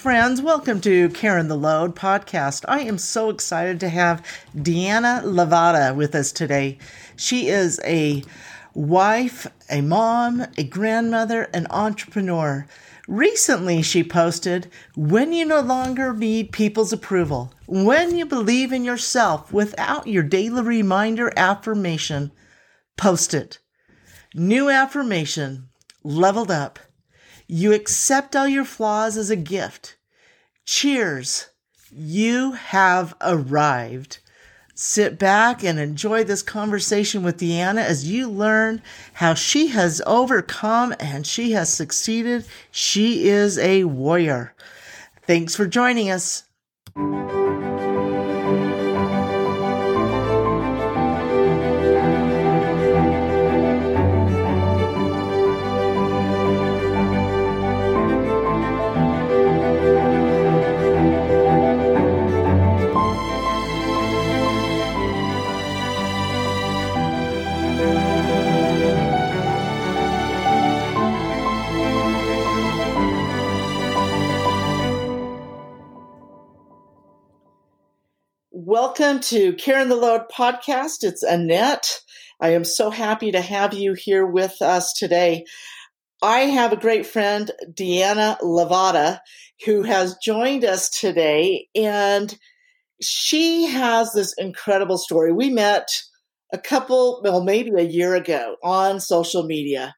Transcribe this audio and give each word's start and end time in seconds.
Friends, 0.00 0.40
welcome 0.40 0.80
to 0.80 1.10
Cairn 1.10 1.48
the 1.48 1.58
Load 1.58 1.94
podcast. 1.94 2.64
I 2.66 2.80
am 2.80 2.96
so 2.96 3.28
excited 3.28 3.78
to 3.80 3.90
have 3.90 4.24
Deanna 4.56 5.22
Lavada 5.24 5.94
with 5.94 6.14
us 6.14 6.32
today. 6.32 6.78
She 7.16 7.48
is 7.48 7.78
a 7.84 8.24
wife, 8.72 9.46
a 9.68 9.82
mom, 9.82 10.46
a 10.56 10.64
grandmother, 10.64 11.50
an 11.52 11.66
entrepreneur. 11.68 12.66
Recently, 13.08 13.82
she 13.82 14.02
posted, 14.02 14.70
When 14.96 15.34
you 15.34 15.44
no 15.44 15.60
longer 15.60 16.14
need 16.14 16.50
people's 16.50 16.94
approval, 16.94 17.52
when 17.66 18.16
you 18.16 18.24
believe 18.24 18.72
in 18.72 18.84
yourself 18.86 19.52
without 19.52 20.06
your 20.06 20.22
daily 20.22 20.62
reminder 20.62 21.30
affirmation, 21.36 22.32
post 22.96 23.34
it. 23.34 23.58
New 24.34 24.70
affirmation, 24.70 25.68
leveled 26.02 26.50
up. 26.50 26.78
You 27.52 27.72
accept 27.72 28.36
all 28.36 28.46
your 28.46 28.64
flaws 28.64 29.16
as 29.16 29.28
a 29.28 29.34
gift. 29.34 29.96
Cheers. 30.64 31.48
You 31.90 32.52
have 32.52 33.16
arrived. 33.20 34.18
Sit 34.76 35.18
back 35.18 35.64
and 35.64 35.76
enjoy 35.76 36.22
this 36.22 36.42
conversation 36.42 37.24
with 37.24 37.40
Deanna 37.40 37.82
as 37.82 38.08
you 38.08 38.30
learn 38.30 38.82
how 39.14 39.34
she 39.34 39.66
has 39.66 40.00
overcome 40.06 40.94
and 41.00 41.26
she 41.26 41.50
has 41.50 41.72
succeeded. 41.72 42.44
She 42.70 43.28
is 43.28 43.58
a 43.58 43.82
warrior. 43.82 44.54
Thanks 45.26 45.56
for 45.56 45.66
joining 45.66 46.08
us. 46.08 46.44
Welcome 78.72 79.18
to 79.22 79.54
Cairn 79.54 79.88
the 79.88 79.96
Load 79.96 80.28
podcast. 80.32 81.02
It's 81.02 81.24
Annette. 81.24 81.98
I 82.40 82.50
am 82.50 82.62
so 82.62 82.88
happy 82.88 83.32
to 83.32 83.40
have 83.40 83.74
you 83.74 83.94
here 83.94 84.24
with 84.24 84.62
us 84.62 84.92
today. 84.92 85.44
I 86.22 86.42
have 86.42 86.72
a 86.72 86.76
great 86.76 87.04
friend, 87.04 87.50
Deanna 87.68 88.38
Lavada, 88.40 89.18
who 89.66 89.82
has 89.82 90.16
joined 90.22 90.64
us 90.64 90.88
today, 90.88 91.66
and 91.74 92.38
she 93.02 93.66
has 93.66 94.12
this 94.12 94.34
incredible 94.38 94.98
story. 94.98 95.32
We 95.32 95.50
met 95.50 95.88
a 96.52 96.58
couple, 96.58 97.22
well, 97.24 97.42
maybe 97.42 97.72
a 97.76 97.82
year 97.82 98.14
ago 98.14 98.54
on 98.62 99.00
social 99.00 99.42
media, 99.42 99.96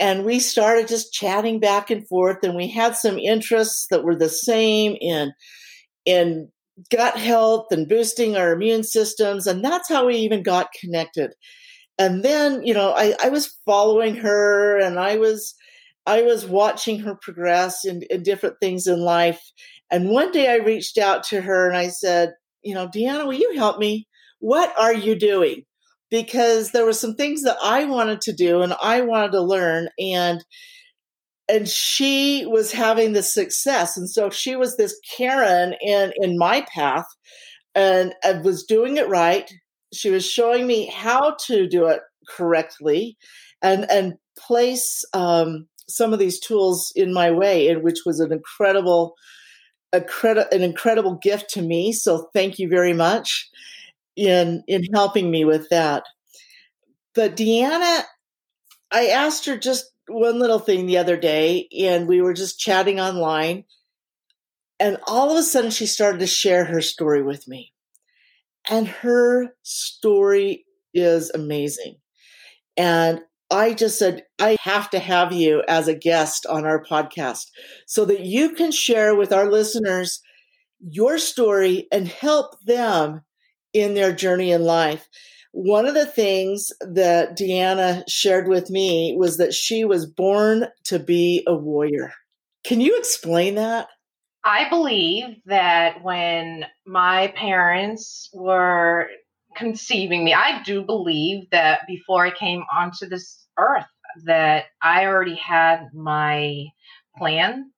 and 0.00 0.24
we 0.24 0.40
started 0.40 0.88
just 0.88 1.12
chatting 1.12 1.60
back 1.60 1.90
and 1.90 2.08
forth, 2.08 2.38
and 2.42 2.56
we 2.56 2.68
had 2.68 2.96
some 2.96 3.18
interests 3.18 3.86
that 3.90 4.02
were 4.02 4.16
the 4.16 4.30
same 4.30 4.96
in 4.98 5.34
in 6.06 6.48
gut 6.90 7.16
health 7.16 7.66
and 7.70 7.88
boosting 7.88 8.36
our 8.36 8.52
immune 8.52 8.84
systems. 8.84 9.46
And 9.46 9.64
that's 9.64 9.88
how 9.88 10.06
we 10.06 10.16
even 10.16 10.42
got 10.42 10.72
connected. 10.78 11.32
And 11.98 12.24
then, 12.24 12.64
you 12.64 12.74
know, 12.74 12.92
I, 12.96 13.14
I 13.22 13.28
was 13.28 13.56
following 13.64 14.16
her 14.16 14.78
and 14.78 14.98
I 14.98 15.16
was 15.16 15.54
I 16.06 16.22
was 16.22 16.44
watching 16.44 17.00
her 17.00 17.14
progress 17.14 17.84
in, 17.84 18.02
in 18.10 18.22
different 18.22 18.56
things 18.60 18.86
in 18.86 19.00
life. 19.00 19.40
And 19.90 20.10
one 20.10 20.32
day 20.32 20.50
I 20.50 20.56
reached 20.56 20.98
out 20.98 21.22
to 21.24 21.40
her 21.40 21.68
and 21.68 21.76
I 21.76 21.88
said, 21.88 22.32
you 22.62 22.74
know, 22.74 22.88
Deanna, 22.88 23.24
will 23.24 23.32
you 23.32 23.54
help 23.56 23.78
me? 23.78 24.06
What 24.40 24.72
are 24.78 24.92
you 24.92 25.14
doing? 25.14 25.62
Because 26.10 26.72
there 26.72 26.84
were 26.84 26.92
some 26.92 27.14
things 27.14 27.42
that 27.42 27.56
I 27.62 27.84
wanted 27.84 28.20
to 28.22 28.32
do 28.32 28.60
and 28.60 28.74
I 28.82 29.00
wanted 29.00 29.32
to 29.32 29.40
learn. 29.40 29.88
And 29.98 30.44
and 31.48 31.68
she 31.68 32.46
was 32.46 32.72
having 32.72 33.12
the 33.12 33.22
success. 33.22 33.96
And 33.96 34.08
so 34.08 34.30
she 34.30 34.56
was 34.56 34.76
this 34.76 34.98
cairn 35.16 35.74
in 35.80 36.12
in 36.16 36.38
my 36.38 36.66
path 36.74 37.06
and 37.74 38.14
I 38.24 38.32
was 38.32 38.64
doing 38.64 38.96
it 38.96 39.08
right. 39.08 39.50
She 39.92 40.10
was 40.10 40.26
showing 40.28 40.66
me 40.66 40.86
how 40.86 41.36
to 41.46 41.68
do 41.68 41.86
it 41.86 42.00
correctly 42.28 43.16
and 43.62 43.90
and 43.90 44.14
place 44.38 45.04
um, 45.12 45.68
some 45.88 46.12
of 46.12 46.18
these 46.18 46.40
tools 46.40 46.92
in 46.96 47.12
my 47.12 47.30
way 47.30 47.68
and 47.68 47.82
which 47.82 48.00
was 48.06 48.20
an 48.20 48.32
incredible 48.32 49.14
a 49.92 50.00
credit 50.00 50.52
an 50.52 50.62
incredible 50.62 51.18
gift 51.22 51.50
to 51.50 51.62
me. 51.62 51.92
So 51.92 52.30
thank 52.32 52.58
you 52.58 52.68
very 52.68 52.94
much 52.94 53.50
in 54.16 54.62
in 54.66 54.84
helping 54.94 55.30
me 55.30 55.44
with 55.44 55.68
that. 55.70 56.04
But 57.14 57.36
deanna 57.36 58.02
i 58.90 59.06
asked 59.08 59.46
her 59.46 59.56
just 59.56 59.93
one 60.08 60.38
little 60.38 60.58
thing 60.58 60.86
the 60.86 60.98
other 60.98 61.16
day, 61.16 61.68
and 61.80 62.08
we 62.08 62.20
were 62.20 62.34
just 62.34 62.58
chatting 62.58 63.00
online. 63.00 63.64
And 64.80 64.98
all 65.06 65.30
of 65.30 65.36
a 65.36 65.42
sudden, 65.42 65.70
she 65.70 65.86
started 65.86 66.20
to 66.20 66.26
share 66.26 66.64
her 66.64 66.80
story 66.80 67.22
with 67.22 67.46
me. 67.48 67.72
And 68.68 68.88
her 68.88 69.54
story 69.62 70.64
is 70.92 71.30
amazing. 71.30 71.96
And 72.76 73.20
I 73.50 73.74
just 73.74 73.98
said, 73.98 74.24
I 74.38 74.56
have 74.62 74.90
to 74.90 74.98
have 74.98 75.32
you 75.32 75.62
as 75.68 75.86
a 75.86 75.94
guest 75.94 76.46
on 76.46 76.64
our 76.64 76.82
podcast 76.82 77.46
so 77.86 78.04
that 78.06 78.20
you 78.20 78.50
can 78.50 78.72
share 78.72 79.14
with 79.14 79.32
our 79.32 79.50
listeners 79.50 80.20
your 80.80 81.18
story 81.18 81.86
and 81.92 82.08
help 82.08 82.60
them 82.64 83.22
in 83.72 83.94
their 83.94 84.12
journey 84.12 84.50
in 84.50 84.62
life. 84.64 85.08
One 85.56 85.86
of 85.86 85.94
the 85.94 86.04
things 86.04 86.72
that 86.80 87.38
Deanna 87.38 88.02
shared 88.08 88.48
with 88.48 88.70
me 88.70 89.14
was 89.16 89.36
that 89.36 89.54
she 89.54 89.84
was 89.84 90.04
born 90.04 90.66
to 90.86 90.98
be 90.98 91.44
a 91.46 91.54
warrior. 91.54 92.12
Can 92.64 92.80
you 92.80 92.98
explain 92.98 93.54
that? 93.54 93.86
I 94.42 94.68
believe 94.68 95.36
that 95.46 96.02
when 96.02 96.66
my 96.84 97.28
parents 97.36 98.30
were 98.34 99.06
conceiving 99.56 100.24
me, 100.24 100.34
I 100.34 100.60
do 100.64 100.82
believe 100.82 101.48
that 101.50 101.82
before 101.86 102.26
I 102.26 102.32
came 102.32 102.64
onto 102.76 103.06
this 103.06 103.46
earth, 103.56 103.86
that 104.24 104.64
I 104.82 105.06
already 105.06 105.36
had 105.36 105.86
my 105.94 106.64
plan. 107.16 107.70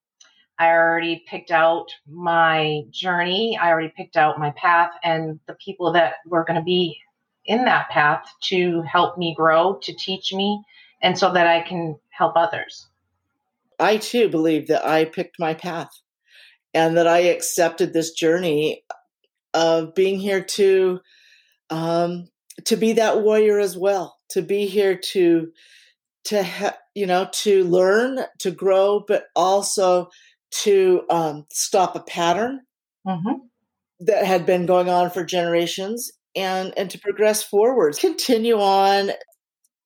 I 0.59 0.71
already 0.71 1.27
picked 1.29 1.51
out 1.51 1.89
my 2.09 2.85
journey. 2.91 3.59
I 3.61 3.69
already 3.69 3.93
picked 3.95 4.17
out 4.17 4.39
my 4.39 4.55
path 4.57 4.93
and 5.05 5.39
the 5.47 5.57
people 5.63 5.93
that 5.93 6.15
were 6.25 6.47
going 6.47 6.59
to 6.59 6.65
be 6.65 6.99
in 7.47 7.65
that 7.65 7.89
path 7.91 8.25
to 8.45 8.83
help 8.83 9.17
me 9.19 9.35
grow, 9.37 9.79
to 9.83 9.95
teach 9.95 10.33
me, 10.33 10.63
and 11.03 11.19
so 11.19 11.33
that 11.33 11.47
I 11.47 11.61
can 11.61 11.99
help 12.11 12.35
others. 12.37 12.89
I 13.79 13.99
too 13.99 14.29
believe 14.29 14.69
that 14.69 14.87
I 14.87 15.05
picked 15.05 15.39
my 15.39 15.55
path 15.55 15.91
and 16.73 16.97
that 16.97 17.07
I 17.07 17.19
accepted 17.19 17.93
this 17.93 18.13
journey 18.13 18.85
of 19.55 19.95
being 19.95 20.19
here 20.19 20.43
to 20.43 21.01
um, 21.71 22.29
to 22.65 22.77
be 22.77 22.95
that 22.95 23.23
warrior 23.23 23.59
as 23.59 23.77
well, 23.77 24.17
to 24.31 24.43
be 24.43 24.67
here 24.67 24.97
to 25.13 25.53
to 26.25 26.43
ha- 26.43 26.79
you 26.95 27.07
know 27.07 27.29
to 27.33 27.65
learn, 27.65 28.21
to 28.41 28.51
grow, 28.51 29.05
but 29.07 29.25
also 29.35 30.09
to 30.51 31.03
um, 31.11 31.47
stop 31.51 31.97
a 31.97 32.01
pattern 32.01 32.61
mm-hmm. 33.07 33.33
that 34.01 34.25
had 34.25 34.47
been 34.47 34.67
going 34.67 34.89
on 34.89 35.11
for 35.11 35.25
generations 35.25 36.13
and 36.37 36.73
and 36.77 36.91
to 36.91 36.99
progress 36.99 37.43
forward. 37.43 37.99
Continue 37.99 38.61
on 38.61 39.11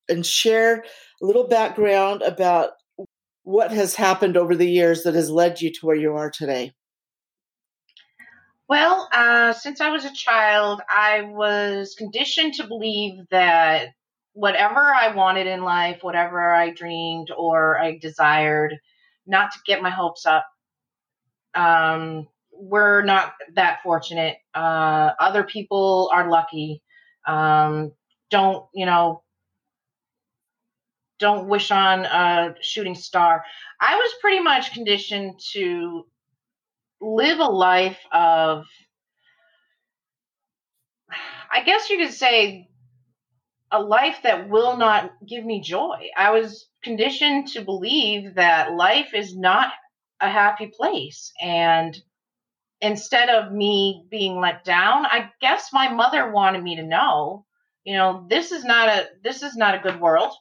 and 0.09 0.25
share 0.25 0.83
a 1.21 1.25
little 1.25 1.47
background 1.47 2.21
about 2.21 2.71
what 3.43 3.71
has 3.71 3.95
happened 3.95 4.37
over 4.37 4.55
the 4.55 4.69
years 4.69 5.03
that 5.03 5.15
has 5.15 5.31
led 5.31 5.61
you 5.61 5.71
to 5.71 5.85
where 5.85 5.95
you 5.95 6.13
are 6.13 6.29
today. 6.29 6.73
Well 8.67 9.09
uh, 9.11 9.53
since 9.53 9.81
i 9.81 9.89
was 9.89 10.05
a 10.05 10.13
child 10.13 10.81
i 10.87 11.23
was 11.23 11.93
conditioned 11.97 12.53
to 12.53 12.67
believe 12.67 13.19
that 13.29 13.87
whatever 14.31 14.79
i 14.79 15.13
wanted 15.13 15.45
in 15.45 15.63
life 15.63 16.03
whatever 16.03 16.53
i 16.53 16.69
dreamed 16.69 17.31
or 17.37 17.77
i 17.77 17.97
desired 17.97 18.79
not 19.25 19.51
to 19.51 19.59
get 19.65 19.81
my 19.81 19.89
hopes 19.89 20.25
up. 20.25 20.45
Um, 21.53 22.27
we're 22.61 23.01
not 23.01 23.33
that 23.55 23.81
fortunate. 23.81 24.37
Uh, 24.53 25.11
other 25.19 25.43
people 25.43 26.11
are 26.13 26.29
lucky. 26.29 26.83
Um, 27.27 27.91
don't 28.29 28.67
you 28.73 28.85
know? 28.85 29.23
Don't 31.19 31.47
wish 31.47 31.71
on 31.71 32.05
a 32.05 32.55
shooting 32.61 32.95
star. 32.95 33.43
I 33.79 33.95
was 33.95 34.11
pretty 34.21 34.39
much 34.39 34.73
conditioned 34.73 35.39
to 35.53 36.05
live 36.99 37.39
a 37.39 37.45
life 37.45 37.99
of, 38.11 38.65
I 41.51 41.63
guess 41.63 41.89
you 41.89 41.97
could 41.97 42.13
say, 42.13 42.69
a 43.71 43.79
life 43.79 44.17
that 44.23 44.49
will 44.49 44.77
not 44.77 45.11
give 45.27 45.45
me 45.45 45.61
joy. 45.61 46.07
I 46.17 46.31
was 46.31 46.67
conditioned 46.83 47.49
to 47.49 47.61
believe 47.61 48.35
that 48.35 48.73
life 48.73 49.13
is 49.13 49.35
not 49.35 49.71
a 50.19 50.29
happy 50.29 50.71
place. 50.75 51.31
And 51.41 51.95
instead 52.81 53.29
of 53.29 53.51
me 53.51 54.05
being 54.09 54.39
let 54.39 54.63
down, 54.63 55.05
I 55.05 55.29
guess 55.39 55.71
my 55.71 55.89
mother 55.89 56.31
wanted 56.31 56.63
me 56.63 56.75
to 56.77 56.83
know, 56.83 57.45
you 57.83 57.95
know, 57.95 58.25
this 58.29 58.51
is 58.51 58.63
not 58.63 58.89
a 58.89 59.07
this 59.23 59.43
is 59.43 59.55
not 59.55 59.75
a 59.75 59.79
good 59.79 59.99
world. 59.99 60.33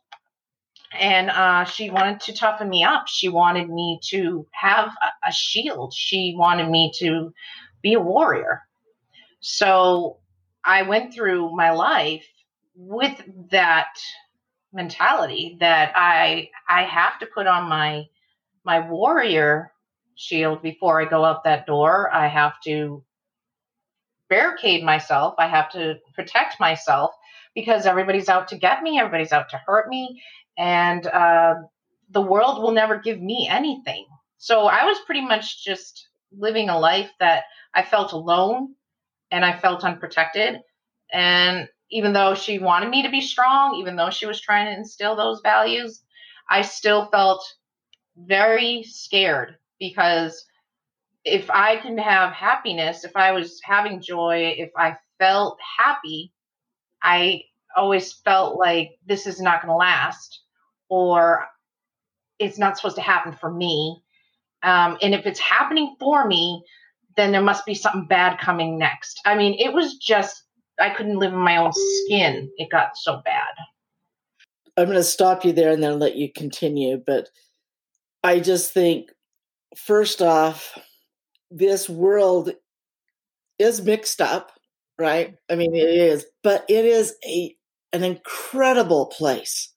And 0.98 1.30
uh, 1.30 1.64
she 1.64 1.90
wanted 1.90 2.20
to 2.22 2.32
toughen 2.34 2.68
me 2.68 2.82
up. 2.82 3.06
She 3.06 3.28
wanted 3.28 3.70
me 3.70 4.00
to 4.08 4.46
have 4.50 4.88
a, 4.88 5.28
a 5.28 5.32
shield. 5.32 5.94
She 5.94 6.34
wanted 6.36 6.68
me 6.68 6.92
to 6.98 7.32
be 7.80 7.94
a 7.94 8.00
warrior. 8.00 8.62
So 9.40 10.18
I 10.64 10.82
went 10.82 11.14
through 11.14 11.54
my 11.54 11.70
life 11.70 12.26
with 12.74 13.22
that 13.50 13.94
mentality 14.72 15.56
that 15.60 15.92
I 15.94 16.50
I 16.68 16.84
have 16.84 17.18
to 17.20 17.26
put 17.26 17.46
on 17.46 17.68
my 17.68 18.06
my 18.64 18.80
warrior 18.88 19.72
shield 20.20 20.62
before 20.62 21.00
I 21.00 21.06
go 21.06 21.24
out 21.24 21.44
that 21.44 21.66
door. 21.66 22.10
I 22.12 22.28
have 22.28 22.60
to 22.64 23.02
barricade 24.28 24.84
myself. 24.84 25.34
I 25.38 25.48
have 25.48 25.70
to 25.72 25.94
protect 26.14 26.60
myself 26.60 27.12
because 27.54 27.86
everybody's 27.86 28.28
out 28.28 28.48
to 28.48 28.58
get 28.58 28.82
me. 28.82 28.98
Everybody's 28.98 29.32
out 29.32 29.48
to 29.50 29.60
hurt 29.66 29.88
me, 29.88 30.22
and 30.58 31.06
uh, 31.06 31.54
the 32.10 32.20
world 32.20 32.62
will 32.62 32.72
never 32.72 32.98
give 32.98 33.20
me 33.20 33.48
anything. 33.50 34.06
So 34.36 34.66
I 34.66 34.84
was 34.84 34.98
pretty 35.06 35.22
much 35.22 35.64
just 35.64 36.08
living 36.36 36.68
a 36.68 36.78
life 36.78 37.10
that 37.18 37.44
I 37.74 37.82
felt 37.82 38.12
alone 38.12 38.74
and 39.30 39.44
I 39.44 39.58
felt 39.58 39.84
unprotected. 39.84 40.60
And 41.12 41.68
even 41.90 42.12
though 42.12 42.34
she 42.34 42.58
wanted 42.58 42.88
me 42.90 43.02
to 43.02 43.10
be 43.10 43.20
strong, 43.20 43.76
even 43.76 43.96
though 43.96 44.10
she 44.10 44.26
was 44.26 44.40
trying 44.40 44.66
to 44.66 44.78
instill 44.78 45.16
those 45.16 45.40
values, 45.42 46.02
I 46.48 46.62
still 46.62 47.06
felt 47.06 47.44
very 48.16 48.84
scared 48.84 49.56
because 49.80 50.44
if 51.24 51.50
I 51.50 51.76
can 51.76 51.98
have 51.98 52.32
happiness, 52.32 53.04
if 53.04 53.16
I 53.16 53.32
was 53.32 53.60
having 53.64 54.00
joy, 54.00 54.54
if 54.56 54.70
I 54.76 54.96
felt 55.18 55.58
happy, 55.78 56.32
I 57.02 57.42
always 57.76 58.12
felt 58.12 58.58
like 58.58 58.92
this 59.06 59.26
is 59.26 59.40
not 59.40 59.62
going 59.62 59.72
to 59.72 59.76
last 59.76 60.40
or 60.88 61.46
it's 62.38 62.58
not 62.58 62.76
supposed 62.76 62.96
to 62.96 63.02
happen 63.02 63.32
for 63.32 63.50
me. 63.50 64.02
Um, 64.62 64.98
and 65.02 65.14
if 65.14 65.26
it's 65.26 65.40
happening 65.40 65.96
for 65.98 66.26
me, 66.26 66.62
then 67.16 67.32
there 67.32 67.42
must 67.42 67.66
be 67.66 67.74
something 67.74 68.06
bad 68.06 68.38
coming 68.38 68.78
next. 68.78 69.20
I 69.24 69.34
mean, 69.34 69.58
it 69.58 69.72
was 69.72 69.96
just, 69.96 70.44
I 70.78 70.90
couldn't 70.90 71.18
live 71.18 71.32
in 71.32 71.38
my 71.38 71.56
own 71.58 71.72
skin. 71.72 72.50
It 72.56 72.70
got 72.70 72.96
so 72.96 73.20
bad. 73.24 73.52
I'm 74.76 74.86
going 74.86 74.96
to 74.96 75.04
stop 75.04 75.44
you 75.44 75.52
there 75.52 75.70
and 75.70 75.82
then 75.82 75.98
let 75.98 76.16
you 76.16 76.32
continue. 76.32 77.02
But 77.04 77.28
I 78.22 78.40
just 78.40 78.72
think, 78.72 79.10
first 79.76 80.22
off, 80.22 80.78
this 81.50 81.88
world 81.88 82.52
is 83.58 83.82
mixed 83.82 84.20
up, 84.20 84.52
right? 84.98 85.34
I 85.50 85.56
mean, 85.56 85.74
it 85.74 85.88
is, 85.88 86.24
but 86.42 86.64
it 86.68 86.84
is 86.84 87.14
a 87.26 87.54
an 87.92 88.04
incredible 88.04 89.06
place, 89.06 89.72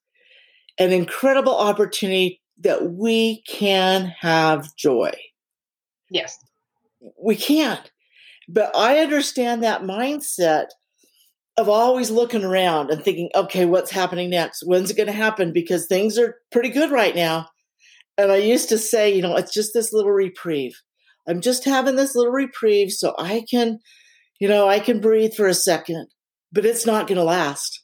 an 0.78 0.92
incredible 0.92 1.58
opportunity 1.58 2.42
that 2.60 2.92
we 2.92 3.42
can 3.48 4.14
have 4.20 4.76
joy. 4.76 5.12
Yes 6.10 6.38
we 7.22 7.36
can't. 7.36 7.92
But 8.48 8.76
I 8.76 9.00
understand 9.00 9.64
that 9.64 9.84
mindset 9.84 10.68
of 11.58 11.70
always 11.70 12.10
looking 12.12 12.44
around 12.44 12.90
and 12.90 13.04
thinking, 13.04 13.30
okay, 13.36 13.66
what's 13.66 13.92
happening 13.92 14.30
next? 14.30 14.64
When's 14.66 14.90
it 14.90 14.98
going 14.98 15.08
to 15.08 15.14
happen? 15.14 15.54
Because 15.54 15.86
things 15.86 16.18
are 16.18 16.36
pretty 16.52 16.70
good 16.70 16.92
right 16.92 17.16
now. 17.16 17.48
And 18.18 18.32
I 18.32 18.38
used 18.38 18.70
to 18.70 18.78
say, 18.78 19.14
you 19.14 19.22
know, 19.22 19.36
it's 19.36 19.54
just 19.54 19.74
this 19.74 19.92
little 19.92 20.12
reprieve. 20.12 20.80
I'm 21.28 21.42
just 21.42 21.66
having 21.66 21.96
this 21.96 22.16
little 22.16 22.32
reprieve 22.32 22.92
so 22.92 23.16
I 23.18 23.46
can, 23.50 23.80
you 24.40 24.48
know, 24.48 24.68
I 24.68 24.80
can 24.80 25.00
breathe 25.00 25.34
for 25.34 25.48
a 25.48 25.54
second, 25.54 26.08
but 26.52 26.66
it's 26.66 26.86
not 26.86 27.08
going 27.08 27.18
to 27.18 27.24
last. 27.24 27.80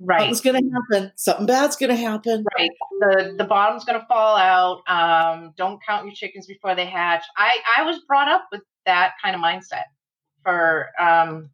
Right. 0.00 0.20
Something's 0.20 0.40
going 0.40 0.62
to 0.62 0.70
happen. 0.70 1.12
Something 1.16 1.46
bad's 1.46 1.76
going 1.76 1.90
to 1.90 1.96
happen. 1.96 2.44
Right. 2.56 2.70
The 3.00 3.34
the 3.38 3.44
bottom's 3.44 3.84
going 3.84 3.98
to 4.00 4.06
fall 4.06 4.36
out. 4.36 4.82
Um, 4.88 5.52
don't 5.56 5.82
count 5.86 6.04
your 6.04 6.14
chickens 6.14 6.46
before 6.46 6.74
they 6.74 6.86
hatch. 6.86 7.24
I 7.36 7.56
I 7.78 7.82
was 7.82 8.00
brought 8.06 8.28
up 8.28 8.46
with 8.52 8.62
that 8.84 9.14
kind 9.22 9.34
of 9.34 9.42
mindset 9.42 9.84
for 10.42 10.90
um, 11.00 11.50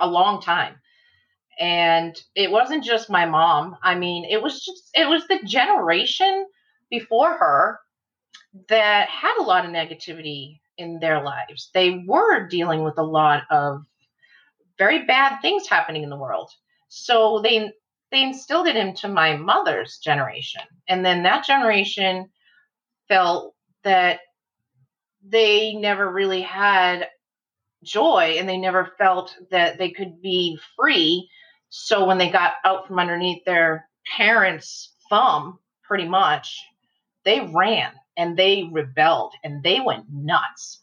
a 0.00 0.06
long 0.06 0.42
time, 0.42 0.74
and 1.58 2.20
it 2.34 2.50
wasn't 2.50 2.84
just 2.84 3.10
my 3.10 3.26
mom. 3.26 3.76
I 3.82 3.94
mean, 3.94 4.24
it 4.24 4.42
was 4.42 4.64
just 4.64 4.90
it 4.94 5.08
was 5.08 5.26
the 5.28 5.40
generation 5.44 6.46
before 6.90 7.36
her 7.36 7.80
that 8.68 9.08
had 9.08 9.36
a 9.38 9.44
lot 9.44 9.64
of 9.64 9.70
negativity 9.70 10.60
in 10.76 10.98
their 11.00 11.22
lives. 11.22 11.70
They 11.74 12.04
were 12.06 12.46
dealing 12.46 12.84
with 12.84 12.98
a 12.98 13.02
lot 13.02 13.44
of 13.50 13.82
very 14.78 15.04
bad 15.06 15.40
things 15.40 15.68
happening 15.68 16.04
in 16.04 16.10
the 16.10 16.16
world 16.16 16.50
so 16.88 17.40
they 17.42 17.70
they 18.10 18.22
instilled 18.22 18.66
it 18.66 18.76
into 18.76 19.06
my 19.06 19.36
mother's 19.36 19.98
generation. 19.98 20.62
And 20.88 21.04
then 21.04 21.22
that 21.24 21.44
generation 21.44 22.30
felt 23.06 23.54
that 23.84 24.20
they 25.22 25.74
never 25.74 26.10
really 26.10 26.40
had 26.40 27.06
joy 27.84 28.36
and 28.38 28.48
they 28.48 28.56
never 28.56 28.92
felt 28.96 29.36
that 29.50 29.76
they 29.76 29.90
could 29.90 30.22
be 30.22 30.58
free. 30.74 31.28
So 31.68 32.06
when 32.06 32.16
they 32.16 32.30
got 32.30 32.54
out 32.64 32.86
from 32.86 32.98
underneath 32.98 33.44
their 33.44 33.90
parents' 34.16 34.94
thumb, 35.10 35.58
pretty 35.82 36.08
much, 36.08 36.58
they 37.28 37.40
ran 37.40 37.92
and 38.16 38.36
they 38.36 38.68
rebelled 38.72 39.34
and 39.44 39.62
they 39.62 39.80
went 39.80 40.06
nuts. 40.10 40.80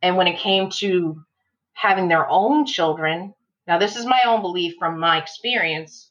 And 0.00 0.16
when 0.16 0.26
it 0.26 0.38
came 0.38 0.70
to 0.78 1.22
having 1.74 2.08
their 2.08 2.28
own 2.28 2.64
children, 2.66 3.34
now, 3.66 3.78
this 3.78 3.96
is 3.96 4.04
my 4.04 4.20
own 4.26 4.42
belief 4.42 4.74
from 4.78 5.00
my 5.00 5.18
experience. 5.18 6.10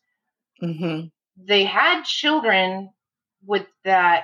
Mm-hmm. 0.61 1.07
They 1.37 1.65
had 1.65 2.03
children 2.03 2.91
with 3.45 3.67
that 3.83 4.23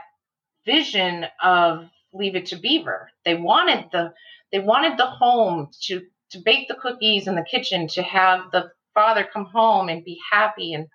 vision 0.66 1.26
of 1.44 1.90
leave 2.14 2.36
it 2.36 2.48
to 2.48 2.56
beaver. 2.56 3.10
They 3.26 3.36
wanted 3.36 3.86
the 3.92 4.14
they 4.52 4.60
wanted 4.60 4.98
the 4.98 5.06
home 5.06 5.70
to 5.84 6.02
to 6.32 6.40
bake 6.40 6.68
the 6.68 6.76
cookies 6.76 7.28
in 7.28 7.36
the 7.36 7.44
kitchen, 7.44 7.88
to 7.90 8.04
have 8.04 8.52
the 8.52 8.72
father 8.94 9.28
come 9.32 9.46
home 9.46 9.90
and 9.90 10.04
be 10.04 10.20
happy. 10.32 10.74
And 10.74 10.88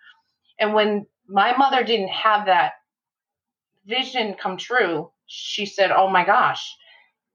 and 0.58 0.74
when 0.74 1.06
my 1.28 1.56
mother 1.56 1.84
didn't 1.84 2.08
have 2.08 2.46
that 2.46 2.72
vision 3.86 4.34
come 4.34 4.56
true, 4.56 5.10
she 5.26 5.66
said, 5.66 5.90
"Oh 5.90 6.08
my 6.08 6.24
gosh, 6.24 6.74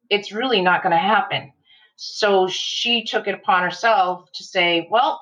it's 0.10 0.32
really 0.32 0.62
not 0.62 0.84
going 0.84 0.92
to 0.92 0.98
happen." 0.98 1.54
So 2.02 2.48
she 2.48 3.04
took 3.04 3.28
it 3.28 3.36
upon 3.36 3.64
herself 3.64 4.32
to 4.36 4.44
say, 4.46 4.88
well, 4.90 5.22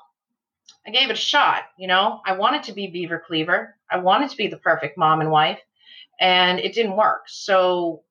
I 0.86 0.90
gave 0.90 1.10
it 1.10 1.14
a 1.14 1.16
shot. 1.16 1.64
You 1.76 1.88
know, 1.88 2.20
I 2.24 2.36
wanted 2.36 2.62
to 2.64 2.72
be 2.72 2.86
Beaver 2.86 3.20
Cleaver. 3.26 3.74
I 3.90 3.98
wanted 3.98 4.30
to 4.30 4.36
be 4.36 4.46
the 4.46 4.58
perfect 4.58 4.96
mom 4.96 5.20
and 5.20 5.32
wife, 5.32 5.58
and 6.20 6.60
it 6.60 6.74
didn't 6.74 6.96
work. 6.96 7.22
So 7.26 8.04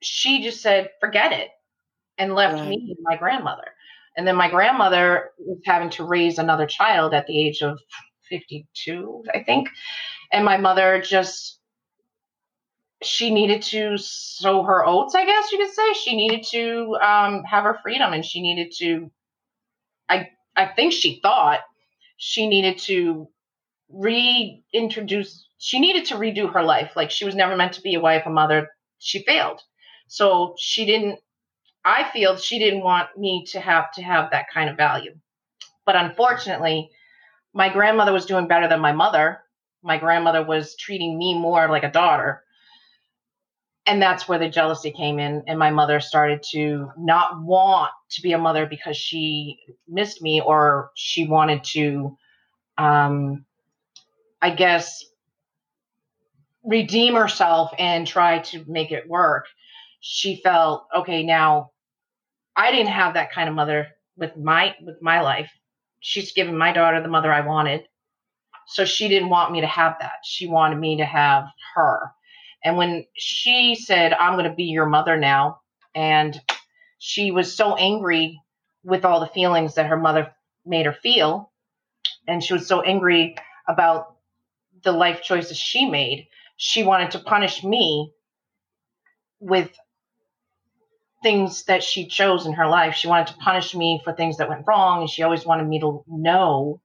she 0.00 0.42
just 0.42 0.60
said, 0.60 0.90
forget 0.98 1.30
it, 1.30 1.50
and 2.18 2.34
left 2.34 2.54
right. 2.54 2.70
me 2.70 2.76
and 2.88 2.98
my 3.02 3.16
grandmother. 3.16 3.68
And 4.16 4.26
then 4.26 4.34
my 4.34 4.50
grandmother 4.50 5.30
was 5.38 5.60
having 5.64 5.90
to 5.90 6.04
raise 6.04 6.38
another 6.38 6.66
child 6.66 7.14
at 7.14 7.28
the 7.28 7.40
age 7.40 7.62
of 7.62 7.78
52, 8.28 9.22
I 9.32 9.44
think. 9.44 9.68
And 10.32 10.44
my 10.44 10.56
mother 10.56 11.00
just 11.00 11.60
she 13.04 13.32
needed 13.32 13.62
to 13.62 13.96
sow 13.98 14.62
her 14.62 14.86
oats, 14.86 15.14
I 15.14 15.24
guess 15.24 15.52
you 15.52 15.58
could 15.58 15.72
say. 15.72 15.92
She 15.94 16.16
needed 16.16 16.44
to 16.50 16.96
um, 16.96 17.44
have 17.44 17.64
her 17.64 17.78
freedom 17.82 18.12
and 18.12 18.24
she 18.24 18.42
needed 18.42 18.72
to, 18.78 19.10
I, 20.08 20.30
I 20.56 20.66
think 20.66 20.92
she 20.92 21.20
thought 21.22 21.60
she 22.16 22.48
needed 22.48 22.78
to 22.78 23.28
reintroduce, 23.88 25.46
she 25.58 25.80
needed 25.80 26.06
to 26.06 26.14
redo 26.14 26.52
her 26.52 26.62
life. 26.62 26.92
Like 26.96 27.10
she 27.10 27.24
was 27.24 27.34
never 27.34 27.56
meant 27.56 27.74
to 27.74 27.82
be 27.82 27.94
a 27.94 28.00
wife, 28.00 28.24
a 28.26 28.30
mother. 28.30 28.68
She 28.98 29.24
failed. 29.24 29.60
So 30.08 30.54
she 30.58 30.84
didn't, 30.84 31.18
I 31.84 32.08
feel 32.12 32.36
she 32.36 32.58
didn't 32.58 32.82
want 32.82 33.16
me 33.18 33.44
to 33.50 33.60
have 33.60 33.92
to 33.92 34.02
have 34.02 34.30
that 34.30 34.46
kind 34.52 34.70
of 34.70 34.76
value. 34.76 35.14
But 35.84 35.96
unfortunately, 35.96 36.90
my 37.52 37.68
grandmother 37.68 38.12
was 38.12 38.26
doing 38.26 38.46
better 38.46 38.68
than 38.68 38.80
my 38.80 38.92
mother. 38.92 39.40
My 39.82 39.98
grandmother 39.98 40.44
was 40.44 40.76
treating 40.76 41.18
me 41.18 41.36
more 41.38 41.68
like 41.68 41.82
a 41.82 41.90
daughter 41.90 42.44
and 43.86 44.00
that's 44.00 44.28
where 44.28 44.38
the 44.38 44.48
jealousy 44.48 44.92
came 44.92 45.18
in. 45.18 45.42
And 45.46 45.58
my 45.58 45.70
mother 45.70 46.00
started 46.00 46.42
to 46.52 46.90
not 46.96 47.42
want 47.42 47.90
to 48.10 48.22
be 48.22 48.32
a 48.32 48.38
mother 48.38 48.66
because 48.66 48.96
she 48.96 49.58
missed 49.88 50.22
me 50.22 50.40
or 50.40 50.90
she 50.94 51.26
wanted 51.26 51.64
to 51.64 52.16
um 52.78 53.44
i 54.40 54.48
guess 54.48 55.04
redeem 56.64 57.14
herself 57.14 57.70
and 57.78 58.06
try 58.06 58.38
to 58.38 58.64
make 58.66 58.92
it 58.92 59.08
work. 59.08 59.46
She 60.00 60.40
felt 60.42 60.86
okay 60.96 61.22
now 61.22 61.72
i 62.56 62.70
didn't 62.70 62.92
have 62.92 63.14
that 63.14 63.32
kind 63.32 63.48
of 63.48 63.54
mother 63.54 63.88
with 64.16 64.36
my 64.36 64.74
with 64.82 65.02
my 65.02 65.20
life. 65.20 65.50
She's 66.00 66.32
given 66.32 66.56
my 66.56 66.72
daughter 66.72 67.02
the 67.02 67.08
mother 67.08 67.32
i 67.32 67.40
wanted. 67.46 67.82
So 68.68 68.84
she 68.84 69.08
didn't 69.08 69.28
want 69.28 69.52
me 69.52 69.60
to 69.60 69.66
have 69.66 69.96
that. 70.00 70.20
She 70.24 70.46
wanted 70.46 70.78
me 70.78 70.96
to 70.98 71.04
have 71.04 71.44
her 71.74 72.12
And 72.64 72.76
when 72.76 73.06
she 73.16 73.74
said, 73.74 74.12
I'm 74.12 74.34
going 74.34 74.48
to 74.48 74.54
be 74.54 74.64
your 74.64 74.86
mother 74.86 75.16
now, 75.16 75.60
and 75.94 76.40
she 76.98 77.30
was 77.30 77.56
so 77.56 77.74
angry 77.74 78.40
with 78.84 79.04
all 79.04 79.20
the 79.20 79.26
feelings 79.26 79.74
that 79.74 79.86
her 79.86 79.96
mother 79.96 80.32
made 80.64 80.86
her 80.86 80.92
feel, 80.92 81.50
and 82.26 82.42
she 82.42 82.52
was 82.52 82.66
so 82.66 82.80
angry 82.82 83.36
about 83.66 84.16
the 84.82 84.92
life 84.92 85.22
choices 85.22 85.56
she 85.56 85.86
made, 85.86 86.28
she 86.56 86.82
wanted 86.82 87.12
to 87.12 87.18
punish 87.18 87.64
me 87.64 88.12
with 89.40 89.70
things 91.22 91.64
that 91.64 91.82
she 91.82 92.06
chose 92.06 92.46
in 92.46 92.52
her 92.54 92.68
life. 92.68 92.94
She 92.94 93.08
wanted 93.08 93.28
to 93.28 93.38
punish 93.38 93.74
me 93.74 94.00
for 94.04 94.12
things 94.12 94.36
that 94.38 94.48
went 94.48 94.64
wrong, 94.66 95.00
and 95.00 95.10
she 95.10 95.22
always 95.22 95.44
wanted 95.44 95.66
me 95.68 95.80
to 95.80 96.04
know 96.08 96.80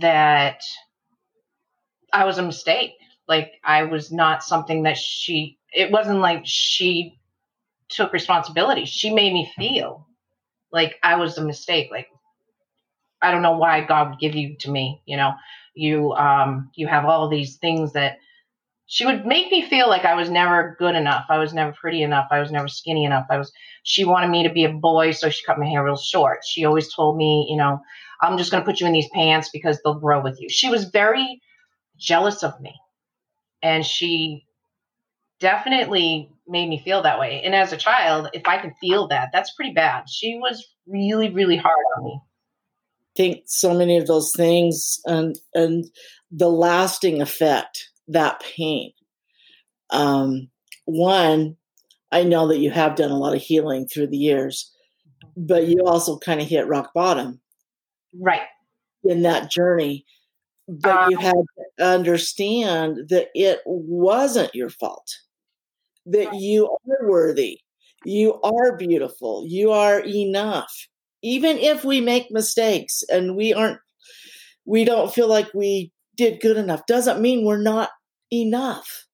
that 0.00 0.60
I 2.12 2.24
was 2.24 2.38
a 2.38 2.42
mistake. 2.42 2.92
Like 3.28 3.52
I 3.64 3.84
was 3.84 4.12
not 4.12 4.44
something 4.44 4.84
that 4.84 4.96
she. 4.96 5.58
It 5.72 5.90
wasn't 5.90 6.20
like 6.20 6.42
she 6.44 7.18
took 7.88 8.12
responsibility. 8.12 8.84
She 8.84 9.12
made 9.12 9.32
me 9.32 9.50
feel 9.56 10.06
like 10.72 10.96
I 11.02 11.16
was 11.16 11.38
a 11.38 11.44
mistake. 11.44 11.88
Like 11.90 12.08
I 13.22 13.30
don't 13.30 13.42
know 13.42 13.56
why 13.56 13.80
God 13.82 14.10
would 14.10 14.18
give 14.20 14.34
you 14.34 14.56
to 14.60 14.70
me. 14.70 15.02
You 15.06 15.16
know, 15.16 15.32
you 15.74 16.12
um 16.12 16.70
you 16.74 16.86
have 16.86 17.04
all 17.06 17.28
these 17.28 17.56
things 17.56 17.92
that 17.94 18.18
she 18.86 19.06
would 19.06 19.24
make 19.24 19.50
me 19.50 19.66
feel 19.66 19.88
like 19.88 20.04
I 20.04 20.14
was 20.14 20.28
never 20.28 20.76
good 20.78 20.94
enough. 20.94 21.24
I 21.30 21.38
was 21.38 21.54
never 21.54 21.72
pretty 21.72 22.02
enough. 22.02 22.28
I 22.30 22.40
was 22.40 22.52
never 22.52 22.68
skinny 22.68 23.04
enough. 23.04 23.26
I 23.30 23.38
was 23.38 23.50
she 23.82 24.04
wanted 24.04 24.28
me 24.28 24.42
to 24.42 24.52
be 24.52 24.64
a 24.64 24.72
boy, 24.72 25.12
so 25.12 25.30
she 25.30 25.44
cut 25.44 25.58
my 25.58 25.66
hair 25.66 25.84
real 25.84 25.96
short. 25.96 26.40
She 26.46 26.64
always 26.64 26.92
told 26.92 27.16
me, 27.16 27.46
you 27.50 27.56
know, 27.56 27.80
I'm 28.20 28.38
just 28.38 28.50
going 28.50 28.62
to 28.62 28.64
put 28.64 28.80
you 28.80 28.86
in 28.86 28.92
these 28.92 29.08
pants 29.12 29.50
because 29.52 29.80
they'll 29.82 30.00
grow 30.00 30.22
with 30.22 30.40
you. 30.40 30.48
She 30.48 30.70
was 30.70 30.84
very 30.84 31.40
jealous 31.98 32.42
of 32.42 32.58
me. 32.60 32.74
And 33.64 33.84
she 33.84 34.46
definitely 35.40 36.30
made 36.46 36.68
me 36.68 36.78
feel 36.78 37.02
that 37.02 37.18
way. 37.18 37.42
And 37.42 37.54
as 37.54 37.72
a 37.72 37.76
child, 37.76 38.28
if 38.32 38.46
I 38.46 38.58
can 38.58 38.74
feel 38.80 39.08
that, 39.08 39.30
that's 39.32 39.54
pretty 39.54 39.72
bad. 39.72 40.08
She 40.08 40.38
was 40.38 40.64
really, 40.86 41.30
really 41.30 41.56
hard 41.56 41.84
on 41.96 42.04
me. 42.04 42.20
I 42.22 43.12
think 43.16 43.42
so 43.46 43.74
many 43.74 43.96
of 43.96 44.06
those 44.06 44.32
things 44.36 45.00
and 45.06 45.36
and 45.54 45.86
the 46.30 46.50
lasting 46.50 47.22
effect, 47.22 47.90
that 48.08 48.40
pain. 48.40 48.92
Um, 49.90 50.50
one, 50.84 51.56
I 52.12 52.24
know 52.24 52.48
that 52.48 52.58
you 52.58 52.70
have 52.70 52.96
done 52.96 53.10
a 53.10 53.18
lot 53.18 53.34
of 53.34 53.40
healing 53.40 53.86
through 53.86 54.08
the 54.08 54.16
years, 54.16 54.72
but 55.36 55.68
you 55.68 55.84
also 55.86 56.18
kind 56.18 56.40
of 56.40 56.48
hit 56.48 56.66
rock 56.66 56.92
bottom. 56.92 57.40
Right. 58.20 58.42
In 59.04 59.22
that 59.22 59.50
journey. 59.50 60.04
But 60.66 60.96
um, 60.96 61.10
you 61.10 61.18
had 61.18 61.34
to 61.78 61.84
understand 61.84 63.08
that 63.08 63.28
it 63.34 63.60
wasn't 63.66 64.54
your 64.54 64.70
fault, 64.70 65.18
that 66.06 66.34
you 66.34 66.66
are 66.66 67.08
worthy, 67.08 67.60
you 68.04 68.40
are 68.42 68.76
beautiful, 68.76 69.44
you 69.46 69.72
are 69.72 70.00
enough. 70.00 70.88
Even 71.22 71.58
if 71.58 71.84
we 71.84 72.00
make 72.00 72.30
mistakes 72.30 73.02
and 73.10 73.36
we 73.36 73.52
aren't, 73.52 73.80
we 74.64 74.84
don't 74.84 75.12
feel 75.12 75.28
like 75.28 75.52
we 75.54 75.92
did 76.16 76.40
good 76.40 76.56
enough, 76.56 76.86
doesn't 76.86 77.20
mean 77.20 77.44
we're 77.44 77.62
not 77.62 77.90
enough 78.32 79.06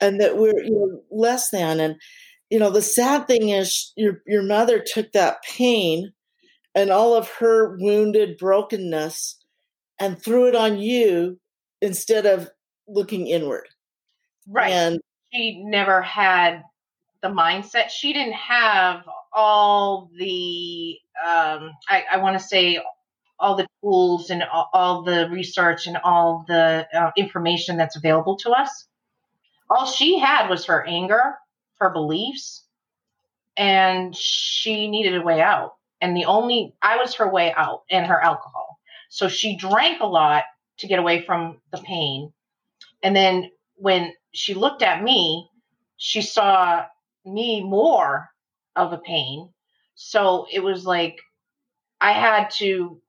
and 0.00 0.20
that 0.20 0.36
we're 0.36 0.62
you 0.62 0.70
know, 0.70 1.02
less 1.10 1.50
than. 1.50 1.80
And, 1.80 1.96
you 2.50 2.58
know, 2.58 2.70
the 2.70 2.82
sad 2.82 3.26
thing 3.26 3.48
is 3.48 3.92
your, 3.96 4.22
your 4.26 4.42
mother 4.42 4.82
took 4.84 5.12
that 5.12 5.42
pain 5.42 6.12
and 6.74 6.90
all 6.90 7.14
of 7.14 7.28
her 7.38 7.76
wounded 7.78 8.36
brokenness 8.38 9.38
and 10.04 10.20
threw 10.20 10.46
it 10.48 10.54
on 10.54 10.78
you 10.78 11.38
instead 11.80 12.26
of 12.26 12.50
looking 12.86 13.26
inward. 13.26 13.66
Right. 14.46 14.70
And 14.70 15.00
she 15.32 15.64
never 15.64 16.02
had 16.02 16.62
the 17.22 17.28
mindset. 17.28 17.88
She 17.88 18.12
didn't 18.12 18.34
have 18.34 19.02
all 19.32 20.10
the, 20.18 20.98
um, 21.26 21.72
I, 21.88 22.04
I 22.12 22.16
want 22.18 22.38
to 22.38 22.44
say, 22.44 22.82
all 23.40 23.56
the 23.56 23.66
tools 23.82 24.30
and 24.30 24.42
all, 24.44 24.68
all 24.72 25.02
the 25.02 25.28
research 25.30 25.86
and 25.86 25.96
all 26.04 26.44
the 26.46 26.86
uh, 26.94 27.10
information 27.16 27.76
that's 27.76 27.96
available 27.96 28.36
to 28.36 28.50
us. 28.50 28.86
All 29.70 29.86
she 29.86 30.18
had 30.18 30.48
was 30.48 30.66
her 30.66 30.86
anger, 30.86 31.34
her 31.80 31.90
beliefs, 31.90 32.64
and 33.56 34.14
she 34.14 34.88
needed 34.88 35.16
a 35.16 35.22
way 35.22 35.40
out. 35.40 35.74
And 36.00 36.16
the 36.16 36.26
only, 36.26 36.74
I 36.80 36.96
was 36.98 37.14
her 37.14 37.28
way 37.28 37.52
out 37.56 37.82
and 37.90 38.06
her 38.06 38.22
alcohol. 38.22 38.63
So 39.14 39.28
she 39.28 39.56
drank 39.56 40.00
a 40.00 40.08
lot 40.08 40.42
to 40.78 40.88
get 40.88 40.98
away 40.98 41.22
from 41.24 41.60
the 41.70 41.78
pain. 41.78 42.32
And 43.00 43.14
then 43.14 43.52
when 43.76 44.12
she 44.32 44.54
looked 44.54 44.82
at 44.82 45.04
me, 45.04 45.48
she 45.96 46.20
saw 46.20 46.84
me 47.24 47.62
more 47.62 48.28
of 48.74 48.92
a 48.92 48.98
pain. 48.98 49.50
So 49.94 50.48
it 50.50 50.64
was 50.64 50.84
like 50.84 51.20
I 52.00 52.10
had 52.10 52.50
to 52.58 53.00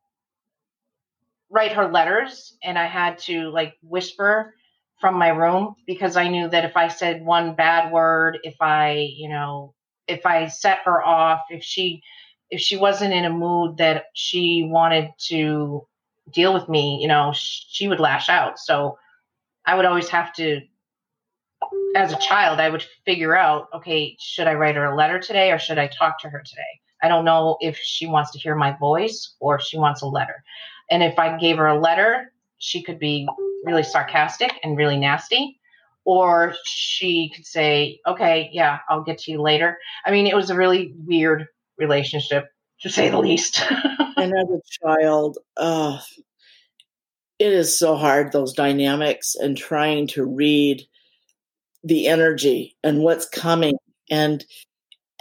write 1.50 1.72
her 1.72 1.92
letters 1.92 2.56
and 2.64 2.78
I 2.78 2.86
had 2.86 3.18
to 3.22 3.50
like 3.50 3.74
whisper 3.82 4.54
from 5.02 5.16
my 5.16 5.30
room 5.30 5.74
because 5.88 6.18
I 6.18 6.28
knew 6.28 6.48
that 6.50 6.66
if 6.66 6.78
I 6.78 6.90
said 6.90 7.26
one 7.26 7.56
bad 7.56 7.92
word, 7.92 8.38
if 8.44 8.62
I, 8.62 9.12
you 9.12 9.28
know, 9.28 9.74
if 10.08 10.28
I 10.28 10.50
set 10.50 10.82
her 10.86 11.04
off, 11.04 11.40
if 11.50 11.64
she 11.64 12.04
if 12.52 12.62
she 12.62 12.78
wasn't 12.78 13.12
in 13.12 13.26
a 13.26 13.32
mood 13.32 13.78
that 13.78 14.04
she 14.14 14.68
wanted 14.70 15.10
to 15.30 15.88
deal 16.32 16.54
with 16.54 16.68
me, 16.68 17.00
you 17.02 17.08
know, 17.08 17.34
she 17.36 17.88
would 17.88 18.00
lash 18.00 18.30
out. 18.30 18.60
So 18.60 18.98
I 19.66 19.76
would 19.76 19.86
always 19.86 20.10
have 20.10 20.34
to 20.36 20.62
as 21.96 22.12
a 22.12 22.18
child, 22.18 22.60
I 22.60 22.70
would 22.70 22.86
figure 23.06 23.36
out, 23.36 23.70
okay, 23.74 24.18
should 24.20 24.48
I 24.48 24.54
write 24.54 24.76
her 24.76 24.86
a 24.86 24.96
letter 24.96 25.18
today 25.18 25.52
or 25.52 25.60
should 25.60 25.78
I 25.78 25.88
talk 25.88 26.20
to 26.20 26.30
her 26.30 26.44
today? 26.46 26.62
I 27.02 27.08
don't 27.08 27.26
know 27.26 27.58
if 27.62 27.78
she 27.78 28.06
wants 28.06 28.32
to 28.32 28.40
hear 28.40 28.56
my 28.56 28.76
voice 28.78 29.36
or 29.40 29.56
if 29.56 29.62
she 29.62 29.78
wants 29.78 30.02
a 30.02 30.08
letter. 30.08 30.44
And 30.90 31.02
if 31.02 31.18
I 31.18 31.38
gave 31.38 31.58
her 31.58 31.68
a 31.68 31.80
letter, 31.80 32.34
she 32.58 32.84
could 32.84 33.00
be 33.00 33.28
really 33.64 33.84
sarcastic 33.84 34.52
and 34.64 34.78
really 34.78 34.98
nasty. 34.98 35.60
Or 36.04 36.54
she 36.66 37.32
could 37.34 37.46
say, 37.46 38.00
okay, 38.06 38.50
yeah, 38.52 38.80
I'll 38.90 39.04
get 39.04 39.18
to 39.20 39.32
you 39.32 39.42
later. 39.42 39.78
I 40.06 40.12
mean, 40.12 40.28
it 40.28 40.36
was 40.36 40.50
a 40.50 40.56
really 40.56 40.94
weird 40.98 41.48
relationship, 41.78 42.46
to 42.82 42.90
say 42.90 43.10
the 43.10 43.20
least. 43.20 43.62
and 44.18 44.34
as 44.34 44.50
a 44.50 44.62
child, 44.84 45.38
uh, 45.58 46.00
it 47.40 47.52
is 47.52 47.78
so 47.78 47.96
hard, 47.96 48.32
those 48.32 48.54
dynamics 48.54 49.36
and 49.36 49.58
trying 49.58 50.08
to 50.08 50.26
read 50.26 50.84
the 51.84 52.08
energy 52.08 52.76
and 52.84 53.00
what's 53.00 53.28
coming 53.28 53.76
and 54.10 54.44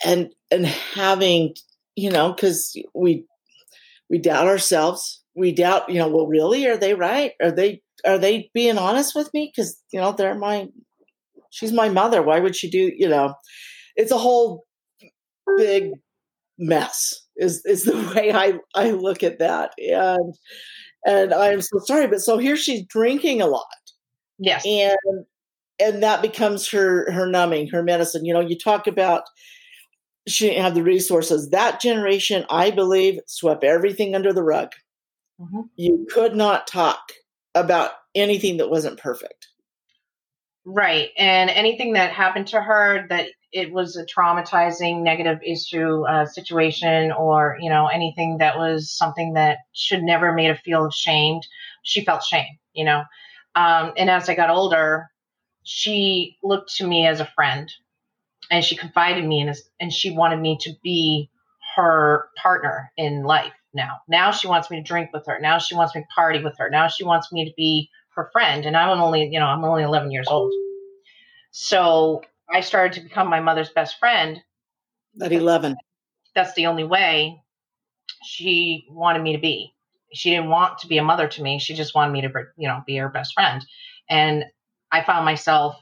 and 0.05 0.33
and 0.51 0.67
having 0.67 1.55
you 1.95 2.11
know 2.11 2.33
because 2.33 2.77
we 2.95 3.27
we 4.09 4.19
doubt 4.19 4.47
ourselves. 4.47 5.23
We 5.35 5.53
doubt 5.53 5.91
you 5.91 5.99
know 5.99 6.09
well 6.09 6.27
really 6.27 6.67
are 6.67 6.77
they 6.77 6.95
right? 6.95 7.33
Are 7.43 7.51
they 7.51 7.83
are 8.07 8.19
they 8.19 8.51
being 8.55 8.79
honest 8.79 9.15
with 9.15 9.33
me? 9.35 9.53
Because 9.55 9.81
you 9.93 10.01
know 10.01 10.13
they're 10.13 10.35
my 10.35 10.69
she's 11.51 11.73
my 11.73 11.89
mother. 11.89 12.23
Why 12.23 12.41
would 12.41 12.57
she 12.57 12.71
do 12.71 12.93
you 12.97 13.09
know? 13.09 13.35
It's 13.97 14.13
a 14.13 14.19
whole 14.19 14.65
big 15.57 15.93
mess 16.59 17.24
is 17.37 17.65
is 17.65 17.85
the 17.85 17.97
way 18.15 18.33
i 18.33 18.59
i 18.75 18.91
look 18.91 19.23
at 19.23 19.39
that 19.39 19.73
and 19.79 20.35
and 21.07 21.35
i'm 21.35 21.61
so 21.61 21.79
sorry 21.81 22.07
but 22.07 22.21
so 22.21 22.39
here 22.39 22.57
she's 22.57 22.85
drinking 22.85 23.41
a 23.43 23.47
lot. 23.47 23.67
Yes. 24.39 24.65
And 24.67 25.27
and 25.79 26.03
that 26.03 26.23
becomes 26.23 26.69
her 26.71 27.11
her 27.13 27.27
numbing 27.27 27.69
her 27.69 27.83
medicine. 27.83 28.25
You 28.25 28.35
know 28.35 28.41
you 28.41 28.59
talk 28.59 28.87
about 28.87 29.25
she 30.27 30.49
didn't 30.49 30.63
have 30.63 30.75
the 30.75 30.83
resources. 30.83 31.51
That 31.51 31.81
generation 31.81 32.45
i 32.51 32.71
believe 32.71 33.21
swept 33.27 33.65
everything 33.65 34.15
under 34.15 34.33
the 34.33 34.43
rug. 34.43 34.71
Mm-hmm. 35.41 35.63
you 35.75 36.07
could 36.13 36.37
not 36.37 36.69
talk 36.69 37.01
about 37.57 37.91
anything 38.15 38.59
that 38.59 38.71
wasn't 38.71 39.01
perfect. 39.01 39.49
Right 40.65 41.11
and 41.19 41.51
anything 41.51 41.93
that 41.95 42.13
happened 42.13 42.47
to 42.49 42.61
her 42.61 43.07
that 43.09 43.27
it 43.55 43.73
was 43.73 43.97
a 43.97 44.05
traumatizing 44.05 45.03
negative 45.03 45.39
issue 45.47 46.03
uh, 46.07 46.27
situation 46.27 47.13
or 47.13 47.57
you 47.61 47.71
know 47.71 47.87
anything 47.87 48.39
that 48.39 48.59
was 48.59 48.91
something 48.91 49.33
that 49.35 49.59
should 49.73 50.03
never 50.03 50.33
made 50.33 50.49
her 50.49 50.61
feel 50.65 50.87
ashamed 50.87 51.47
she 51.83 52.05
felt 52.05 52.23
shame 52.23 52.59
you 52.75 52.85
know 52.85 53.05
um, 53.55 53.93
and 53.97 54.11
as 54.11 54.29
i 54.29 54.35
got 54.35 54.51
older 54.51 55.09
she 55.63 56.37
looked 56.43 56.75
to 56.75 56.87
me 56.87 57.07
as 57.07 57.21
a 57.21 57.31
friend 57.35 57.73
and 58.51 58.65
she 58.65 58.77
confided 58.77 59.25
in 59.25 59.29
me 59.29 59.41
and, 59.41 59.57
and 59.81 59.93
she 59.93 60.11
wanted 60.11 60.41
me 60.41 60.59
to 60.61 60.73
be 60.83 61.31
her 61.77 62.29
partner 62.41 62.93
in 62.97 63.23
life 63.23 63.53
now. 63.73 63.97
Now 64.09 64.31
she 64.31 64.47
wants 64.47 64.71
me 64.71 64.77
to 64.77 64.83
drink 64.83 65.11
with 65.13 65.27
her. 65.27 65.39
Now 65.41 65.59
she 65.59 65.75
wants 65.75 65.95
me 65.95 66.03
to 66.03 66.07
party 66.15 66.43
with 66.43 66.57
her. 66.59 66.71
Now 66.71 66.89
she 66.89 67.05
wants 67.05 67.33
me 67.33 67.45
to 67.45 67.53
be 67.57 67.91
her 68.15 68.29
friend. 68.33 68.65
And 68.65 68.77
I'm 68.77 69.01
only, 69.01 69.25
you 69.25 69.41
know, 69.41 69.47
I'm 69.47 69.65
only 69.65 69.83
11 69.83 70.11
years 70.11 70.29
old. 70.29 70.53
So 71.51 72.23
I 72.53 72.61
started 72.61 72.95
to 72.95 73.01
become 73.01 73.29
my 73.29 73.41
mother's 73.41 73.71
best 73.71 73.99
friend. 73.99 74.41
At 75.21 75.33
11. 75.33 75.77
That's 76.35 76.55
the 76.55 76.67
only 76.67 76.85
way 76.85 77.41
she 78.25 78.87
wanted 78.91 79.23
me 79.23 79.33
to 79.35 79.41
be. 79.41 79.75
She 80.13 80.31
didn't 80.31 80.49
want 80.49 80.79
to 80.79 80.87
be 80.87 80.99
a 80.99 81.03
mother 81.03 81.29
to 81.29 81.43
me. 81.43 81.59
She 81.59 81.75
just 81.75 81.95
wanted 81.95 82.13
me 82.13 82.23
to, 82.23 82.31
you 82.57 82.69
know, 82.69 82.83
be 82.87 82.97
her 82.97 83.09
best 83.09 83.35
friend. 83.35 83.65
And 84.09 84.45
I 84.93 85.03
found 85.03 85.25
myself 85.25 85.77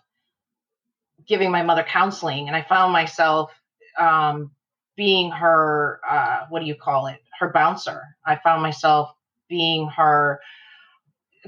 giving 1.27 1.51
my 1.51 1.63
mother 1.63 1.83
counseling, 1.83 2.49
and 2.49 2.57
I 2.57 2.63
found 2.63 2.93
myself 2.93 3.53
um, 3.99 4.51
being 4.97 5.31
her 5.31 6.01
uh, 6.09 6.47
what 6.49 6.61
do 6.61 6.67
you 6.67 6.75
call 6.75 7.07
it? 7.07 7.19
Her 7.39 7.51
bouncer. 7.53 8.03
I 8.27 8.37
found 8.37 8.63
myself 8.63 9.11
being 9.49 9.89
her 9.89 10.41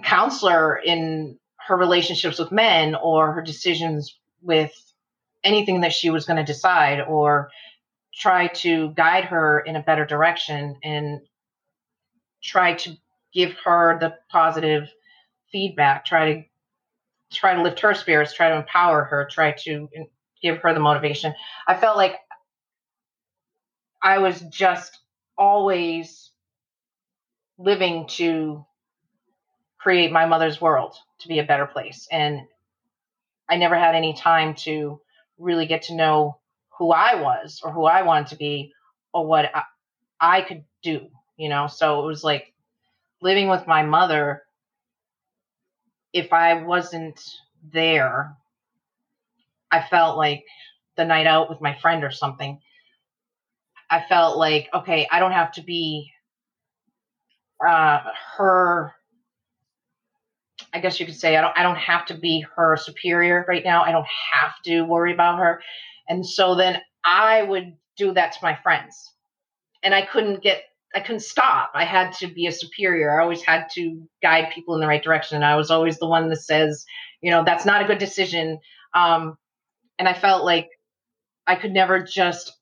counselor 0.02 0.76
in 0.76 1.38
her 1.66 1.76
relationships 1.76 2.38
with 2.38 2.52
men 2.52 2.94
or 2.94 3.32
her 3.32 3.42
decisions 3.42 4.18
with 4.42 4.72
anything 5.44 5.82
that 5.82 5.92
she 5.92 6.10
was 6.10 6.24
going 6.24 6.38
to 6.38 6.52
decide 6.52 7.00
or 7.00 7.50
try 8.14 8.48
to 8.48 8.90
guide 8.90 9.24
her 9.24 9.60
in 9.60 9.76
a 9.76 9.82
better 9.82 10.06
direction 10.06 10.76
and 10.82 11.20
try 12.42 12.74
to 12.74 12.96
give 13.32 13.54
her 13.64 13.98
the 14.00 14.14
positive 14.30 14.88
feedback 15.50 16.04
try 16.04 16.32
to 16.34 16.42
try 17.32 17.54
to 17.54 17.62
lift 17.62 17.80
her 17.80 17.94
spirits 17.94 18.32
try 18.32 18.48
to 18.48 18.56
empower 18.56 19.04
her 19.04 19.26
try 19.30 19.52
to 19.52 19.88
give 20.42 20.58
her 20.58 20.74
the 20.74 20.80
motivation. 20.80 21.34
I 21.66 21.74
felt 21.74 21.96
like 21.96 22.16
i 24.02 24.18
was 24.18 24.40
just 24.42 25.00
always 25.38 26.30
living 27.56 28.06
to 28.06 28.64
create 29.78 30.12
my 30.12 30.26
mother's 30.26 30.60
world 30.60 30.94
to 31.20 31.28
be 31.28 31.38
a 31.38 31.44
better 31.44 31.66
place. 31.66 32.06
And 32.12 32.42
i 33.48 33.56
never 33.56 33.76
had 33.76 33.94
any 33.94 34.12
time 34.14 34.54
to 34.54 35.00
really 35.38 35.66
get 35.66 35.82
to 35.82 35.94
know 35.94 36.38
who 36.78 36.90
I 36.92 37.20
was 37.20 37.60
or 37.64 37.72
who 37.72 37.84
I 37.84 38.02
wanted 38.02 38.28
to 38.28 38.36
be 38.36 38.72
or 39.12 39.26
what 39.26 39.50
I, 39.54 39.62
I 40.20 40.40
could 40.42 40.64
do, 40.82 41.08
you 41.36 41.48
know? 41.48 41.66
So 41.66 42.02
it 42.02 42.06
was 42.06 42.24
like 42.24 42.52
living 43.20 43.48
with 43.48 43.66
my 43.66 43.82
mother. 43.82 44.42
If 46.12 46.32
I 46.32 46.62
wasn't 46.62 47.20
there, 47.72 48.36
I 49.70 49.82
felt 49.82 50.16
like 50.16 50.44
the 50.96 51.04
night 51.04 51.26
out 51.26 51.50
with 51.50 51.60
my 51.60 51.76
friend 51.80 52.04
or 52.04 52.10
something. 52.10 52.60
I 53.90 54.04
felt 54.08 54.38
like, 54.38 54.68
okay, 54.72 55.06
I 55.10 55.18
don't 55.18 55.32
have 55.32 55.52
to 55.52 55.62
be 55.62 56.10
uh, 57.64 58.00
her 58.36 58.94
I 60.74 60.80
guess 60.80 60.98
you 60.98 61.06
could 61.06 61.14
say 61.14 61.36
I 61.36 61.40
don't 61.40 61.56
I 61.56 61.62
don't 61.62 61.76
have 61.76 62.04
to 62.06 62.14
be 62.14 62.44
her 62.56 62.76
superior 62.76 63.44
right 63.48 63.64
now. 63.64 63.84
I 63.84 63.92
don't 63.92 64.06
have 64.32 64.52
to 64.64 64.82
worry 64.82 65.14
about 65.14 65.38
her. 65.38 65.62
And 66.08 66.26
so 66.26 66.54
then 66.56 66.80
I 67.04 67.42
would 67.42 67.76
do 67.96 68.12
that 68.12 68.32
to 68.32 68.38
my 68.42 68.56
friends. 68.56 69.12
And 69.82 69.94
I 69.94 70.02
couldn't 70.02 70.42
get 70.42 70.64
I 70.94 71.00
couldn't 71.00 71.20
stop. 71.20 71.70
I 71.74 71.84
had 71.84 72.12
to 72.14 72.26
be 72.26 72.46
a 72.46 72.52
superior. 72.52 73.18
I 73.18 73.22
always 73.22 73.42
had 73.42 73.66
to 73.74 74.02
guide 74.22 74.52
people 74.52 74.74
in 74.74 74.80
the 74.80 74.86
right 74.86 75.02
direction. 75.02 75.36
And 75.36 75.44
I 75.44 75.56
was 75.56 75.70
always 75.70 75.98
the 75.98 76.06
one 76.06 76.28
that 76.28 76.42
says, 76.42 76.84
you 77.20 77.30
know, 77.30 77.44
that's 77.44 77.64
not 77.64 77.82
a 77.82 77.86
good 77.86 77.98
decision. 77.98 78.58
Um, 78.94 79.36
and 79.98 80.08
I 80.08 80.14
felt 80.14 80.44
like 80.44 80.68
I 81.46 81.56
could 81.56 81.72
never 81.72 82.02
just 82.02 82.52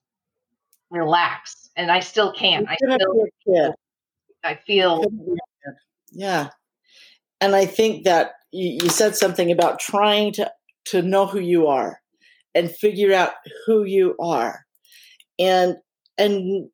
relax. 0.89 1.69
And 1.75 1.91
I 1.91 1.99
still 1.99 2.31
can't. 2.31 2.67
I 2.69 2.75
still 2.75 3.25
I 4.43 4.55
feel 4.55 5.05
yeah 6.11 6.49
and 7.43 7.57
I 7.57 7.65
think 7.65 8.05
that 8.05 8.35
you, 8.53 8.79
you 8.83 8.89
said 8.89 9.17
something 9.17 9.51
about 9.51 9.79
trying 9.79 10.31
to 10.33 10.49
to 10.85 11.01
know 11.01 11.25
who 11.25 11.39
you 11.39 11.67
are 11.67 11.99
and 12.55 12.71
figure 12.71 13.13
out 13.13 13.33
who 13.65 13.83
you 13.83 14.15
are, 14.17 14.65
and 15.37 15.75
and 16.17 16.69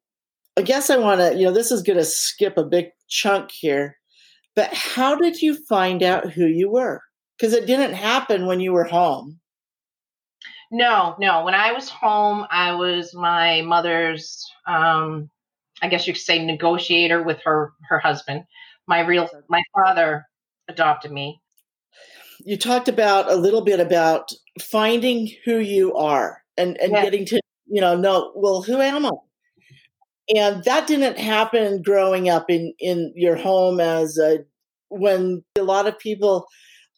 I 0.55 0.61
guess 0.61 0.91
I 0.91 0.97
want 0.97 1.21
to 1.21 1.35
you 1.35 1.45
know 1.45 1.51
this 1.51 1.71
is 1.71 1.81
going 1.81 1.97
to 1.97 2.05
skip 2.05 2.55
a 2.57 2.63
big 2.63 2.89
chunk 3.07 3.49
here, 3.49 3.97
but 4.55 4.71
how 4.71 5.15
did 5.15 5.41
you 5.41 5.55
find 5.65 6.03
out 6.03 6.31
who 6.31 6.45
you 6.45 6.69
were? 6.69 7.01
Because 7.35 7.53
it 7.53 7.65
didn't 7.65 7.95
happen 7.95 8.45
when 8.45 8.59
you 8.59 8.71
were 8.71 8.83
home. 8.83 9.39
No, 10.71 11.15
no. 11.19 11.43
When 11.45 11.55
I 11.55 11.71
was 11.71 11.89
home, 11.89 12.45
I 12.51 12.75
was 12.75 13.15
my 13.15 13.63
mother's, 13.63 14.45
um, 14.67 15.31
I 15.81 15.87
guess 15.87 16.05
you 16.05 16.13
could 16.13 16.21
say, 16.21 16.45
negotiator 16.45 17.23
with 17.23 17.41
her 17.43 17.73
her 17.87 17.97
husband. 17.97 18.43
My 18.85 18.99
real, 18.99 19.27
my 19.49 19.63
father 19.73 20.28
adopted 20.69 21.11
me. 21.11 21.41
You 22.45 22.57
talked 22.57 22.87
about 22.87 23.29
a 23.29 23.35
little 23.35 23.63
bit 23.63 23.79
about 23.79 24.31
finding 24.61 25.29
who 25.43 25.57
you 25.57 25.95
are 25.95 26.41
and, 26.57 26.77
and 26.79 26.91
yes. 26.93 27.03
getting 27.03 27.25
to, 27.25 27.41
you 27.67 27.81
know, 27.81 27.97
know, 27.97 28.31
well, 28.35 28.61
who 28.61 28.79
am 28.79 29.05
I? 29.05 29.11
And 30.35 30.63
that 30.63 30.87
didn't 30.87 31.17
happen 31.17 31.81
growing 31.81 32.29
up 32.29 32.49
in, 32.49 32.73
in 32.79 33.11
your 33.15 33.35
home 33.35 33.79
as 33.79 34.17
a, 34.17 34.39
when 34.89 35.43
a 35.57 35.63
lot 35.63 35.87
of 35.87 35.99
people 35.99 36.47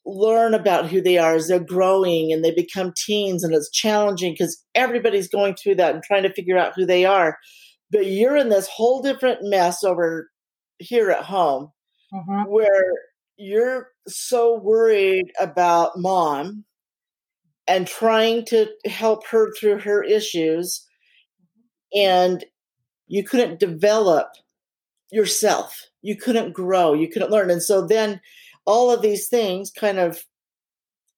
learn 0.05 0.53
about 0.53 0.89
who 0.89 1.01
they 1.01 1.17
are 1.17 1.35
as 1.35 1.47
they're 1.47 1.59
growing 1.59 2.33
and 2.33 2.43
they 2.43 2.51
become 2.51 2.93
teens 3.05 3.43
and 3.43 3.53
it's 3.53 3.69
challenging 3.69 4.33
because 4.33 4.63
everybody's 4.75 5.29
going 5.29 5.55
through 5.55 5.75
that 5.75 5.93
and 5.93 6.03
trying 6.03 6.23
to 6.23 6.33
figure 6.33 6.57
out 6.57 6.73
who 6.75 6.85
they 6.85 7.05
are. 7.05 7.37
But 7.91 8.07
you're 8.07 8.37
in 8.37 8.49
this 8.49 8.67
whole 8.67 9.01
different 9.01 9.39
mess 9.43 9.83
over 9.83 10.29
here 10.79 11.11
at 11.11 11.23
home 11.23 11.71
mm-hmm. 12.13 12.51
where 12.51 12.93
you're 13.41 13.89
so 14.07 14.59
worried 14.59 15.31
about 15.39 15.97
mom 15.97 16.63
and 17.67 17.87
trying 17.87 18.45
to 18.45 18.67
help 18.85 19.25
her 19.27 19.51
through 19.53 19.79
her 19.79 20.03
issues 20.03 20.87
and 21.93 22.45
you 23.07 23.23
couldn't 23.23 23.59
develop 23.59 24.27
yourself. 25.11 25.87
You 26.01 26.15
couldn't 26.15 26.53
grow. 26.53 26.93
You 26.93 27.09
couldn't 27.09 27.31
learn. 27.31 27.49
And 27.49 27.61
so 27.61 27.85
then 27.85 28.21
all 28.65 28.91
of 28.91 29.01
these 29.01 29.27
things 29.27 29.71
kind 29.71 29.99
of 29.99 30.23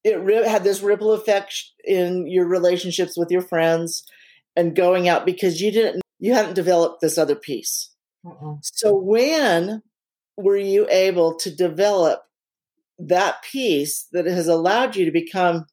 it 0.05 0.47
had 0.47 0.63
this 0.63 0.81
ripple 0.81 1.13
effect 1.13 1.53
in 1.85 2.27
your 2.27 2.45
relationships 2.45 3.17
with 3.17 3.31
your 3.31 3.41
friends 3.41 4.03
and 4.55 4.75
going 4.75 5.07
out 5.07 5.25
because 5.25 5.61
you 5.61 5.71
didn't 5.71 6.01
you 6.19 6.33
hadn't 6.33 6.55
developed 6.55 7.01
this 7.01 7.17
other 7.17 7.35
piece. 7.35 7.89
Uh-uh. 8.25 8.55
so 8.61 8.95
when 8.95 9.81
were 10.37 10.57
you 10.57 10.87
able 10.89 11.35
to 11.35 11.55
develop 11.55 12.21
that 12.99 13.43
piece 13.43 14.07
that 14.11 14.25
has 14.25 14.47
allowed 14.47 14.95
you 14.95 15.05
to 15.05 15.11
become 15.11 15.65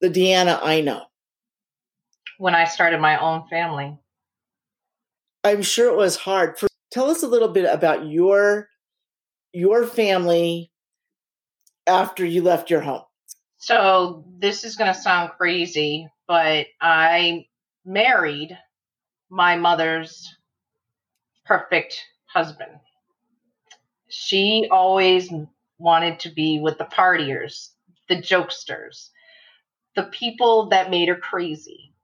the 0.00 0.08
Deanna 0.08 0.58
I 0.62 0.80
know? 0.80 1.04
When 2.38 2.54
I 2.54 2.64
started 2.64 3.00
my 3.00 3.20
own 3.20 3.46
family. 3.48 3.96
I'm 5.44 5.62
sure 5.62 5.92
it 5.92 5.96
was 5.96 6.16
hard. 6.16 6.58
For, 6.58 6.68
tell 6.90 7.10
us 7.10 7.22
a 7.22 7.28
little 7.28 7.48
bit 7.48 7.72
about 7.72 8.06
your 8.06 8.68
your 9.52 9.86
family 9.86 10.72
after 11.86 12.24
you 12.24 12.42
left 12.42 12.70
your 12.70 12.80
home. 12.80 13.02
So 13.58 14.24
this 14.38 14.64
is 14.64 14.76
going 14.76 14.92
to 14.92 14.98
sound 14.98 15.32
crazy, 15.36 16.08
but 16.26 16.66
I 16.80 17.46
married 17.84 18.56
my 19.28 19.56
mother's 19.56 20.26
perfect 21.44 22.00
husband 22.26 22.70
she 24.14 24.68
always 24.70 25.32
wanted 25.78 26.20
to 26.20 26.28
be 26.28 26.60
with 26.60 26.76
the 26.76 26.84
partiers, 26.84 27.70
the 28.10 28.16
jokesters, 28.16 29.08
the 29.96 30.02
people 30.02 30.68
that 30.68 30.90
made 30.90 31.08
her 31.08 31.16
crazy. 31.16 31.94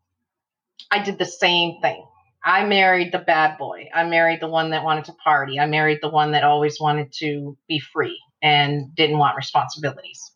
I 0.91 1.03
did 1.03 1.19
the 1.19 1.27
same 1.27 1.83
thing. 1.83 2.03
I 2.43 2.65
married 2.65 3.13
the 3.13 3.19
bad 3.19 3.59
boy. 3.59 3.91
I 3.95 4.05
married 4.05 4.41
the 4.41 4.49
one 4.49 4.71
that 4.71 4.85
wanted 4.85 5.05
to 5.05 5.13
party. 5.23 5.61
I 5.61 5.67
married 5.67 5.99
the 6.01 6.09
one 6.09 6.33
that 6.33 6.45
always 6.45 6.81
wanted 6.81 7.13
to 7.19 7.59
be 7.69 7.79
free 7.79 8.19
and 8.41 8.95
didn't 8.95 9.19
want 9.19 9.37
responsibilities. 9.37 10.33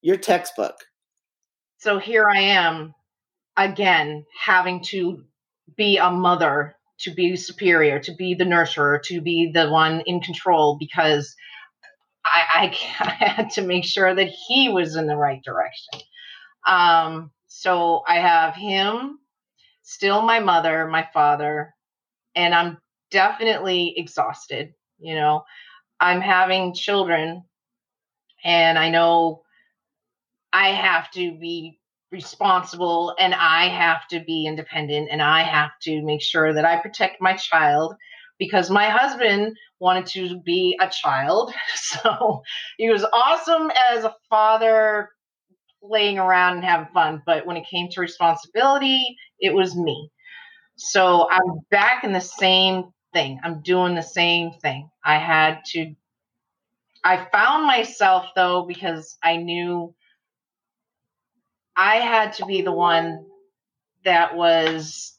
Your 0.00 0.16
textbook. 0.16 0.76
So 1.78 1.98
here 1.98 2.28
I 2.28 2.40
am 2.40 2.94
again 3.56 4.26
having 4.40 4.84
to 4.84 5.24
be 5.76 5.98
a 5.98 6.12
mother 6.12 6.76
to 7.00 7.12
be 7.12 7.36
superior, 7.36 7.98
to 8.00 8.14
be 8.14 8.34
the 8.34 8.44
nurturer, 8.44 9.02
to 9.04 9.20
be 9.20 9.50
the 9.52 9.68
one 9.68 10.02
in 10.06 10.20
control 10.20 10.76
because 10.78 11.34
I, 12.24 12.44
I, 12.54 12.64
I 13.04 13.10
had 13.24 13.50
to 13.50 13.62
make 13.62 13.84
sure 13.84 14.14
that 14.14 14.28
he 14.28 14.68
was 14.68 14.96
in 14.96 15.06
the 15.06 15.16
right 15.16 15.42
direction. 15.44 16.00
Um, 16.66 17.30
so 17.46 18.02
I 18.06 18.16
have 18.16 18.54
him, 18.54 19.18
still 19.82 20.22
my 20.22 20.40
mother, 20.40 20.86
my 20.88 21.08
father, 21.12 21.74
and 22.34 22.54
I'm 22.54 22.78
definitely 23.10 23.94
exhausted. 23.96 24.74
You 24.98 25.14
know, 25.14 25.44
I'm 26.00 26.20
having 26.20 26.74
children, 26.74 27.44
and 28.42 28.78
I 28.78 28.90
know 28.90 29.42
I 30.52 30.68
have 30.68 31.10
to 31.12 31.38
be 31.38 31.78
responsible 32.14 33.14
and 33.18 33.34
I 33.34 33.68
have 33.68 34.06
to 34.08 34.20
be 34.20 34.46
independent 34.46 35.08
and 35.10 35.20
I 35.20 35.42
have 35.42 35.72
to 35.82 36.00
make 36.02 36.22
sure 36.22 36.54
that 36.54 36.64
I 36.64 36.80
protect 36.80 37.20
my 37.20 37.34
child 37.34 37.94
because 38.38 38.70
my 38.70 38.88
husband 38.88 39.56
wanted 39.80 40.06
to 40.06 40.40
be 40.40 40.78
a 40.80 40.88
child. 40.88 41.52
So 41.76 42.42
he 42.78 42.88
was 42.90 43.04
awesome 43.12 43.70
as 43.90 44.04
a 44.04 44.14
father 44.30 45.10
playing 45.86 46.18
around 46.18 46.56
and 46.56 46.64
having 46.64 46.92
fun, 46.94 47.22
but 47.26 47.46
when 47.46 47.56
it 47.56 47.66
came 47.70 47.88
to 47.90 48.00
responsibility, 48.00 49.16
it 49.40 49.52
was 49.52 49.76
me. 49.76 50.10
So 50.76 51.28
I'm 51.30 51.60
back 51.70 52.04
in 52.04 52.12
the 52.12 52.20
same 52.20 52.84
thing. 53.12 53.40
I'm 53.44 53.60
doing 53.62 53.94
the 53.94 54.02
same 54.02 54.52
thing. 54.62 54.88
I 55.04 55.18
had 55.18 55.60
to 55.72 55.94
I 57.04 57.26
found 57.30 57.66
myself 57.66 58.26
though 58.34 58.64
because 58.66 59.18
I 59.22 59.36
knew 59.36 59.94
I 61.76 61.96
had 61.96 62.34
to 62.34 62.46
be 62.46 62.62
the 62.62 62.72
one 62.72 63.26
that 64.04 64.36
was 64.36 65.14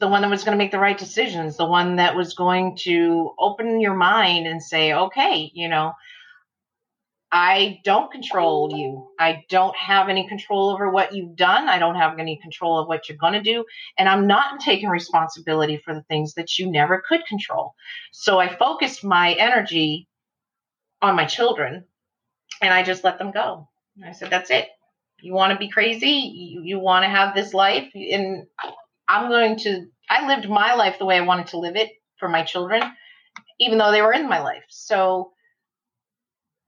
the 0.00 0.08
one 0.08 0.22
that 0.22 0.30
was 0.30 0.44
going 0.44 0.56
to 0.56 0.62
make 0.62 0.70
the 0.70 0.78
right 0.78 0.98
decisions, 0.98 1.56
the 1.56 1.66
one 1.66 1.96
that 1.96 2.16
was 2.16 2.34
going 2.34 2.76
to 2.82 3.32
open 3.38 3.80
your 3.80 3.94
mind 3.94 4.46
and 4.46 4.62
say, 4.62 4.92
okay, 4.92 5.50
you 5.54 5.68
know, 5.68 5.92
I 7.32 7.80
don't 7.84 8.12
control 8.12 8.72
you. 8.76 9.08
I 9.18 9.44
don't 9.48 9.74
have 9.76 10.08
any 10.08 10.28
control 10.28 10.70
over 10.70 10.90
what 10.90 11.14
you've 11.14 11.34
done. 11.34 11.68
I 11.68 11.78
don't 11.78 11.96
have 11.96 12.18
any 12.18 12.38
control 12.40 12.78
of 12.78 12.86
what 12.86 13.08
you're 13.08 13.18
going 13.18 13.32
to 13.32 13.42
do. 13.42 13.64
And 13.98 14.08
I'm 14.08 14.26
not 14.26 14.60
taking 14.64 14.88
responsibility 14.88 15.80
for 15.84 15.94
the 15.94 16.02
things 16.02 16.34
that 16.34 16.58
you 16.58 16.70
never 16.70 17.02
could 17.08 17.26
control. 17.26 17.74
So 18.12 18.38
I 18.38 18.54
focused 18.54 19.02
my 19.02 19.32
energy 19.32 20.06
on 21.02 21.16
my 21.16 21.24
children 21.24 21.84
and 22.60 22.72
I 22.72 22.82
just 22.82 23.02
let 23.02 23.18
them 23.18 23.32
go. 23.32 23.68
I 24.04 24.12
said, 24.12 24.30
that's 24.30 24.50
it. 24.50 24.68
You 25.24 25.32
want 25.32 25.52
to 25.52 25.58
be 25.58 25.70
crazy? 25.70 26.08
You, 26.08 26.62
you 26.62 26.78
want 26.78 27.04
to 27.04 27.08
have 27.08 27.34
this 27.34 27.54
life? 27.54 27.90
And 27.94 28.46
I'm 29.08 29.28
going 29.28 29.56
to, 29.60 29.86
I 30.10 30.26
lived 30.26 30.48
my 30.48 30.74
life 30.74 30.98
the 30.98 31.06
way 31.06 31.16
I 31.16 31.22
wanted 31.22 31.48
to 31.48 31.58
live 31.58 31.76
it 31.76 31.90
for 32.18 32.28
my 32.28 32.42
children, 32.42 32.82
even 33.58 33.78
though 33.78 33.90
they 33.90 34.02
were 34.02 34.12
in 34.12 34.28
my 34.28 34.40
life. 34.40 34.64
So, 34.68 35.32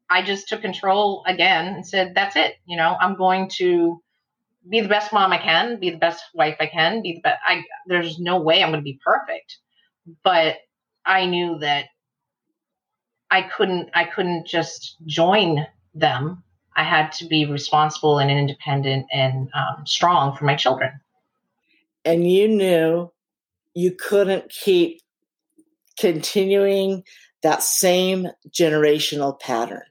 I 0.08 0.22
just 0.22 0.48
took 0.48 0.62
control 0.62 1.24
again 1.26 1.66
and 1.66 1.86
said, 1.86 2.14
that's 2.14 2.36
it. 2.36 2.54
You 2.64 2.76
know, 2.76 2.96
I'm 3.00 3.16
going 3.16 3.50
to 3.56 4.00
be 4.68 4.80
the 4.80 4.88
best 4.88 5.12
mom 5.12 5.32
I 5.32 5.38
can, 5.38 5.80
be 5.80 5.90
the 5.90 5.98
best 5.98 6.22
wife 6.34 6.56
I 6.60 6.66
can, 6.66 7.02
be 7.02 7.14
the 7.14 7.20
best. 7.20 7.40
I, 7.46 7.64
there's 7.86 8.18
no 8.18 8.40
way 8.40 8.62
I'm 8.62 8.70
going 8.70 8.80
to 8.80 8.84
be 8.84 9.00
perfect, 9.04 9.58
but 10.22 10.56
I 11.04 11.26
knew 11.26 11.58
that 11.58 11.86
I 13.30 13.42
couldn't, 13.42 13.90
I 13.94 14.04
couldn't 14.04 14.46
just 14.46 14.96
join 15.06 15.66
them. 15.94 16.42
I 16.76 16.84
had 16.84 17.12
to 17.12 17.26
be 17.26 17.46
responsible 17.46 18.18
and 18.18 18.30
independent 18.30 19.06
and 19.12 19.48
um, 19.54 19.86
strong 19.86 20.36
for 20.36 20.44
my 20.44 20.54
children. 20.54 20.92
And 22.04 22.30
you 22.30 22.48
knew 22.48 23.10
you 23.74 23.92
couldn't 23.92 24.50
keep 24.50 25.00
continuing 25.98 27.02
that 27.42 27.62
same 27.62 28.28
generational 28.50 29.38
pattern 29.40 29.82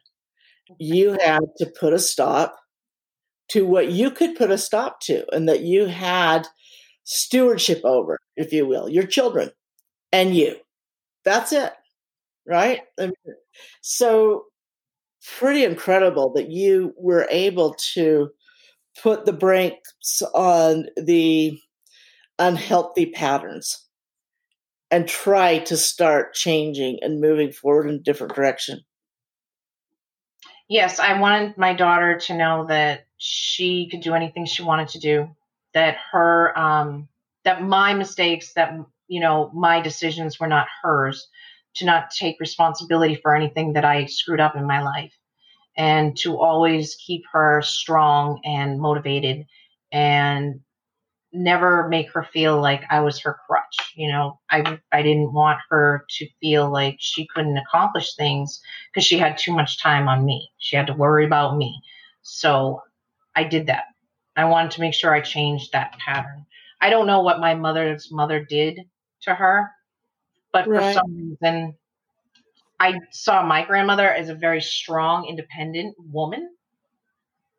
you 0.80 1.18
had 1.24 1.44
to 1.58 1.66
put 1.66 1.94
a 1.94 2.00
stop 2.00 2.58
to 3.50 3.66
what 3.66 3.92
you 3.92 4.10
could 4.10 4.36
put 4.36 4.52
a 4.52 4.58
stop 4.58 5.00
to, 5.02 5.26
and 5.34 5.48
that 5.48 5.62
you 5.62 5.86
had 5.86 6.48
stewardship 7.04 7.82
over, 7.84 8.20
if 8.36 8.52
you 8.52 8.66
will, 8.66 8.90
your 8.90 9.06
children 9.06 9.52
and 10.12 10.36
you. 10.36 10.56
That's 11.24 11.52
it, 11.52 11.72
right? 12.48 12.82
so, 13.82 14.46
pretty 15.38 15.64
incredible 15.64 16.34
that 16.34 16.50
you 16.50 16.94
were 16.98 17.28
able 17.30 17.76
to 17.94 18.30
put 19.02 19.26
the 19.26 19.34
brakes 19.34 20.22
on 20.34 20.86
the 20.98 21.60
unhealthy 22.40 23.08
patterns 23.08 23.86
and 24.92 25.08
try 25.08 25.60
to 25.60 25.76
start 25.76 26.34
changing 26.34 27.00
and 27.02 27.20
moving 27.20 27.52
forward 27.52 27.90
in 27.90 27.96
a 27.96 28.00
different 28.00 28.36
direction. 28.36 28.82
Yes, 30.68 31.00
I 31.00 31.20
wanted 31.20 31.58
my 31.58 31.74
daughter 31.74 32.18
to 32.26 32.36
know 32.36 32.66
that 32.68 33.06
she 33.18 33.88
could 33.90 34.02
do 34.02 34.14
anything 34.14 34.46
she 34.46 34.64
wanted 34.64 34.90
to 34.90 35.00
do. 35.00 35.36
That 35.74 35.98
her, 36.12 36.58
um, 36.58 37.08
that 37.44 37.62
my 37.62 37.94
mistakes, 37.94 38.54
that 38.54 38.74
you 39.08 39.20
know, 39.20 39.52
my 39.54 39.82
decisions 39.82 40.40
were 40.40 40.48
not 40.48 40.68
hers. 40.82 41.28
To 41.78 41.86
not 41.86 42.12
take 42.12 42.40
responsibility 42.40 43.16
for 43.16 43.36
anything 43.36 43.74
that 43.74 43.86
I 43.86 44.06
screwed 44.06 44.40
up 44.40 44.56
in 44.56 44.66
my 44.66 44.82
life, 44.82 45.14
and 45.78 46.18
to 46.18 46.40
always 46.40 46.96
keep 46.96 47.24
her 47.32 47.62
strong 47.62 48.40
and 48.46 48.80
motivated, 48.80 49.46
and 49.92 50.62
never 51.34 51.88
make 51.90 52.12
her 52.14 52.24
feel 52.24 52.62
like 52.62 52.84
I 52.90 53.02
was 53.02 53.20
her 53.22 53.38
crutch. 53.46 53.94
You 53.96 54.12
know, 54.12 54.40
I 54.50 54.80
I 54.92 55.02
didn't 55.02 55.34
want 55.34 55.60
her 55.70 56.06
to 56.18 56.28
feel 56.40 56.70
like 56.72 56.98
she 57.00 57.28
couldn't 57.34 57.58
accomplish 57.58 58.16
things 58.16 58.62
because 58.94 59.06
she 59.06 59.18
had 59.18 59.38
too 59.38 59.54
much 59.54 59.82
time 59.82 60.08
on 60.08 60.26
me. 60.26 60.50
She 60.58 60.76
had 60.76 60.88
to 60.88 60.94
worry 60.94 61.26
about 61.26 61.58
me. 61.58 61.78
So 62.22 62.82
I 63.36 63.44
did 63.44 63.68
that. 63.68 63.86
I 64.36 64.46
wanted 64.46 64.72
to 64.72 64.82
make 64.82 64.94
sure 64.94 65.14
I 65.14 65.22
changed 65.22 65.72
that 65.72 65.98
pattern. 66.00 66.46
I 66.82 66.90
don't 66.90 67.08
know 67.08 67.22
what 67.22 67.40
my 67.40 67.54
mother's 67.56 68.12
mother 68.12 68.44
did 68.44 68.80
to 69.24 69.36
her, 69.36 69.72
but 70.56 70.68
right. 70.70 70.94
for 70.96 71.02
some 71.02 71.38
reason 71.42 71.76
I 72.80 73.00
saw 73.12 73.44
my 73.46 73.66
grandmother 73.66 74.10
as 74.10 74.30
a 74.30 74.36
very 74.36 74.62
strong, 74.62 75.26
independent 75.28 75.96
woman. 76.00 76.50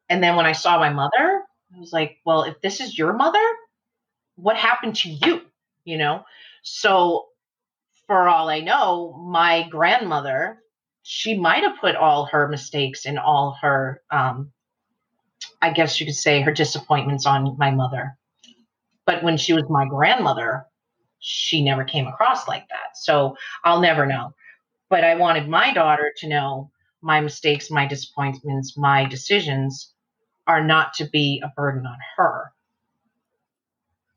And 0.09 0.23
then 0.23 0.37
when 0.37 0.47
I 0.47 0.53
saw 0.53 0.79
my 0.79 0.89
mother, 0.89 1.43
I 1.75 1.79
was 1.79 1.93
like, 1.93 2.17
well, 2.25 2.45
if 2.45 2.59
this 2.63 2.81
is 2.81 2.97
your 2.97 3.13
mother, 3.13 3.45
what 4.37 4.57
happened 4.57 4.97
to 4.97 5.11
you? 5.11 5.43
You 5.85 5.99
know? 5.99 6.25
So 6.63 7.27
for 8.07 8.29
all 8.29 8.49
I 8.49 8.61
know, 8.61 9.13
my 9.29 9.69
grandmother, 9.69 10.63
she 11.03 11.39
might 11.39 11.65
have 11.65 11.79
put 11.79 11.97
all 11.97 12.25
her 12.27 12.49
mistakes 12.49 13.05
and 13.05 13.19
all 13.19 13.59
her 13.61 14.01
um, 14.11 14.53
I 15.61 15.71
guess 15.71 16.01
you 16.01 16.07
could 16.07 16.15
say 16.15 16.41
her 16.41 16.53
disappointments 16.53 17.27
on 17.27 17.57
my 17.59 17.71
mother. 17.71 18.17
But 19.05 19.23
when 19.23 19.37
she 19.37 19.53
was 19.53 19.65
my 19.69 19.85
grandmother, 19.87 20.65
she 21.27 21.63
never 21.63 21.85
came 21.85 22.07
across 22.07 22.47
like 22.47 22.69
that. 22.69 22.97
So 22.97 23.37
I'll 23.65 23.81
never 23.81 24.07
know. 24.07 24.35
But 24.89 25.03
I 25.03 25.17
wanted 25.17 25.49
my 25.49 25.73
daughter 25.73 26.13
to 26.19 26.29
know 26.29 26.71
my 27.03 27.21
mistakes, 27.21 27.71
my 27.71 27.87
disappointments, 27.87 28.77
my 28.77 29.05
decisions 29.05 29.93
are 30.47 30.63
not 30.63 30.95
to 30.95 31.05
be 31.05 31.43
a 31.45 31.49
burden 31.57 31.85
on 31.87 31.97
her. 32.17 32.53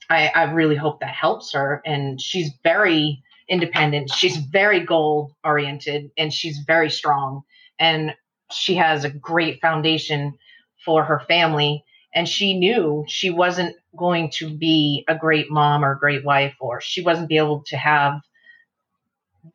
I, 0.09 0.27
I 0.29 0.43
really 0.43 0.75
hope 0.75 0.99
that 0.99 1.13
helps 1.13 1.53
her. 1.53 1.81
And 1.85 2.21
she's 2.21 2.51
very 2.63 3.23
independent. 3.47 4.11
She's 4.11 4.37
very 4.37 4.79
goal 4.79 5.35
oriented 5.43 6.11
and 6.17 6.31
she's 6.31 6.59
very 6.59 6.89
strong. 6.89 7.41
And 7.79 8.13
she 8.51 8.75
has 8.75 9.03
a 9.03 9.09
great 9.09 9.61
foundation 9.61 10.37
for 10.85 11.03
her 11.03 11.21
family. 11.27 11.83
And 12.13 12.27
she 12.27 12.57
knew 12.57 13.05
she 13.07 13.29
wasn't 13.29 13.75
going 13.95 14.31
to 14.31 14.49
be 14.49 15.05
a 15.07 15.15
great 15.15 15.51
mom 15.51 15.85
or 15.85 15.91
a 15.91 15.99
great 15.99 16.25
wife, 16.25 16.55
or 16.59 16.81
she 16.81 17.01
wasn't 17.01 17.29
be 17.29 17.37
able 17.37 17.63
to 17.67 17.77
have 17.77 18.21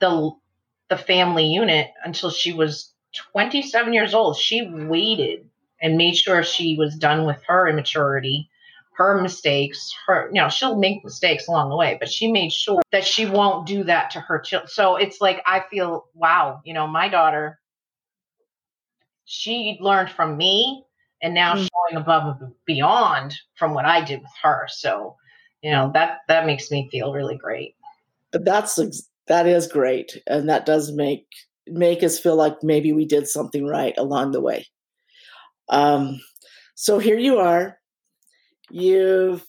the 0.00 0.30
the 0.88 0.96
family 0.96 1.46
unit 1.46 1.90
until 2.04 2.30
she 2.30 2.52
was 2.52 2.92
27 3.32 3.92
years 3.92 4.14
old. 4.14 4.36
She 4.36 4.68
waited 4.68 5.48
and 5.80 5.96
made 5.96 6.16
sure 6.16 6.42
she 6.42 6.76
was 6.76 6.94
done 6.96 7.24
with 7.26 7.42
her 7.46 7.66
immaturity 7.68 8.48
her 8.94 9.20
mistakes, 9.20 9.92
her, 10.06 10.28
you 10.32 10.40
know, 10.40 10.48
she'll 10.48 10.76
make 10.76 11.04
mistakes 11.04 11.48
along 11.48 11.68
the 11.68 11.76
way, 11.76 11.96
but 11.98 12.10
she 12.10 12.30
made 12.30 12.52
sure 12.52 12.82
that 12.92 13.04
she 13.04 13.26
won't 13.26 13.66
do 13.66 13.84
that 13.84 14.10
to 14.10 14.20
her 14.20 14.38
children. 14.38 14.68
So 14.68 14.96
it's 14.96 15.20
like, 15.20 15.42
I 15.46 15.64
feel, 15.68 16.06
wow, 16.14 16.60
you 16.64 16.74
know, 16.74 16.86
my 16.86 17.08
daughter, 17.08 17.58
she 19.24 19.78
learned 19.80 20.10
from 20.10 20.36
me 20.36 20.84
and 21.24 21.34
now 21.34 21.54
mm. 21.54 21.68
showing 21.68 22.00
above 22.00 22.40
and 22.40 22.52
beyond 22.64 23.34
from 23.56 23.74
what 23.74 23.84
I 23.84 24.04
did 24.04 24.20
with 24.20 24.30
her. 24.44 24.66
So, 24.68 25.16
you 25.60 25.72
know, 25.72 25.90
that, 25.94 26.18
that 26.28 26.46
makes 26.46 26.70
me 26.70 26.88
feel 26.92 27.12
really 27.12 27.36
great. 27.36 27.74
But 28.30 28.44
that's, 28.44 28.78
that 29.26 29.46
is 29.46 29.66
great. 29.66 30.22
And 30.28 30.48
that 30.48 30.66
does 30.66 30.92
make, 30.92 31.26
make 31.66 32.04
us 32.04 32.20
feel 32.20 32.36
like 32.36 32.62
maybe 32.62 32.92
we 32.92 33.06
did 33.06 33.26
something 33.26 33.66
right 33.66 33.94
along 33.96 34.30
the 34.30 34.40
way. 34.40 34.66
Um, 35.68 36.20
so 36.74 36.98
here 36.98 37.18
you 37.18 37.38
are 37.38 37.78
you've 38.70 39.46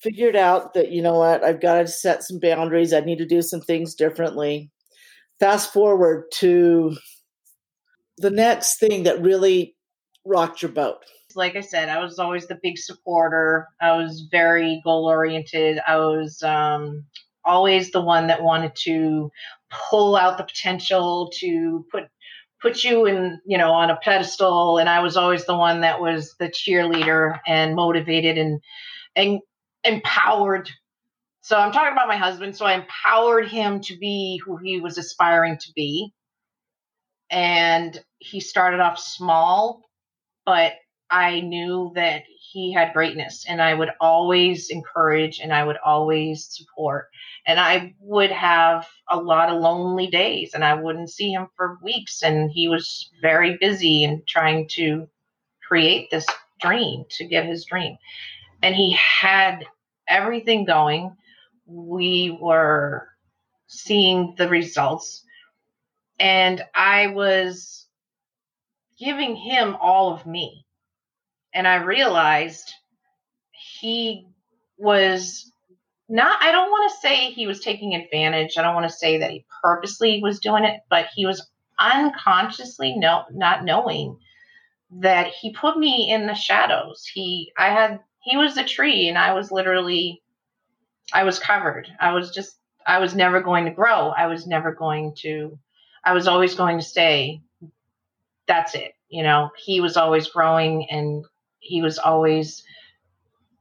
figured 0.00 0.36
out 0.36 0.74
that 0.74 0.90
you 0.90 1.02
know 1.02 1.18
what 1.18 1.44
i've 1.44 1.60
got 1.60 1.74
to 1.74 1.86
set 1.86 2.22
some 2.22 2.38
boundaries 2.40 2.92
i 2.92 3.00
need 3.00 3.18
to 3.18 3.26
do 3.26 3.42
some 3.42 3.60
things 3.60 3.94
differently 3.94 4.70
fast 5.38 5.72
forward 5.72 6.24
to 6.32 6.96
the 8.18 8.30
next 8.30 8.78
thing 8.78 9.04
that 9.04 9.22
really 9.22 9.74
rocked 10.24 10.62
your 10.62 10.70
boat 10.70 10.98
like 11.34 11.56
i 11.56 11.60
said 11.60 11.88
i 11.88 12.02
was 12.02 12.18
always 12.18 12.46
the 12.46 12.58
big 12.62 12.76
supporter 12.76 13.66
i 13.80 13.96
was 13.96 14.26
very 14.30 14.80
goal 14.84 15.06
oriented 15.06 15.78
i 15.86 15.96
was 15.96 16.42
um, 16.42 17.04
always 17.44 17.90
the 17.90 18.00
one 18.00 18.26
that 18.26 18.42
wanted 18.42 18.74
to 18.74 19.30
pull 19.70 20.16
out 20.16 20.38
the 20.38 20.44
potential 20.44 21.30
to 21.38 21.84
put 21.90 22.04
put 22.60 22.84
you 22.84 23.06
in, 23.06 23.40
you 23.46 23.58
know, 23.58 23.72
on 23.72 23.90
a 23.90 23.96
pedestal. 23.96 24.78
And 24.78 24.88
I 24.88 25.00
was 25.00 25.16
always 25.16 25.46
the 25.46 25.56
one 25.56 25.80
that 25.80 26.00
was 26.00 26.34
the 26.38 26.48
cheerleader 26.48 27.38
and 27.46 27.74
motivated 27.74 28.38
and 28.38 28.60
and 29.16 29.40
empowered. 29.84 30.70
So 31.40 31.56
I'm 31.56 31.72
talking 31.72 31.92
about 31.92 32.08
my 32.08 32.16
husband. 32.16 32.56
So 32.56 32.66
I 32.66 32.74
empowered 32.74 33.48
him 33.48 33.80
to 33.82 33.96
be 33.96 34.40
who 34.44 34.56
he 34.58 34.80
was 34.80 34.98
aspiring 34.98 35.56
to 35.58 35.72
be. 35.74 36.12
And 37.30 37.98
he 38.18 38.40
started 38.40 38.80
off 38.80 38.98
small, 38.98 39.82
but 40.50 40.72
I 41.08 41.42
knew 41.42 41.92
that 41.94 42.24
he 42.26 42.72
had 42.72 42.92
greatness 42.92 43.44
and 43.48 43.62
I 43.62 43.72
would 43.72 43.90
always 44.00 44.68
encourage 44.68 45.38
and 45.38 45.52
I 45.52 45.62
would 45.62 45.76
always 45.76 46.44
support. 46.44 47.06
And 47.46 47.60
I 47.60 47.94
would 48.00 48.32
have 48.32 48.88
a 49.08 49.16
lot 49.16 49.48
of 49.48 49.62
lonely 49.62 50.08
days 50.08 50.50
and 50.52 50.64
I 50.64 50.74
wouldn't 50.74 51.08
see 51.08 51.30
him 51.30 51.46
for 51.56 51.78
weeks. 51.84 52.24
And 52.24 52.50
he 52.50 52.66
was 52.66 53.10
very 53.22 53.58
busy 53.58 54.02
and 54.02 54.26
trying 54.26 54.66
to 54.70 55.08
create 55.68 56.10
this 56.10 56.26
dream, 56.60 57.04
to 57.10 57.24
get 57.26 57.46
his 57.46 57.64
dream. 57.64 57.96
And 58.60 58.74
he 58.74 58.90
had 58.94 59.64
everything 60.08 60.64
going. 60.64 61.16
We 61.64 62.36
were 62.40 63.06
seeing 63.68 64.34
the 64.36 64.48
results. 64.48 65.22
And 66.18 66.64
I 66.74 67.06
was 67.06 67.79
giving 69.00 69.34
him 69.34 69.76
all 69.80 70.12
of 70.12 70.26
me. 70.26 70.66
And 71.54 71.66
I 71.66 71.76
realized 71.76 72.72
he 73.80 74.26
was 74.78 75.50
not, 76.08 76.42
I 76.42 76.52
don't 76.52 76.70
want 76.70 76.92
to 76.92 76.98
say 76.98 77.30
he 77.30 77.46
was 77.46 77.60
taking 77.60 77.94
advantage. 77.94 78.56
I 78.56 78.62
don't 78.62 78.74
want 78.74 78.88
to 78.88 78.96
say 78.96 79.18
that 79.18 79.30
he 79.30 79.44
purposely 79.62 80.20
was 80.22 80.40
doing 80.40 80.64
it, 80.64 80.80
but 80.90 81.06
he 81.14 81.24
was 81.24 81.48
unconsciously 81.78 82.96
no, 82.96 83.24
not 83.32 83.64
knowing 83.64 84.18
that 84.98 85.28
he 85.28 85.52
put 85.52 85.78
me 85.78 86.12
in 86.12 86.26
the 86.26 86.34
shadows. 86.34 87.08
He, 87.12 87.52
I 87.56 87.68
had, 87.68 88.00
he 88.22 88.36
was 88.36 88.56
a 88.56 88.64
tree 88.64 89.08
and 89.08 89.16
I 89.16 89.32
was 89.32 89.50
literally, 89.50 90.22
I 91.12 91.24
was 91.24 91.38
covered. 91.38 91.88
I 91.98 92.12
was 92.12 92.32
just, 92.32 92.56
I 92.86 92.98
was 92.98 93.14
never 93.14 93.40
going 93.40 93.64
to 93.64 93.70
grow. 93.70 94.08
I 94.10 94.26
was 94.26 94.46
never 94.46 94.74
going 94.74 95.14
to, 95.20 95.58
I 96.04 96.12
was 96.12 96.26
always 96.26 96.54
going 96.54 96.78
to 96.78 96.84
stay. 96.84 97.40
That's 98.50 98.74
it. 98.74 98.94
You 99.08 99.22
know, 99.22 99.50
he 99.56 99.80
was 99.80 99.96
always 99.96 100.28
growing 100.28 100.90
and 100.90 101.24
he 101.60 101.82
was 101.82 101.98
always, 101.98 102.64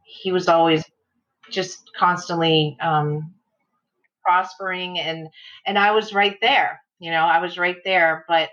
he 0.03 0.31
was 0.31 0.47
always 0.47 0.83
just 1.51 1.91
constantly 1.95 2.75
um, 2.81 3.35
prospering 4.23 4.97
and 4.99 5.27
and 5.67 5.77
I 5.77 5.91
was 5.91 6.11
right 6.11 6.37
there. 6.41 6.81
You 6.99 7.11
know, 7.11 7.23
I 7.23 7.39
was 7.39 7.55
right 7.59 7.77
there, 7.85 8.25
but 8.27 8.49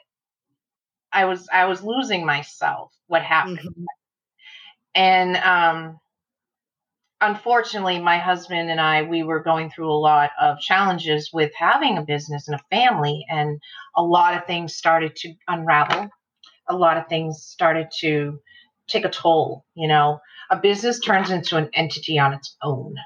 I 1.11 1.25
was 1.25 1.49
I 1.51 1.65
was 1.65 1.83
losing 1.83 2.27
myself. 2.27 2.93
What 3.07 3.23
happened? 3.23 3.61
Mm-hmm. 3.61 3.85
And 4.95 5.37
um, 5.39 5.99
unfortunately, 7.23 7.99
my 7.99 8.19
husband 8.19 8.71
and 8.71 8.81
I 8.81 9.05
we 9.05 9.23
were 9.23 9.43
going 9.43 9.71
through 9.71 9.91
a 9.91 10.05
lot 10.11 10.33
of 10.39 10.61
challenges 10.61 11.31
with 11.33 11.51
having 11.59 11.97
a 11.97 12.03
business 12.03 12.47
and 12.47 12.61
a 12.61 12.77
family, 12.77 13.25
and 13.31 13.59
a 13.97 14.03
lot 14.03 14.35
of 14.35 14.45
things 14.47 14.77
started 14.77 15.17
to 15.17 15.33
unravel. 15.49 16.11
A 16.69 16.77
lot 16.77 16.97
of 16.97 17.09
things 17.09 17.43
started 17.43 17.89
to 18.01 18.41
take 18.87 19.05
a 19.05 19.11
toll. 19.11 19.65
You 19.75 19.89
know, 19.89 20.21
a 20.51 20.57
business 20.57 21.01
turns 21.01 21.31
into 21.31 21.57
an 21.57 21.71
entity 21.75 22.19
on 22.19 22.33
its 22.33 22.57
own. 22.63 22.97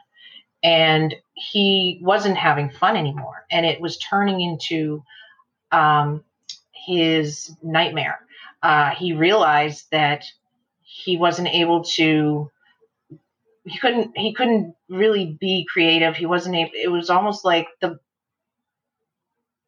And 0.63 1.15
he 1.35 2.01
wasn't 2.03 2.37
having 2.37 2.71
fun 2.71 2.97
anymore. 2.97 3.47
And 3.51 3.65
it 3.65 3.81
was 3.81 3.99
turning 3.99 4.41
into 4.41 5.03
um, 5.73 6.23
his 6.73 7.55
nightmare. 7.63 8.21
Uh, 8.63 8.91
he 8.91 9.15
realized 9.15 9.87
that 9.91 10.25
he 10.83 11.17
wasn't 11.17 11.49
able 11.49 11.85
to 11.85 12.51
he 13.65 13.79
couldn't 13.79 14.17
he 14.17 14.33
couldn't 14.35 14.75
really 14.89 15.37
be 15.41 15.67
creative. 15.71 16.17
He 16.17 16.27
wasn't 16.27 16.57
able 16.57 16.73
it 16.75 16.89
was 16.91 17.09
almost 17.11 17.45
like 17.45 17.69
the 17.81 17.99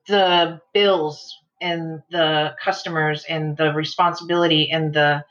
the 0.08 0.60
bills 0.74 1.38
and 1.62 2.02
the 2.10 2.54
customers 2.62 3.24
and 3.28 3.56
the 3.56 3.72
responsibility 3.72 4.70
and 4.70 4.92
the 4.92 5.24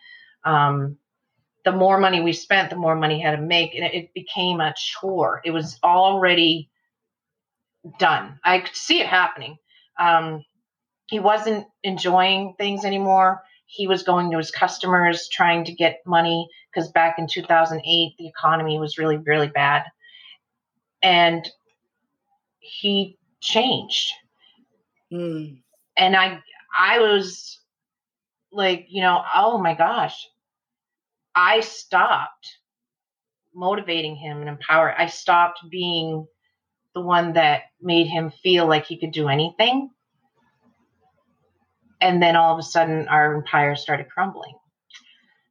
um, 0.44 0.98
the 1.64 1.72
more 1.72 2.00
money 2.00 2.22
we 2.22 2.34
spent, 2.34 2.72
the 2.72 2.76
more 2.76 2.96
money 2.96 3.22
had 3.22 3.36
to 3.36 3.42
make, 3.42 3.76
and 3.76 3.86
it 3.86 4.14
became 4.14 4.60
a 4.60 4.74
chore. 4.76 5.42
It 5.46 5.52
was 5.52 5.78
already 5.84 6.70
done. 8.00 8.40
I 8.44 8.60
could 8.60 8.76
see 8.76 9.00
it 9.00 9.08
happening. 9.08 9.58
Um, 10.00 10.44
he 11.08 11.20
wasn't 11.20 11.68
enjoying 11.84 12.56
things 12.58 12.86
anymore. 12.86 13.44
He 13.68 13.88
was 13.88 14.04
going 14.04 14.32
to 14.32 14.38
his 14.38 14.52
customers 14.52 15.30
trying 15.32 15.66
to 15.66 15.74
get 15.74 16.02
money 16.06 16.50
because 16.74 16.92
back 16.92 17.20
in 17.20 17.28
2008, 17.28 18.16
the 18.18 18.28
economy 18.28 18.80
was 18.80 18.98
really, 18.98 19.18
really 19.18 19.48
bad. 19.48 19.84
And 21.04 21.48
he 22.60 23.18
changed. 23.42 24.14
Mm. 25.12 25.62
And 26.02 26.16
I, 26.16 26.42
I 26.76 26.98
was 26.98 27.60
like, 28.52 28.88
you 28.90 29.04
know, 29.04 29.22
oh 29.36 29.60
my 29.60 29.76
gosh, 29.76 30.28
I 31.36 31.60
stopped 31.60 32.58
motivating 33.54 34.16
him 34.16 34.40
and 34.40 34.50
empower. 34.50 35.00
I 35.00 35.06
stopped 35.06 35.60
being 35.70 36.26
the 36.96 37.02
one 37.02 37.34
that 37.34 37.66
made 37.80 38.08
him 38.08 38.32
feel 38.42 38.66
like 38.68 38.88
he 38.88 39.00
could 39.00 39.12
do 39.12 39.28
anything. 39.28 39.92
And 42.02 42.20
then 42.20 42.36
all 42.36 42.54
of 42.54 42.58
a 42.60 42.64
sudden, 42.64 43.08
our 43.08 43.36
empire 43.36 43.76
started 43.76 44.10
crumbling. 44.10 44.56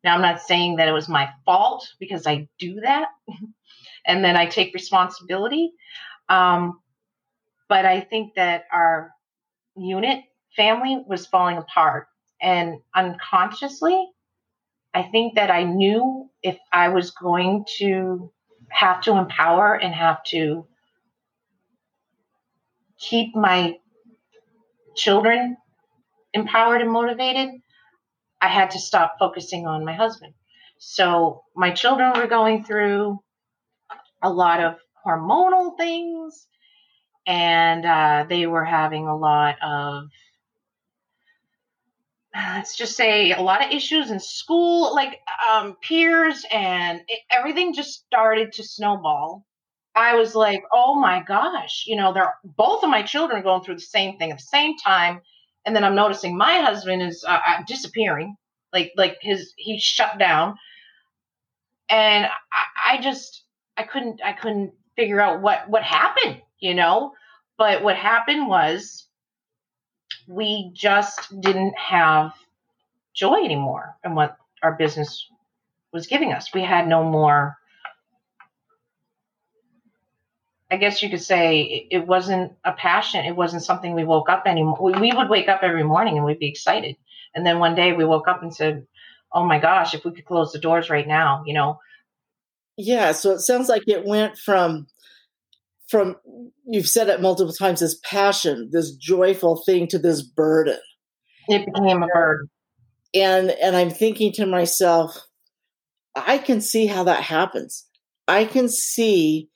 Now, 0.03 0.17
I'm 0.17 0.21
not 0.21 0.41
saying 0.43 0.77
that 0.77 0.89
it 0.89 0.93
was 0.93 1.09
my 1.09 1.29
fault 1.45 1.89
because 2.01 2.27
I 2.27 2.49
do 2.59 2.81
that 2.81 3.07
and 4.05 4.25
then 4.25 4.37
I 4.37 4.47
take 4.47 4.75
responsibility. 4.75 5.71
Um, 6.29 6.81
but 7.69 7.87
I 7.87 8.01
think 8.01 8.35
that 8.35 8.65
our 8.73 9.13
unit 9.77 10.25
family 10.57 11.03
was 11.07 11.27
falling 11.27 11.59
apart. 11.59 12.09
And 12.43 12.81
unconsciously, 12.95 14.09
I 14.95 15.03
think 15.03 15.35
that 15.35 15.51
I 15.51 15.65
knew 15.65 16.31
if 16.43 16.59
I 16.73 16.89
was 16.89 17.11
going 17.11 17.65
to 17.79 18.33
have 18.71 19.03
to 19.03 19.17
empower 19.17 19.75
and 19.75 19.95
have 19.95 20.23
to 20.25 20.67
keep 22.99 23.35
my 23.35 23.77
children 24.97 25.57
empowered 26.33 26.81
and 26.81 26.91
motivated, 26.91 27.51
I 28.41 28.49
had 28.49 28.71
to 28.71 28.79
stop 28.79 29.17
focusing 29.19 29.67
on 29.67 29.85
my 29.85 29.93
husband. 29.93 30.35
So 30.79 31.45
my 31.55 31.73
children 31.73 32.13
were 32.17 32.27
going 32.27 32.65
through 32.65 33.21
a 34.23 34.31
lot 34.31 34.61
of 34.61 34.77
hormonal 35.07 35.77
things, 35.77 36.47
and 37.27 37.85
uh, 37.85 38.27
they 38.29 38.47
were 38.47 38.65
having 38.65 39.07
a 39.07 39.17
lot 39.17 39.57
of 39.63 40.05
let's 42.35 42.77
just 42.77 42.97
say 42.97 43.33
a 43.33 43.43
lot 43.43 43.65
of 43.65 43.73
issues 43.73 44.11
in 44.11 44.21
school 44.21 44.95
like 44.95 45.21
um, 45.51 45.77
peers 45.83 46.45
and 46.53 47.01
it, 47.09 47.21
everything 47.31 47.75
just 47.75 48.05
started 48.07 48.53
to 48.53 48.65
snowball. 48.65 49.45
I 49.95 50.15
was 50.15 50.35
like 50.35 50.63
oh 50.73 50.95
my 50.95 51.23
gosh 51.27 51.85
you 51.87 51.97
know 51.97 52.13
they're 52.13 52.35
both 52.45 52.85
of 52.85 52.91
my 52.91 53.03
children 53.03 53.41
are 53.41 53.43
going 53.43 53.63
through 53.63 53.75
the 53.75 53.81
same 53.81 54.19
thing 54.19 54.31
at 54.31 54.39
the 54.39 54.45
same 54.45 54.77
time 54.79 55.21
and 55.67 55.75
then 55.75 55.83
i'm 55.83 55.97
noticing 55.97 56.39
my 56.39 56.61
husband 56.61 57.03
is 57.03 57.25
uh, 57.27 57.41
uh 57.45 57.63
disappearing 57.67 58.37
like 58.73 58.93
like 58.97 59.19
his 59.21 59.53
he's 59.57 59.83
shut 59.83 60.19
down. 60.19 60.57
And 61.89 62.27
I, 62.27 62.95
I 62.95 63.01
just 63.03 63.43
i 63.77 63.83
couldn't 63.83 64.21
i 64.25 64.33
couldn't 64.33 64.73
figure 64.97 65.21
out 65.21 65.43
what 65.43 65.69
what 65.69 65.83
happened 65.83 66.41
you 66.61 66.75
know? 66.75 67.13
But 67.59 67.83
what 67.83 67.97
happened 67.97 68.49
was 68.49 69.07
we 70.29 70.71
just 70.75 71.41
didn't 71.41 71.75
have 71.77 72.33
joy 73.15 73.45
anymore 73.45 73.97
in 74.05 74.15
what 74.15 74.37
our 74.63 74.73
business 74.73 75.27
was 75.93 76.07
giving 76.07 76.33
us. 76.33 76.55
We 76.55 76.63
had 76.63 76.89
no 76.89 77.05
more. 77.05 77.57
I 80.71 80.77
guess 80.77 81.03
you 81.03 81.11
could 81.11 81.23
say 81.23 81.89
it 81.91 82.07
wasn't 82.07 82.53
a 82.65 82.73
passion. 82.73 83.25
It 83.25 83.35
wasn't 83.35 83.65
something 83.65 83.93
we 83.93 84.05
woke 84.05 84.29
up 84.29 84.45
anymore. 84.47 84.79
We 85.01 85.13
would 85.13 85.29
wake 85.29 85.49
up 85.49 85.63
every 85.63 85.83
morning 85.83 86.17
and 86.17 86.25
we'd 86.25 86.39
be 86.39 86.49
excited. 86.49 86.97
And 87.35 87.45
then 87.45 87.59
one 87.59 87.75
day 87.75 87.93
we 87.93 88.05
woke 88.05 88.29
up 88.29 88.43
and 88.43 88.55
said, 88.55 88.87
Oh 89.33 89.45
my 89.45 89.59
gosh, 89.59 89.95
if 89.95 90.05
we 90.05 90.13
could 90.13 90.25
close 90.25 90.53
the 90.53 90.59
doors 90.59 90.91
right 90.91 91.07
now, 91.07 91.43
you 91.47 91.55
know? 91.55 91.79
Yeah. 92.77 93.13
So 93.13 93.33
it 93.33 93.41
sounds 93.41 93.69
like 93.69 93.87
it 93.87 94.05
went 94.05 94.39
from 94.39 94.87
from 95.91 96.17
you've 96.67 96.89
said 96.89 97.09
it 97.09 97.21
multiple 97.21 97.53
times 97.53 97.81
this 97.81 97.99
passion 98.05 98.71
this 98.73 98.95
joyful 98.95 99.63
thing 99.67 99.87
to 99.89 99.99
this 99.99 100.23
burden 100.23 100.79
it 101.49 101.67
became 101.67 102.03
a 102.03 102.07
burden 102.07 102.49
and 103.15 103.51
and 103.51 103.77
i'm 103.77 103.91
thinking 103.91 104.33
to 104.33 104.47
myself 104.47 105.27
i 106.15 106.39
can 106.39 106.61
see 106.61 106.87
how 106.87 107.03
that 107.03 107.23
happens 107.23 107.87
i 108.29 108.45
can 108.45 108.69
see 108.69 109.49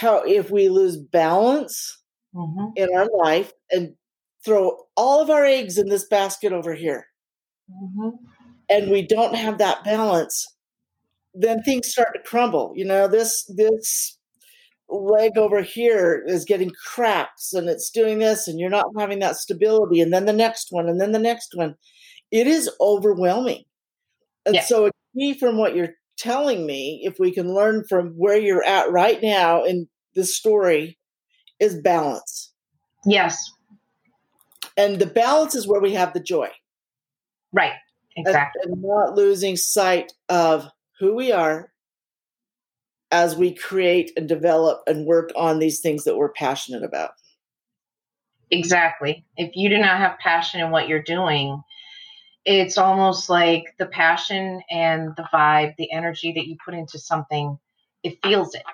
how 0.00 0.22
if 0.24 0.50
we 0.50 0.68
lose 0.68 0.96
balance 0.96 2.02
mm-hmm. 2.34 2.66
in 2.76 2.88
our 2.96 3.08
life 3.22 3.52
and 3.70 3.94
throw 4.44 4.76
all 4.96 5.22
of 5.22 5.30
our 5.30 5.44
eggs 5.44 5.78
in 5.78 5.88
this 5.88 6.06
basket 6.06 6.52
over 6.52 6.74
here 6.74 7.06
mm-hmm. 7.70 8.16
and 8.68 8.90
we 8.90 9.06
don't 9.06 9.34
have 9.34 9.58
that 9.58 9.84
balance 9.84 10.46
then 11.34 11.62
things 11.62 11.88
start 11.88 12.08
to 12.12 12.28
crumble 12.28 12.72
you 12.74 12.84
know 12.84 13.06
this 13.06 13.44
this 13.56 14.18
leg 14.92 15.36
over 15.36 15.62
here 15.62 16.22
is 16.26 16.44
getting 16.44 16.70
cracks 16.86 17.52
and 17.52 17.68
it's 17.68 17.90
doing 17.90 18.18
this 18.18 18.46
and 18.46 18.60
you're 18.60 18.70
not 18.70 18.86
having 18.98 19.20
that 19.20 19.36
stability 19.36 20.00
and 20.00 20.12
then 20.12 20.26
the 20.26 20.32
next 20.32 20.68
one 20.70 20.88
and 20.88 21.00
then 21.00 21.12
the 21.12 21.18
next 21.18 21.52
one. 21.54 21.74
It 22.30 22.46
is 22.46 22.70
overwhelming. 22.80 23.64
And 24.46 24.54
yes. 24.54 24.68
so 24.68 24.90
key 25.14 25.34
from 25.34 25.58
what 25.58 25.74
you're 25.74 25.94
telling 26.16 26.66
me 26.66 27.00
if 27.04 27.18
we 27.18 27.32
can 27.32 27.54
learn 27.54 27.84
from 27.88 28.10
where 28.16 28.38
you're 28.38 28.64
at 28.64 28.90
right 28.90 29.22
now 29.22 29.64
in 29.64 29.88
this 30.14 30.36
story 30.36 30.98
is 31.60 31.80
balance. 31.80 32.52
Yes. 33.04 33.50
And 34.76 34.98
the 34.98 35.06
balance 35.06 35.54
is 35.54 35.66
where 35.66 35.80
we 35.80 35.92
have 35.94 36.12
the 36.12 36.20
joy. 36.20 36.48
Right. 37.52 37.72
Exactly. 38.16 38.62
And, 38.64 38.74
and 38.74 38.82
not 38.82 39.14
losing 39.14 39.56
sight 39.56 40.12
of 40.28 40.66
who 40.98 41.14
we 41.14 41.32
are 41.32 41.71
as 43.12 43.36
we 43.36 43.54
create 43.54 44.10
and 44.16 44.28
develop 44.28 44.82
and 44.86 45.06
work 45.06 45.30
on 45.36 45.58
these 45.58 45.80
things 45.80 46.04
that 46.04 46.16
we're 46.16 46.32
passionate 46.32 46.82
about. 46.82 47.12
Exactly. 48.50 49.24
If 49.36 49.54
you 49.54 49.68
do 49.68 49.78
not 49.78 49.98
have 49.98 50.18
passion 50.18 50.60
in 50.60 50.70
what 50.70 50.88
you're 50.88 51.02
doing, 51.02 51.62
it's 52.44 52.76
almost 52.76 53.30
like 53.30 53.74
the 53.78 53.86
passion 53.86 54.62
and 54.70 55.10
the 55.16 55.28
vibe, 55.32 55.76
the 55.76 55.92
energy 55.92 56.32
that 56.32 56.46
you 56.46 56.56
put 56.64 56.74
into 56.74 56.98
something, 56.98 57.58
it 58.02 58.18
feels 58.22 58.54
it. 58.54 58.64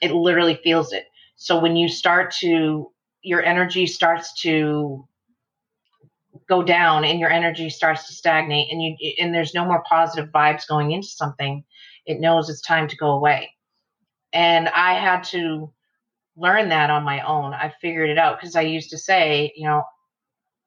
It 0.00 0.12
literally 0.12 0.58
feels 0.64 0.92
it. 0.92 1.04
So 1.36 1.60
when 1.60 1.76
you 1.76 1.88
start 1.88 2.32
to, 2.40 2.90
your 3.22 3.42
energy 3.42 3.86
starts 3.86 4.40
to 4.42 5.06
go 6.48 6.62
down 6.62 7.04
and 7.04 7.18
your 7.18 7.30
energy 7.30 7.70
starts 7.70 8.06
to 8.06 8.12
stagnate 8.12 8.70
and 8.70 8.82
you 8.82 8.96
and 9.18 9.34
there's 9.34 9.54
no 9.54 9.64
more 9.64 9.82
positive 9.88 10.30
vibes 10.30 10.66
going 10.66 10.92
into 10.92 11.08
something 11.08 11.64
it 12.06 12.20
knows 12.20 12.50
it's 12.50 12.60
time 12.60 12.88
to 12.88 12.96
go 12.96 13.12
away 13.12 13.53
and 14.34 14.68
i 14.70 14.94
had 14.94 15.24
to 15.24 15.72
learn 16.36 16.68
that 16.68 16.90
on 16.90 17.04
my 17.04 17.20
own 17.20 17.54
i 17.54 17.72
figured 17.80 18.10
it 18.10 18.18
out 18.18 18.38
because 18.38 18.56
i 18.56 18.62
used 18.62 18.90
to 18.90 18.98
say 18.98 19.52
you 19.56 19.64
know 19.64 19.82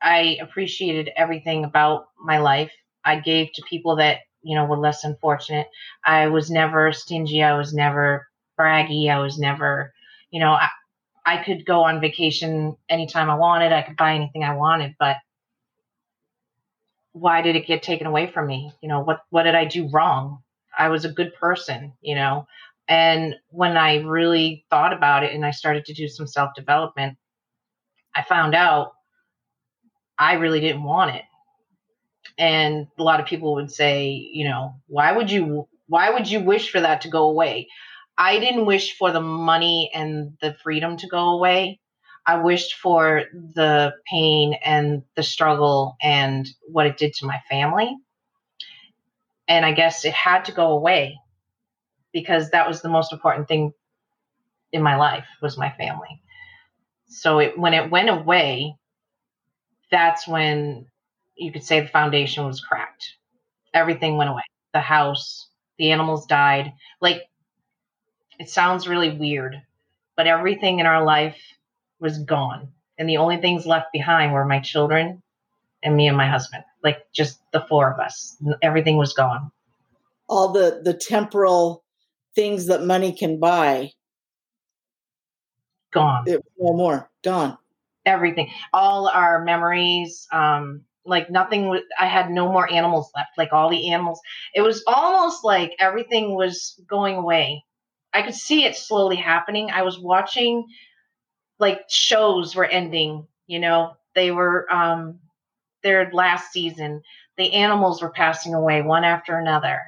i 0.02 0.38
appreciated 0.42 1.12
everything 1.18 1.66
about 1.66 2.08
my 2.24 2.40
life 2.40 2.72
i 3.06 3.20
gave 3.20 3.52
to 3.54 3.64
people 3.70 3.98
that 3.98 4.20
you 4.44 4.56
know 4.56 4.66
were 4.66 4.78
less 4.78 5.04
unfortunate 5.04 5.68
i 6.06 6.28
was 6.28 6.50
never 6.52 6.92
stingy 6.94 7.44
i 7.44 7.58
was 7.58 7.74
never 7.74 8.28
braggy 8.60 9.10
i 9.12 9.20
was 9.20 9.38
never 9.40 9.94
you 10.32 10.40
know 10.40 10.54
I, 10.54 10.70
I 11.26 11.44
could 11.44 11.66
go 11.66 11.84
on 11.84 12.02
vacation 12.02 12.78
anytime 12.90 13.30
i 13.30 13.36
wanted 13.36 13.74
i 13.74 13.84
could 13.84 13.98
buy 13.98 14.16
anything 14.16 14.44
i 14.44 14.56
wanted 14.56 14.96
but 15.00 15.18
why 17.14 17.42
did 17.42 17.56
it 17.56 17.68
get 17.68 17.84
taken 17.84 18.08
away 18.08 18.28
from 18.28 18.48
me? 18.48 18.72
You 18.82 18.90
know, 18.90 19.02
what 19.02 19.22
what 19.30 19.44
did 19.44 19.56
I 19.56 19.66
do 19.66 19.90
wrong? 19.90 20.44
I 20.78 20.90
was 20.90 21.06
a 21.06 21.12
good 21.12 21.34
person, 21.36 21.94
you 22.02 22.16
know. 22.16 22.48
And 22.88 23.36
when 23.50 23.76
I 23.76 23.98
really 23.98 24.66
thought 24.70 24.94
about 24.94 25.24
it 25.24 25.34
and 25.34 25.46
I 25.46 25.52
started 25.52 25.86
to 25.86 25.94
do 25.94 26.08
some 26.08 26.28
self-development, 26.28 27.18
I 28.16 28.24
found 28.24 28.56
out 28.56 28.94
I 30.18 30.34
really 30.34 30.60
didn't 30.60 30.84
want 30.84 31.16
it. 31.16 31.24
And 32.38 32.88
a 32.98 33.04
lot 33.04 33.20
of 33.20 33.26
people 33.26 33.56
would 33.56 33.72
say, 33.72 34.30
you 34.32 34.46
know, 34.48 34.76
why 34.88 35.12
would 35.12 35.30
you 35.30 35.68
why 35.88 36.10
would 36.10 36.30
you 36.30 36.42
wish 36.42 36.72
for 36.72 36.82
that 36.82 37.02
to 37.02 37.10
go 37.10 37.30
away? 37.30 37.68
I 38.18 38.40
didn't 38.40 38.66
wish 38.66 38.98
for 38.98 39.12
the 39.12 39.22
money 39.22 39.90
and 39.94 40.38
the 40.42 40.56
freedom 40.64 40.98
to 40.98 41.08
go 41.08 41.30
away. 41.30 41.80
I 42.26 42.38
wished 42.38 42.74
for 42.76 43.24
the 43.32 43.94
pain 44.10 44.56
and 44.66 45.04
the 45.16 45.24
struggle 45.24 45.96
and 46.02 46.48
what 46.68 46.88
it 46.88 46.98
did 46.98 47.14
to 47.16 47.26
my 47.26 47.40
family. 47.50 47.96
And 49.48 49.66
I 49.66 49.72
guess 49.72 50.04
it 50.04 50.14
had 50.14 50.46
to 50.46 50.52
go 50.52 50.72
away 50.72 51.18
because 52.18 52.50
that 52.50 52.68
was 52.68 52.82
the 52.82 52.90
most 52.90 53.14
important 53.14 53.48
thing 53.48 53.72
in 54.72 54.82
my 54.82 54.96
life 54.96 55.28
was 55.40 55.56
my 55.56 55.70
family. 55.78 56.20
So 57.10 57.38
it, 57.38 57.60
when 57.60 57.76
it 57.76 57.92
went 57.92 58.10
away, 58.10 58.76
that's 59.92 60.28
when 60.28 60.88
you 61.36 61.52
could 61.52 61.64
say 61.64 61.80
the 61.80 61.88
foundation 61.88 62.44
was 62.48 62.60
cracked. 62.60 63.06
Everything 63.72 64.18
went 64.18 64.32
away. 64.32 64.42
The 64.74 64.80
house, 64.80 65.48
the 65.78 65.92
animals 65.92 66.26
died. 66.26 66.74
Like 67.00 67.22
it 68.40 68.50
sounds 68.50 68.88
really 68.88 69.16
weird, 69.16 69.62
but 70.16 70.26
everything 70.26 70.80
in 70.80 70.88
our 70.88 71.06
life 71.06 71.38
was 72.00 72.18
gone. 72.18 72.70
And 72.98 73.08
the 73.08 73.18
only 73.18 73.38
things 73.38 73.68
left 73.68 73.94
behind 73.94 74.34
were 74.34 74.44
my 74.44 74.60
children 74.60 75.22
and 75.84 75.96
me 75.96 76.08
and 76.08 76.18
my 76.18 76.28
husband. 76.28 76.64
Like 76.84 77.06
just 77.14 77.40
the 77.54 77.64
four 77.70 77.94
of 77.94 78.00
us. 78.00 78.36
Everything 78.64 78.98
was 78.98 79.14
gone. 79.14 79.52
All 80.28 80.52
the 80.52 80.82
the 80.84 80.96
temporal 80.96 81.84
things 82.38 82.68
that 82.68 82.84
money 82.84 83.12
can 83.12 83.40
buy 83.40 83.90
gone. 85.92 86.24
It, 86.28 86.46
no 86.60 86.74
more. 86.74 87.10
Gone. 87.24 87.58
Everything. 88.06 88.52
All 88.74 89.08
our 89.08 89.44
memories 89.44 90.28
um 90.32 90.84
like 91.04 91.32
nothing 91.32 91.80
i 92.00 92.06
had 92.06 92.30
no 92.30 92.52
more 92.52 92.72
animals 92.72 93.10
left 93.16 93.38
like 93.38 93.54
all 93.54 93.70
the 93.70 93.92
animals 93.92 94.20
it 94.54 94.62
was 94.62 94.84
almost 94.88 95.44
like 95.44 95.72
everything 95.80 96.36
was 96.36 96.80
going 96.88 97.16
away 97.16 97.64
i 98.14 98.22
could 98.22 98.36
see 98.36 98.66
it 98.66 98.76
slowly 98.76 99.16
happening 99.16 99.72
i 99.72 99.82
was 99.84 99.98
watching 99.98 100.66
like 101.60 101.80
shows 101.88 102.58
were 102.58 102.66
ending 102.66 103.26
you 103.48 103.58
know 103.58 103.94
they 104.16 104.32
were 104.32 104.70
um 104.70 105.18
their 105.82 106.12
last 106.12 106.52
season 106.52 107.02
the 107.38 107.54
animals 107.54 108.02
were 108.02 108.12
passing 108.12 108.54
away 108.54 108.82
one 108.82 109.06
after 109.06 109.38
another 109.38 109.80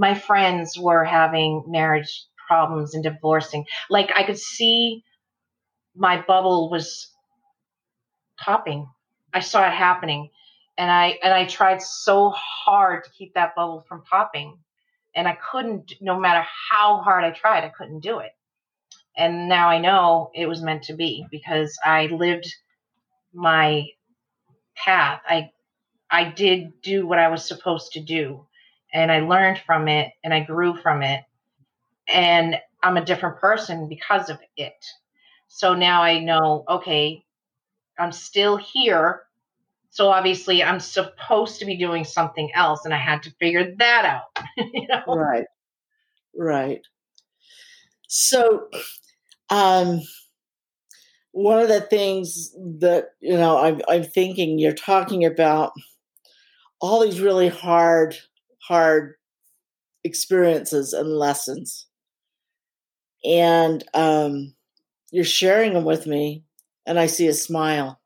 my 0.00 0.14
friends 0.14 0.78
were 0.78 1.04
having 1.04 1.62
marriage 1.66 2.24
problems 2.48 2.94
and 2.94 3.04
divorcing. 3.04 3.66
Like 3.90 4.10
i 4.16 4.24
could 4.24 4.38
see 4.38 5.04
my 5.94 6.22
bubble 6.22 6.70
was 6.70 7.10
popping. 8.38 8.88
I 9.34 9.40
saw 9.40 9.66
it 9.66 9.74
happening. 9.74 10.30
And 10.78 10.90
i 10.90 11.18
and 11.22 11.34
i 11.34 11.44
tried 11.44 11.82
so 11.82 12.30
hard 12.30 13.04
to 13.04 13.10
keep 13.10 13.34
that 13.34 13.54
bubble 13.54 13.84
from 13.86 14.02
popping. 14.02 14.58
And 15.14 15.28
i 15.28 15.36
couldn't 15.50 15.92
no 16.00 16.18
matter 16.18 16.44
how 16.70 17.02
hard 17.02 17.22
i 17.22 17.30
tried 17.30 17.64
i 17.64 17.68
couldn't 17.68 18.00
do 18.00 18.20
it. 18.20 18.32
And 19.16 19.50
now 19.50 19.68
I 19.68 19.78
know 19.78 20.30
it 20.34 20.46
was 20.46 20.62
meant 20.62 20.84
to 20.84 20.94
be 20.94 21.26
because 21.30 21.76
I 21.84 22.06
lived 22.06 22.46
my 23.34 23.86
path. 24.74 25.20
I 25.28 25.50
I 26.10 26.24
did 26.24 26.80
do 26.80 27.06
what 27.06 27.18
I 27.18 27.28
was 27.28 27.46
supposed 27.46 27.92
to 27.92 28.00
do 28.00 28.46
and 28.92 29.10
I 29.10 29.20
learned 29.20 29.60
from 29.64 29.88
it 29.88 30.12
and 30.24 30.32
I 30.34 30.40
grew 30.40 30.76
from 30.76 31.02
it 31.02 31.22
and 32.12 32.56
I'm 32.82 32.96
a 32.96 33.04
different 33.04 33.38
person 33.38 33.88
because 33.88 34.30
of 34.30 34.38
it. 34.56 34.84
So 35.48 35.74
now 35.74 36.02
I 36.02 36.18
know 36.20 36.64
okay, 36.68 37.24
I'm 37.98 38.12
still 38.12 38.56
here. 38.56 39.22
So 39.90 40.08
obviously 40.08 40.62
I'm 40.62 40.80
supposed 40.80 41.58
to 41.58 41.64
be 41.64 41.76
doing 41.76 42.04
something 42.04 42.50
else 42.54 42.84
and 42.84 42.94
I 42.94 42.98
had 42.98 43.22
to 43.24 43.30
figure 43.40 43.74
that 43.78 44.04
out. 44.04 44.44
you 44.56 44.86
know? 44.88 45.14
Right. 45.14 45.46
Right. 46.34 46.82
So 48.06 48.68
um, 49.50 50.00
one 51.32 51.60
of 51.60 51.68
the 51.68 51.80
things 51.80 52.52
that 52.80 53.10
you 53.20 53.36
know 53.36 53.58
I'm, 53.58 53.80
I'm 53.88 54.04
thinking 54.04 54.58
you're 54.58 54.72
talking 54.72 55.24
about 55.24 55.72
all 56.80 57.00
these 57.00 57.20
really 57.20 57.48
hard 57.48 58.16
hard 58.70 59.14
experiences 60.04 60.92
and 60.92 61.08
lessons. 61.08 61.88
And 63.24 63.82
um, 63.94 64.54
you're 65.10 65.24
sharing 65.24 65.74
them 65.74 65.84
with 65.84 66.06
me 66.06 66.44
and 66.86 66.98
i 66.98 67.06
see 67.06 67.26
a 67.26 67.34
smile. 67.34 68.00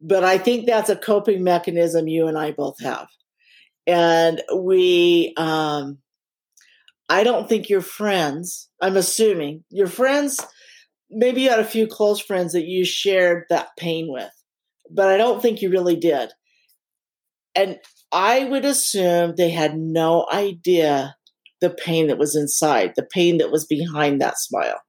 But 0.00 0.24
i 0.24 0.36
think 0.36 0.66
that's 0.66 0.90
a 0.90 0.96
coping 0.96 1.44
mechanism 1.44 2.08
you 2.08 2.26
and 2.26 2.36
i 2.36 2.50
both 2.50 2.80
have. 2.80 3.06
And 3.86 4.42
we 4.52 5.32
um, 5.36 5.98
I 7.08 7.22
don't 7.22 7.48
think 7.48 7.68
your 7.68 7.82
friends, 7.82 8.68
I'm 8.80 8.96
assuming. 8.96 9.62
Your 9.70 9.86
friends, 9.86 10.40
maybe 11.08 11.42
you 11.42 11.50
had 11.50 11.60
a 11.60 11.64
few 11.64 11.86
close 11.86 12.20
friends 12.20 12.52
that 12.54 12.66
you 12.66 12.84
shared 12.84 13.44
that 13.48 13.76
pain 13.78 14.10
with, 14.10 14.32
but 14.90 15.08
I 15.08 15.18
don't 15.18 15.40
think 15.40 15.62
you 15.62 15.70
really 15.70 15.96
did. 15.96 16.32
And 17.54 17.78
I 18.12 18.44
would 18.44 18.64
assume 18.64 19.34
they 19.34 19.50
had 19.50 19.76
no 19.76 20.26
idea 20.32 21.16
the 21.62 21.70
pain 21.70 22.08
that 22.08 22.18
was 22.18 22.36
inside, 22.36 22.92
the 22.96 23.06
pain 23.10 23.38
that 23.38 23.50
was 23.50 23.64
behind 23.64 24.20
that 24.20 24.38
smile. 24.38 24.80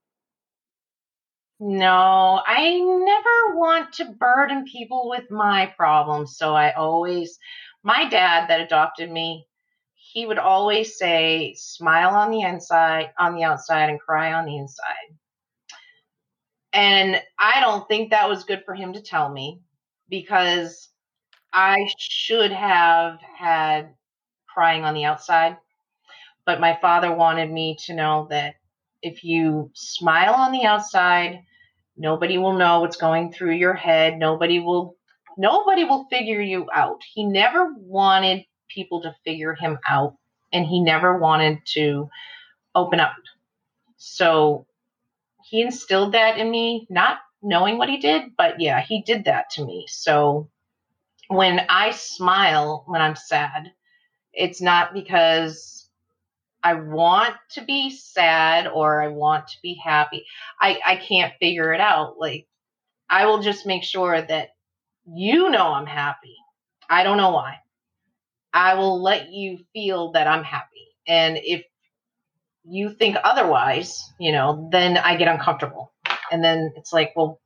No, 1.60 2.42
I 2.46 2.78
never 2.80 3.56
want 3.56 3.92
to 3.94 4.12
burden 4.12 4.64
people 4.64 5.08
with 5.08 5.30
my 5.30 5.72
problems. 5.76 6.36
So 6.36 6.54
I 6.54 6.72
always, 6.72 7.38
my 7.82 8.08
dad 8.08 8.50
that 8.50 8.60
adopted 8.60 9.10
me, 9.10 9.46
he 9.94 10.26
would 10.26 10.38
always 10.38 10.98
say, 10.98 11.54
smile 11.56 12.10
on 12.10 12.30
the 12.30 12.42
inside, 12.42 13.10
on 13.18 13.34
the 13.34 13.44
outside, 13.44 13.88
and 13.88 14.00
cry 14.00 14.32
on 14.32 14.44
the 14.44 14.56
inside. 14.56 15.16
And 16.72 17.22
I 17.38 17.60
don't 17.60 17.86
think 17.88 18.10
that 18.10 18.28
was 18.28 18.44
good 18.44 18.62
for 18.66 18.74
him 18.74 18.92
to 18.92 19.00
tell 19.00 19.30
me 19.30 19.60
because 20.08 20.90
I 21.54 21.88
should 21.98 22.52
have 22.52 23.20
had 23.38 23.94
crying 24.52 24.84
on 24.84 24.94
the 24.94 25.04
outside. 25.04 25.56
But 26.46 26.60
my 26.60 26.78
father 26.80 27.14
wanted 27.14 27.50
me 27.50 27.76
to 27.86 27.94
know 27.94 28.26
that 28.30 28.56
if 29.02 29.24
you 29.24 29.70
smile 29.74 30.34
on 30.34 30.52
the 30.52 30.64
outside, 30.64 31.44
nobody 31.96 32.38
will 32.38 32.54
know 32.54 32.80
what's 32.80 32.96
going 32.96 33.32
through 33.32 33.54
your 33.54 33.74
head. 33.74 34.18
Nobody 34.18 34.60
will 34.60 34.96
nobody 35.38 35.84
will 35.84 36.06
figure 36.10 36.40
you 36.40 36.68
out. 36.74 37.02
He 37.14 37.24
never 37.24 37.72
wanted 37.74 38.44
people 38.68 39.02
to 39.02 39.14
figure 39.24 39.54
him 39.54 39.78
out 39.88 40.16
and 40.52 40.66
he 40.66 40.80
never 40.82 41.18
wanted 41.18 41.58
to 41.74 42.08
open 42.74 43.00
up. 43.00 43.14
So 43.96 44.66
he 45.44 45.62
instilled 45.62 46.12
that 46.14 46.38
in 46.38 46.50
me, 46.50 46.86
not 46.90 47.18
knowing 47.42 47.78
what 47.78 47.88
he 47.88 47.98
did, 47.98 48.32
but 48.36 48.60
yeah, 48.60 48.80
he 48.80 49.02
did 49.02 49.24
that 49.26 49.50
to 49.50 49.64
me. 49.64 49.86
So 49.88 50.50
when 51.28 51.60
I 51.68 51.90
smile 51.92 52.84
when 52.86 53.00
I'm 53.00 53.16
sad, 53.16 53.72
it's 54.32 54.60
not 54.60 54.92
because 54.92 55.88
I 56.62 56.74
want 56.74 57.34
to 57.52 57.64
be 57.64 57.90
sad 57.90 58.66
or 58.66 59.02
I 59.02 59.08
want 59.08 59.48
to 59.48 59.56
be 59.62 59.74
happy. 59.84 60.24
I, 60.60 60.80
I 60.84 60.96
can't 60.96 61.34
figure 61.40 61.72
it 61.72 61.80
out. 61.80 62.18
Like, 62.18 62.46
I 63.08 63.26
will 63.26 63.42
just 63.42 63.66
make 63.66 63.84
sure 63.84 64.20
that 64.20 64.50
you 65.06 65.50
know 65.50 65.68
I'm 65.68 65.86
happy. 65.86 66.36
I 66.88 67.02
don't 67.02 67.18
know 67.18 67.32
why. 67.32 67.56
I 68.52 68.74
will 68.74 69.02
let 69.02 69.30
you 69.30 69.58
feel 69.72 70.12
that 70.12 70.26
I'm 70.26 70.44
happy. 70.44 70.88
And 71.06 71.38
if 71.42 71.64
you 72.64 72.90
think 72.90 73.16
otherwise, 73.22 74.02
you 74.18 74.32
know, 74.32 74.68
then 74.72 74.96
I 74.96 75.16
get 75.16 75.28
uncomfortable. 75.28 75.92
And 76.32 76.42
then 76.42 76.72
it's 76.76 76.92
like, 76.92 77.12
well, 77.14 77.40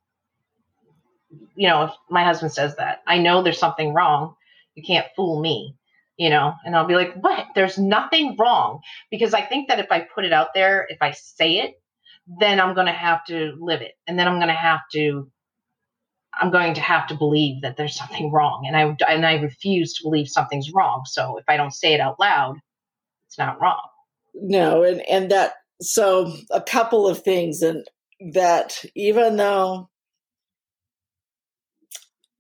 you 1.59 1.67
know, 1.67 1.83
if 1.83 1.91
my 2.09 2.23
husband 2.23 2.53
says 2.53 2.77
that, 2.77 3.03
I 3.05 3.19
know 3.19 3.43
there's 3.43 3.59
something 3.59 3.93
wrong. 3.93 4.37
You 4.77 4.85
can't 4.85 5.09
fool 5.17 5.41
me, 5.41 5.75
you 6.17 6.31
know, 6.31 6.55
and 6.65 6.77
I'll 6.77 6.87
be 6.87 6.95
like, 6.95 7.15
what? 7.15 7.47
There's 7.57 7.77
nothing 7.77 8.37
wrong. 8.39 8.81
Because 9.11 9.35
I 9.35 9.41
think 9.41 9.67
that 9.67 9.81
if 9.81 9.91
I 9.91 10.07
put 10.15 10.25
it 10.25 10.33
out 10.33 10.55
there, 10.55 10.87
if 10.89 10.99
I 11.03 11.11
say 11.11 11.59
it, 11.59 11.83
then 12.39 12.61
I'm 12.61 12.75
going 12.75 12.87
to 12.87 12.93
have 12.93 13.25
to 13.25 13.57
live 13.59 13.83
it. 13.83 13.95
And 14.07 14.17
then 14.17 14.29
I'm 14.29 14.37
going 14.37 14.47
to 14.47 14.55
have 14.55 14.83
to, 14.93 15.29
I'm 16.33 16.53
going 16.53 16.75
to 16.75 16.81
have 16.81 17.09
to 17.09 17.17
believe 17.17 17.63
that 17.63 17.77
there's 17.77 17.97
something 17.97 18.31
wrong. 18.31 18.63
And 18.69 18.77
I, 18.77 19.13
and 19.13 19.27
I 19.27 19.41
refuse 19.41 19.95
to 19.95 20.05
believe 20.05 20.29
something's 20.29 20.71
wrong. 20.73 21.07
So 21.07 21.39
if 21.39 21.45
I 21.49 21.57
don't 21.57 21.75
say 21.75 21.93
it 21.93 22.01
out 22.01 22.21
loud, 22.21 22.55
it's 23.27 23.39
not 23.39 23.61
wrong. 23.61 23.83
No. 24.33 24.85
And, 24.85 25.01
and 25.09 25.29
that, 25.33 25.55
so 25.81 26.33
a 26.53 26.61
couple 26.61 27.09
of 27.09 27.25
things 27.25 27.63
and 27.63 27.85
that 28.33 28.85
even 28.95 29.35
though 29.35 29.89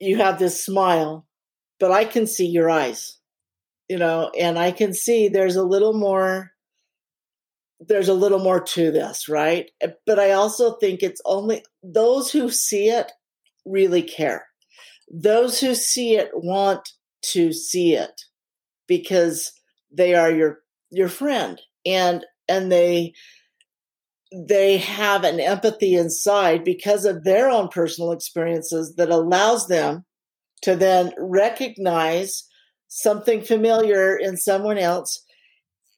you 0.01 0.19
have 0.19 0.39
this 0.39 0.65
smile, 0.65 1.27
but 1.81 1.91
I 1.91 2.05
can 2.05 2.27
see 2.27 2.47
your 2.47 2.71
eyes, 2.71 3.19
you 3.89 3.99
know, 3.99 4.31
and 4.39 4.59
I 4.59 4.71
can 4.71 4.95
see 4.95 5.29
there's 5.29 5.57
a 5.57 5.65
little 5.65 5.95
more 5.95 6.53
there's 7.81 8.09
a 8.09 8.15
little 8.15 8.41
more 8.41 8.61
to 8.61 8.91
this, 8.91 9.29
right? 9.29 9.71
But 10.05 10.19
I 10.19 10.33
also 10.33 10.75
think 10.75 11.01
it's 11.01 11.21
only 11.25 11.63
those 11.83 12.33
who 12.33 12.51
see 12.51 12.89
it 12.89 13.13
really 13.65 14.03
care. 14.03 14.47
Those 15.09 15.61
who 15.61 15.75
see 15.75 16.17
it 16.17 16.31
want 16.35 16.89
to 17.23 17.53
see 17.53 17.95
it 17.95 18.23
because 18.87 19.53
they 19.91 20.15
are 20.15 20.31
your 20.31 20.61
your 20.91 21.09
friend 21.09 21.61
and 21.87 22.25
and 22.49 22.73
they 22.73 23.13
they 24.33 24.79
have 24.79 25.25
an 25.25 25.41
empathy 25.41 25.95
inside 25.95 26.65
because 26.65 27.05
of 27.05 27.25
their 27.25 27.49
own 27.49 27.69
personal 27.69 28.13
experiences 28.13 28.95
that 28.97 29.11
allows 29.11 29.69
them 29.69 30.05
to 30.63 30.77
then 30.77 31.13
recognize 31.19 32.45
something 32.89 33.43
familiar 33.43 34.17
in 34.17 34.37
someone 34.37 34.79
else 34.79 35.25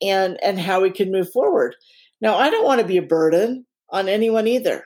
and 0.03 0.39
and 0.43 0.59
how 0.59 0.81
we 0.81 0.91
can 0.91 1.11
move 1.11 1.31
forward. 1.33 1.75
Now 2.21 2.37
i 2.37 2.51
don't 2.51 2.65
want 2.65 2.81
to 2.81 2.87
be 2.87 2.97
a 2.97 3.03
burden 3.03 3.67
on 3.91 4.09
anyone 4.09 4.47
either. 4.47 4.85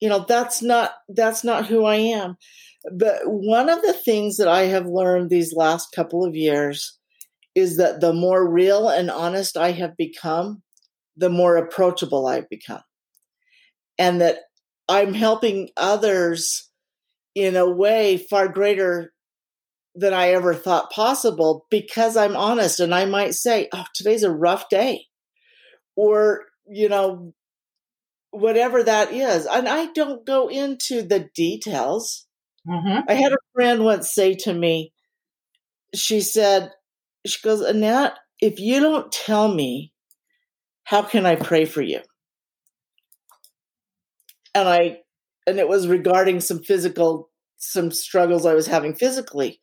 You 0.00 0.08
know 0.08 0.24
that's 0.28 0.62
not 0.62 0.92
that's 1.08 1.44
not 1.44 1.66
who 1.66 1.84
i 1.84 1.96
am. 1.96 2.36
But 2.92 3.20
one 3.24 3.68
of 3.68 3.82
the 3.82 3.92
things 3.92 4.36
that 4.36 4.48
i 4.48 4.62
have 4.62 4.86
learned 4.86 5.30
these 5.30 5.54
last 5.54 5.88
couple 5.94 6.24
of 6.24 6.36
years 6.36 6.98
is 7.54 7.76
that 7.78 8.00
the 8.00 8.12
more 8.12 8.48
real 8.48 8.88
and 8.88 9.10
honest 9.10 9.56
i 9.56 9.72
have 9.72 9.96
become 9.96 10.62
the 11.18 11.28
more 11.28 11.56
approachable 11.56 12.26
I've 12.26 12.48
become. 12.48 12.82
And 13.98 14.20
that 14.20 14.38
I'm 14.88 15.12
helping 15.12 15.68
others 15.76 16.70
in 17.34 17.56
a 17.56 17.68
way 17.68 18.16
far 18.16 18.48
greater 18.48 19.12
than 19.94 20.14
I 20.14 20.28
ever 20.28 20.54
thought 20.54 20.92
possible 20.92 21.66
because 21.70 22.16
I'm 22.16 22.36
honest 22.36 22.78
and 22.80 22.94
I 22.94 23.04
might 23.04 23.34
say, 23.34 23.68
oh, 23.72 23.84
today's 23.94 24.22
a 24.22 24.30
rough 24.30 24.68
day. 24.68 25.06
Or, 25.96 26.44
you 26.68 26.88
know, 26.88 27.34
whatever 28.30 28.82
that 28.84 29.12
is. 29.12 29.46
And 29.46 29.68
I 29.68 29.86
don't 29.86 30.24
go 30.24 30.48
into 30.48 31.02
the 31.02 31.28
details. 31.34 32.26
Mm-hmm. 32.68 33.00
I 33.08 33.14
had 33.14 33.32
a 33.32 33.38
friend 33.54 33.84
once 33.84 34.14
say 34.14 34.34
to 34.36 34.54
me, 34.54 34.92
she 35.94 36.20
said, 36.20 36.70
she 37.26 37.40
goes, 37.42 37.60
Annette, 37.60 38.18
if 38.40 38.60
you 38.60 38.78
don't 38.78 39.10
tell 39.10 39.52
me 39.52 39.92
how 40.88 41.02
can 41.02 41.26
I 41.26 41.34
pray 41.34 41.66
for 41.66 41.82
you? 41.82 42.00
And 44.54 44.66
I, 44.66 45.00
and 45.46 45.58
it 45.58 45.68
was 45.68 45.86
regarding 45.86 46.40
some 46.40 46.60
physical, 46.60 47.28
some 47.58 47.90
struggles 47.90 48.46
I 48.46 48.54
was 48.54 48.66
having 48.66 48.94
physically. 48.94 49.60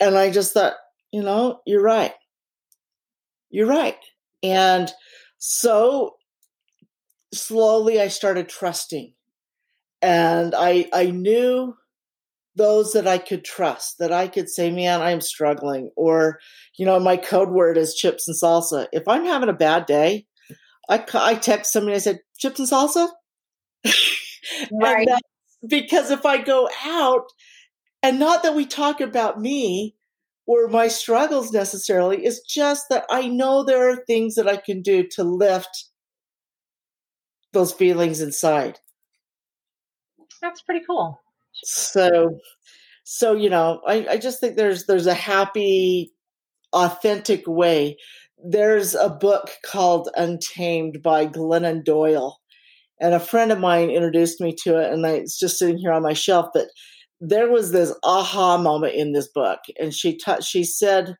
And 0.00 0.16
I 0.16 0.30
just 0.30 0.54
thought, 0.54 0.72
you 1.12 1.22
know, 1.22 1.60
you're 1.66 1.82
right. 1.82 2.14
You're 3.50 3.66
right. 3.66 3.98
And 4.42 4.90
so 5.36 6.16
slowly 7.34 8.00
I 8.00 8.08
started 8.08 8.48
trusting. 8.48 9.12
And 10.00 10.54
I 10.56 10.88
I 10.94 11.10
knew 11.10 11.74
those 12.56 12.92
that 12.92 13.06
I 13.06 13.18
could 13.18 13.44
trust, 13.44 13.96
that 13.98 14.12
I 14.12 14.28
could 14.28 14.48
say, 14.48 14.70
man, 14.70 15.02
I'm 15.02 15.20
struggling. 15.20 15.90
Or, 15.94 16.38
you 16.78 16.86
know, 16.86 16.98
my 16.98 17.18
code 17.18 17.50
word 17.50 17.76
is 17.76 17.94
chips 17.94 18.26
and 18.26 18.36
salsa. 18.36 18.86
If 18.92 19.06
I'm 19.06 19.26
having 19.26 19.50
a 19.50 19.52
bad 19.52 19.84
day, 19.84 20.24
I, 20.88 21.04
I 21.14 21.34
text 21.34 21.72
somebody, 21.72 21.96
I 21.96 22.00
said, 22.00 22.20
chips 22.38 22.58
and 22.58 22.68
salsa? 22.68 23.08
right. 24.72 25.08
And 25.08 25.20
because 25.68 26.10
if 26.10 26.24
I 26.24 26.38
go 26.38 26.68
out, 26.84 27.26
and 28.02 28.18
not 28.18 28.42
that 28.42 28.54
we 28.54 28.64
talk 28.64 29.00
about 29.00 29.40
me 29.40 29.96
or 30.46 30.68
my 30.68 30.88
struggles 30.88 31.52
necessarily, 31.52 32.24
it's 32.24 32.40
just 32.40 32.86
that 32.90 33.04
I 33.10 33.28
know 33.28 33.64
there 33.64 33.90
are 33.90 34.04
things 34.06 34.36
that 34.36 34.48
I 34.48 34.56
can 34.56 34.82
do 34.82 35.06
to 35.12 35.24
lift 35.24 35.86
those 37.52 37.72
feelings 37.72 38.20
inside. 38.20 38.78
That's 40.40 40.62
pretty 40.62 40.84
cool. 40.86 41.20
So, 41.52 42.38
so 43.04 43.34
you 43.34 43.50
know, 43.50 43.80
I, 43.86 44.06
I 44.10 44.16
just 44.18 44.40
think 44.40 44.56
there's 44.56 44.86
there's 44.86 45.06
a 45.06 45.14
happy, 45.14 46.12
authentic 46.72 47.46
way 47.46 47.96
there's 48.44 48.94
a 48.94 49.08
book 49.08 49.50
called 49.64 50.08
Untamed 50.16 51.02
by 51.02 51.26
Glennon 51.26 51.84
Doyle. 51.84 52.38
And 53.00 53.14
a 53.14 53.20
friend 53.20 53.52
of 53.52 53.60
mine 53.60 53.90
introduced 53.90 54.40
me 54.40 54.54
to 54.64 54.78
it, 54.78 54.92
and 54.92 55.06
I, 55.06 55.10
it's 55.10 55.38
just 55.38 55.58
sitting 55.58 55.78
here 55.78 55.92
on 55.92 56.02
my 56.02 56.14
shelf. 56.14 56.46
But 56.52 56.66
there 57.20 57.50
was 57.50 57.70
this 57.70 57.94
aha 58.02 58.58
moment 58.58 58.94
in 58.94 59.12
this 59.12 59.28
book, 59.28 59.60
and 59.78 59.94
she 59.94 60.18
she 60.40 60.64
said, 60.64 61.16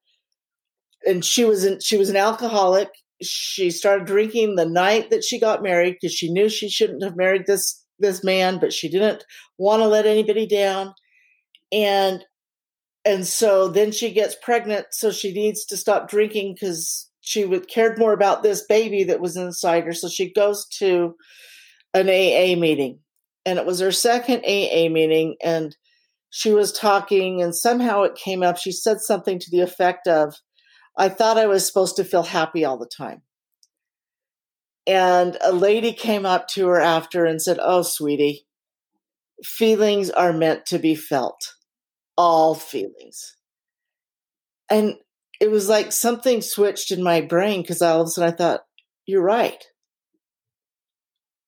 and 1.07 1.25
she 1.25 1.45
was 1.45 1.65
in, 1.65 1.79
she 1.81 1.97
was 1.97 2.11
an 2.11 2.17
alcoholic. 2.17 2.89
She 3.23 3.71
started 3.71 4.07
drinking 4.07 4.57
the 4.57 4.67
night 4.69 5.11
that 5.11 5.25
she 5.25 5.39
got 5.39 5.63
married 5.63 5.97
because 6.01 6.15
she 6.15 6.33
knew 6.33 6.49
she 6.49 6.69
shouldn't 6.69 7.03
have 7.05 7.17
married 7.17 7.47
this 7.47 7.85
this 8.01 8.25
man, 8.25 8.59
but 8.59 8.73
she 8.73 8.89
didn't 8.89 9.25
want 9.57 9.81
to 9.81 9.87
let 9.87 10.07
anybody 10.07 10.47
down. 10.47 10.95
And 11.71 12.25
and 13.05 13.25
so 13.27 13.69
then 13.69 13.93
she 13.93 14.13
gets 14.13 14.37
pregnant, 14.43 14.87
so 14.91 15.13
she 15.13 15.33
needs 15.33 15.65
to 15.67 15.77
stop 15.77 16.09
drinking 16.09 16.55
because 16.55 17.08
she 17.29 17.45
would 17.45 17.69
cared 17.69 17.99
more 17.99 18.15
about 18.15 18.43
this 18.43 18.65
baby 18.65 19.05
that 19.05 19.21
was 19.21 19.37
inside 19.37 19.85
her. 19.85 19.93
So 19.93 20.09
she 20.09 20.33
goes 20.33 20.67
to 20.79 21.15
an 21.93 22.09
AA 22.09 22.59
meeting, 22.59 23.01
and 23.45 23.59
it 23.59 23.67
was 23.67 23.81
her 23.81 23.93
second 23.93 24.47
AA 24.47 24.89
meeting, 24.89 25.37
and 25.45 25.77
she 26.31 26.53
was 26.53 26.73
talking, 26.73 27.43
and 27.43 27.55
somehow 27.55 28.05
it 28.05 28.15
came 28.15 28.43
up. 28.43 28.57
She 28.57 28.73
said 28.73 29.01
something 29.01 29.39
to 29.41 29.51
the 29.51 29.61
effect 29.61 30.09
of, 30.09 30.37
"I 30.97 31.11
thought 31.11 31.37
I 31.37 31.47
was 31.47 31.67
supposed 31.67 31.97
to 31.97 32.05
feel 32.05 32.23
happy 32.23 32.65
all 32.65 32.79
the 32.79 32.89
time." 32.89 33.21
And 34.87 35.37
a 35.43 35.53
lady 35.53 35.93
came 35.93 36.25
up 36.25 36.49
to 36.49 36.67
her 36.69 36.81
after 36.81 37.27
and 37.27 37.43
said, 37.43 37.59
"Oh, 37.61 37.83
sweetie, 37.83 38.47
feelings 39.45 40.09
are 40.09 40.33
meant 40.33 40.65
to 40.67 40.79
be 40.79 40.95
felt, 40.95 41.57
all 42.17 42.55
feelings." 42.55 43.37
And 44.71 44.97
it 45.41 45.51
was 45.51 45.69
like 45.69 45.93
something 45.93 46.41
switched 46.41 46.91
in 46.91 47.03
my 47.03 47.21
brain 47.21 47.63
because 47.63 47.81
all 47.81 48.01
of 48.01 48.07
a 48.07 48.11
sudden 48.11 48.33
I 48.33 48.37
thought, 48.37 48.61
you're 49.07 49.23
right. 49.23 49.63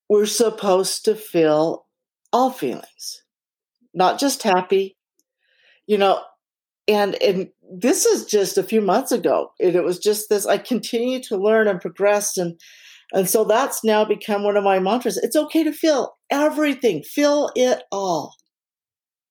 We're 0.09 0.25
supposed 0.25 1.05
to 1.05 1.15
feel 1.15 1.85
all 2.33 2.51
feelings, 2.51 3.23
not 3.93 4.19
just 4.19 4.43
happy, 4.43 4.97
you 5.87 5.97
know. 5.97 6.21
And 6.87 7.21
and 7.21 7.49
this 7.71 8.05
is 8.05 8.25
just 8.25 8.57
a 8.57 8.63
few 8.63 8.81
months 8.81 9.11
ago. 9.11 9.51
It, 9.59 9.75
it 9.75 9.83
was 9.83 9.99
just 9.99 10.27
this. 10.29 10.45
I 10.45 10.57
continue 10.57 11.21
to 11.23 11.37
learn 11.37 11.67
and 11.67 11.79
progress, 11.79 12.37
and 12.37 12.59
and 13.13 13.29
so 13.29 13.45
that's 13.45 13.83
now 13.83 14.03
become 14.03 14.43
one 14.43 14.57
of 14.57 14.63
my 14.63 14.79
mantras. 14.79 15.17
It's 15.17 15.35
okay 15.35 15.63
to 15.63 15.71
feel 15.71 16.17
everything, 16.29 17.03
feel 17.03 17.51
it 17.55 17.83
all, 17.91 18.35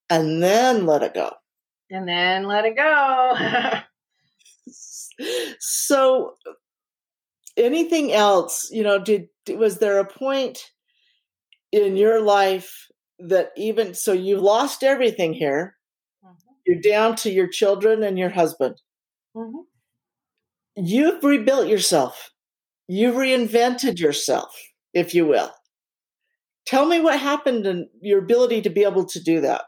and 0.09 0.41
then 0.41 0.85
let 0.85 1.03
it 1.03 1.13
go. 1.13 1.31
And 1.91 2.07
then 2.07 2.45
let 2.45 2.65
it 2.65 2.75
go. 2.77 3.81
so 5.59 6.33
anything 7.57 8.13
else 8.13 8.69
you 8.71 8.83
know 8.83 8.99
did 8.99 9.27
was 9.49 9.79
there 9.79 9.99
a 9.99 10.05
point 10.05 10.71
in 11.71 11.95
your 11.95 12.21
life 12.21 12.87
that 13.19 13.51
even 13.55 13.93
so 13.93 14.11
you 14.13 14.37
lost 14.37 14.83
everything 14.83 15.33
here 15.33 15.75
mm-hmm. 16.23 16.53
you're 16.65 16.81
down 16.81 17.15
to 17.15 17.29
your 17.29 17.47
children 17.47 18.03
and 18.03 18.17
your 18.17 18.29
husband. 18.29 18.81
Mm-hmm. 19.35 19.59
You've 20.75 21.23
rebuilt 21.23 21.67
yourself. 21.67 22.31
You've 22.87 23.15
reinvented 23.15 23.99
yourself, 23.99 24.53
if 24.93 25.13
you 25.13 25.25
will. 25.25 25.51
Tell 26.65 26.85
me 26.85 26.99
what 26.99 27.19
happened 27.19 27.65
and 27.65 27.87
your 28.01 28.19
ability 28.19 28.61
to 28.61 28.69
be 28.69 28.83
able 28.83 29.05
to 29.05 29.21
do 29.21 29.41
that. 29.41 29.63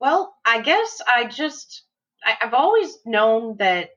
Well, 0.00 0.34
I 0.46 0.60
guess 0.60 1.00
I 1.06 1.26
just 1.26 1.84
I, 2.24 2.36
have 2.40 2.54
always 2.54 2.98
known 3.04 3.56
that 3.58 3.90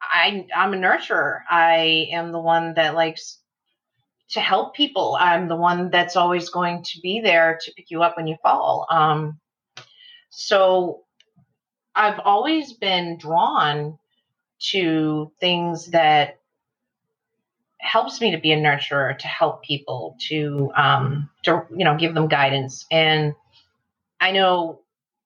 I 0.00 0.46
I'm 0.54 0.74
a 0.74 0.76
nurturer. 0.76 1.40
I 1.48 2.08
am 2.12 2.32
the 2.32 2.40
one 2.40 2.74
that 2.74 2.94
likes 2.94 3.38
to 4.30 4.40
help 4.40 4.74
people. 4.74 5.16
I'm 5.18 5.48
the 5.48 5.56
one 5.56 5.90
that's 5.90 6.16
always 6.16 6.48
going 6.50 6.82
to 6.84 7.00
be 7.00 7.20
there 7.20 7.58
to 7.62 7.72
pick 7.72 7.90
you 7.90 8.02
up 8.02 8.16
when 8.16 8.26
you 8.26 8.36
fall. 8.42 8.86
Um, 8.90 9.38
so 10.30 11.04
I've 11.94 12.20
always 12.20 12.72
been 12.72 13.18
drawn 13.18 13.98
to 14.70 15.32
things 15.38 15.88
that 15.88 16.38
helps 17.78 18.20
me 18.20 18.30
to 18.30 18.38
be 18.38 18.52
a 18.52 18.56
nurturer, 18.56 19.18
to 19.18 19.26
help 19.26 19.62
people, 19.62 20.16
to 20.28 20.70
um, 20.74 21.28
to 21.42 21.64
you 21.76 21.84
know 21.84 21.96
give 21.96 22.14
them 22.14 22.28
guidance. 22.28 22.86
And 22.90 23.34
I 24.20 24.30
know 24.30 24.81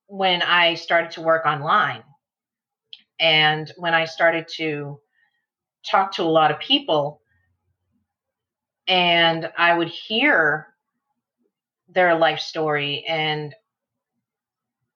when 0.09 0.43
I 0.43 0.75
started 0.75 1.13
to 1.13 1.23
work 1.23 1.47
online, 1.47 2.03
and 3.19 3.71
when 3.77 3.95
I 3.95 4.05
started 4.05 4.49
to 4.57 5.01
talk 5.85 6.13
to 6.13 6.23
a 6.23 6.25
lot 6.25 6.51
of 6.51 6.59
people, 6.59 7.21
and 8.87 9.51
I 9.57 9.77
would 9.77 9.89
hear 9.89 10.69
their 11.89 12.17
life 12.17 12.41
story 12.41 13.05
and 13.09 13.55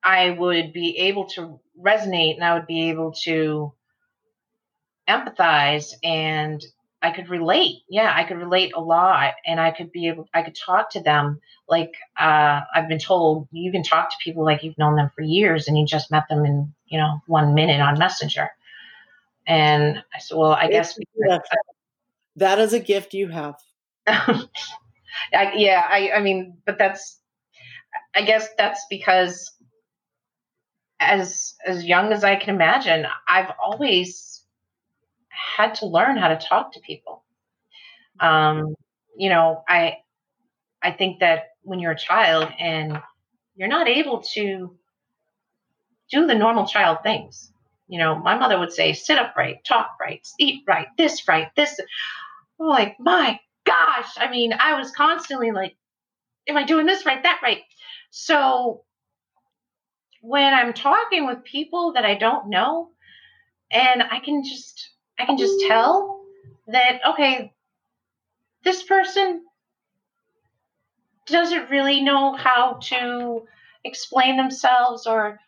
I 0.03 0.31
would 0.31 0.73
be 0.73 0.97
able 0.97 1.25
to 1.29 1.59
resonate 1.79 2.35
and 2.35 2.43
I 2.43 2.53
would 2.53 2.67
be 2.67 2.89
able 2.89 3.11
to 3.23 3.73
empathize 5.07 5.93
and 6.03 6.63
I 7.01 7.11
could 7.11 7.29
relate. 7.29 7.83
Yeah, 7.89 8.11
I 8.15 8.23
could 8.23 8.37
relate 8.37 8.73
a 8.75 8.81
lot 8.81 9.33
and 9.45 9.59
I 9.59 9.71
could 9.71 9.91
be 9.91 10.07
able 10.07 10.27
I 10.33 10.43
could 10.43 10.55
talk 10.55 10.91
to 10.91 11.01
them 11.01 11.39
like 11.67 11.93
uh, 12.19 12.61
I've 12.75 12.87
been 12.87 12.99
told 12.99 13.47
you 13.51 13.71
can 13.71 13.83
talk 13.83 14.09
to 14.11 14.15
people 14.23 14.45
like 14.45 14.63
you've 14.63 14.77
known 14.77 14.95
them 14.95 15.09
for 15.15 15.21
years 15.21 15.67
and 15.67 15.77
you 15.77 15.85
just 15.85 16.11
met 16.11 16.27
them 16.29 16.45
in, 16.45 16.73
you 16.85 16.99
know, 16.99 17.21
1 17.27 17.53
minute 17.53 17.81
on 17.81 17.97
Messenger. 17.97 18.49
And 19.47 20.03
I 20.13 20.19
said, 20.19 20.37
well, 20.37 20.51
I 20.51 20.69
guess 20.69 20.97
that 22.35 22.59
is 22.59 22.73
a 22.73 22.79
gift 22.79 23.13
you 23.13 23.27
have. 23.29 23.55
I, 24.07 24.47
yeah, 25.55 25.85
I, 25.89 26.11
I 26.15 26.21
mean, 26.21 26.57
but 26.65 26.77
that's, 26.77 27.19
I 28.15 28.21
guess 28.21 28.47
that's 28.57 28.85
because 28.89 29.51
as 30.99 31.55
as 31.65 31.83
young 31.83 32.13
as 32.13 32.23
I 32.23 32.35
can 32.35 32.55
imagine, 32.55 33.05
I've 33.27 33.51
always 33.61 34.30
had 35.57 35.75
to 35.75 35.85
learn 35.85 36.17
how 36.17 36.29
to 36.29 36.37
talk 36.37 36.73
to 36.73 36.79
people. 36.79 37.23
Um, 38.19 38.75
you 39.17 39.29
know, 39.29 39.63
I 39.67 39.97
I 40.81 40.91
think 40.91 41.19
that 41.19 41.49
when 41.63 41.79
you're 41.79 41.91
a 41.91 41.97
child 41.97 42.49
and 42.59 43.01
you're 43.55 43.67
not 43.67 43.87
able 43.87 44.21
to 44.33 44.77
do 46.11 46.27
the 46.27 46.35
normal 46.35 46.65
child 46.67 46.99
things. 47.03 47.51
You 47.87 47.99
know, 47.99 48.15
my 48.15 48.37
mother 48.37 48.57
would 48.57 48.71
say, 48.71 48.93
sit 48.93 49.17
up 49.17 49.35
right, 49.35 49.57
talk 49.65 49.91
right, 49.99 50.25
eat 50.39 50.63
right, 50.67 50.87
this 50.97 51.27
right, 51.27 51.49
this. 51.55 51.79
I'm 52.59 52.67
like, 52.67 52.95
my 52.99 53.39
gosh, 53.65 54.13
I 54.17 54.29
mean, 54.29 54.53
I 54.53 54.77
was 54.79 54.91
constantly 54.91 55.51
like, 55.51 55.75
am 56.47 56.57
I 56.57 56.63
doing 56.63 56.85
this 56.85 57.05
right, 57.05 57.21
that 57.23 57.39
right? 57.43 57.61
So 58.11 58.83
when 60.21 60.53
I'm 60.53 60.73
talking 60.73 61.25
with 61.25 61.43
people 61.43 61.93
that 61.93 62.05
I 62.05 62.15
don't 62.15 62.49
know, 62.49 62.91
and 63.71 64.03
I 64.03 64.19
can 64.19 64.43
just, 64.43 64.89
I 65.19 65.25
can 65.25 65.37
just 65.37 65.59
tell 65.67 66.21
that, 66.67 66.99
okay, 67.09 67.53
this 68.63 68.83
person 68.83 69.43
doesn't 71.27 71.69
really 71.69 72.01
know 72.01 72.33
how 72.33 72.79
to 72.83 73.43
explain 73.83 74.37
themselves 74.37 75.07
or 75.07 75.39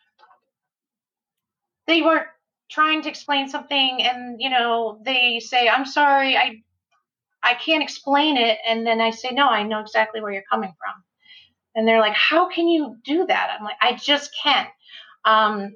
they 1.86 2.02
were 2.02 2.26
trying 2.70 3.02
to 3.02 3.08
explain 3.08 3.48
something 3.48 4.02
and 4.02 4.40
you 4.40 4.48
know 4.50 4.98
they 5.04 5.38
say 5.38 5.68
i'm 5.68 5.84
sorry 5.84 6.36
i 6.36 6.56
I 7.44 7.54
can't 7.54 7.82
explain 7.82 8.38
it. 8.38 8.58
And 8.66 8.86
then 8.86 9.00
I 9.00 9.10
say, 9.10 9.30
no, 9.30 9.46
I 9.46 9.62
know 9.62 9.80
exactly 9.80 10.20
where 10.22 10.32
you're 10.32 10.42
coming 10.50 10.72
from. 10.78 11.04
And 11.76 11.86
they're 11.86 12.00
like, 12.00 12.14
how 12.14 12.48
can 12.48 12.66
you 12.68 12.96
do 13.04 13.26
that? 13.26 13.50
I'm 13.56 13.64
like, 13.64 13.76
I 13.80 13.94
just 13.94 14.30
can't. 14.42 14.68
Um, 15.24 15.74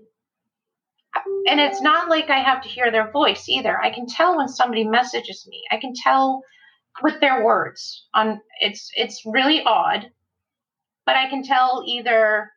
and 1.48 1.60
it's 1.60 1.80
not 1.80 2.08
like 2.08 2.30
I 2.30 2.38
have 2.38 2.62
to 2.62 2.68
hear 2.68 2.90
their 2.90 3.10
voice 3.10 3.48
either. 3.48 3.80
I 3.80 3.90
can 3.90 4.06
tell 4.06 4.36
when 4.36 4.48
somebody 4.48 4.84
messages 4.84 5.46
me. 5.48 5.62
I 5.70 5.78
can 5.78 5.94
tell 5.94 6.42
with 7.02 7.20
their 7.20 7.44
words. 7.44 8.06
On 8.14 8.40
it's 8.60 8.90
it's 8.94 9.22
really 9.24 9.62
odd, 9.62 10.10
but 11.06 11.16
I 11.16 11.28
can 11.28 11.42
tell 11.42 11.84
either 11.86 12.50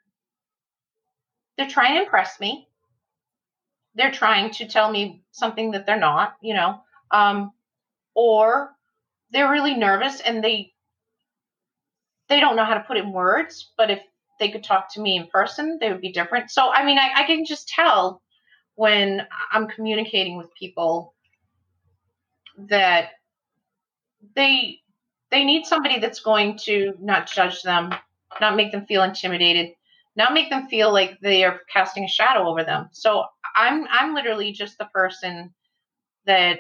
they're 1.58 1.68
trying 1.68 1.96
to 1.96 2.04
impress 2.04 2.40
me, 2.40 2.68
they're 3.96 4.12
trying 4.12 4.52
to 4.52 4.68
tell 4.68 4.92
me 4.92 5.24
something 5.32 5.72
that 5.72 5.86
they're 5.86 6.00
not, 6.00 6.34
you 6.42 6.54
know, 6.54 6.82
um, 7.12 7.52
or 8.16 8.72
they're 9.32 9.52
really 9.52 9.76
nervous 9.76 10.20
and 10.22 10.44
they 10.44 10.74
they 12.30 12.40
don't 12.40 12.56
know 12.56 12.66
how 12.66 12.76
to 12.76 12.84
put 12.88 12.98
in 12.98 13.12
words 13.12 13.72
but 13.78 13.90
if 13.90 14.00
they 14.40 14.50
could 14.50 14.64
talk 14.64 14.94
to 14.94 15.02
me 15.02 15.18
in 15.18 15.28
person 15.28 15.78
they 15.80 15.92
would 15.92 16.02
be 16.02 16.12
different 16.12 16.50
so 16.50 16.70
i 16.72 16.86
mean 16.86 16.98
i, 16.98 17.12
I 17.16 17.24
can 17.24 17.46
just 17.46 17.68
tell 17.68 18.22
when 18.82 19.22
i'm 19.52 19.68
communicating 19.68 20.38
with 20.38 20.54
people 20.56 21.14
that 22.58 23.10
they 24.36 24.80
they 25.30 25.44
need 25.44 25.66
somebody 25.66 26.00
that's 26.00 26.20
going 26.20 26.58
to 26.58 26.94
not 27.00 27.28
judge 27.28 27.62
them 27.62 27.94
not 28.40 28.56
make 28.56 28.72
them 28.72 28.86
feel 28.86 29.04
intimidated 29.04 29.72
not 30.16 30.34
make 30.34 30.50
them 30.50 30.68
feel 30.68 30.92
like 30.92 31.20
they 31.22 31.44
are 31.44 31.62
casting 31.72 32.06
a 32.06 32.08
shadow 32.08 32.48
over 32.48 32.64
them 32.64 32.90
so 32.92 33.24
i'm 33.56 33.86
i'm 33.92 34.16
literally 34.16 34.52
just 34.52 34.78
the 34.78 34.90
person 34.94 35.54
that 36.26 36.60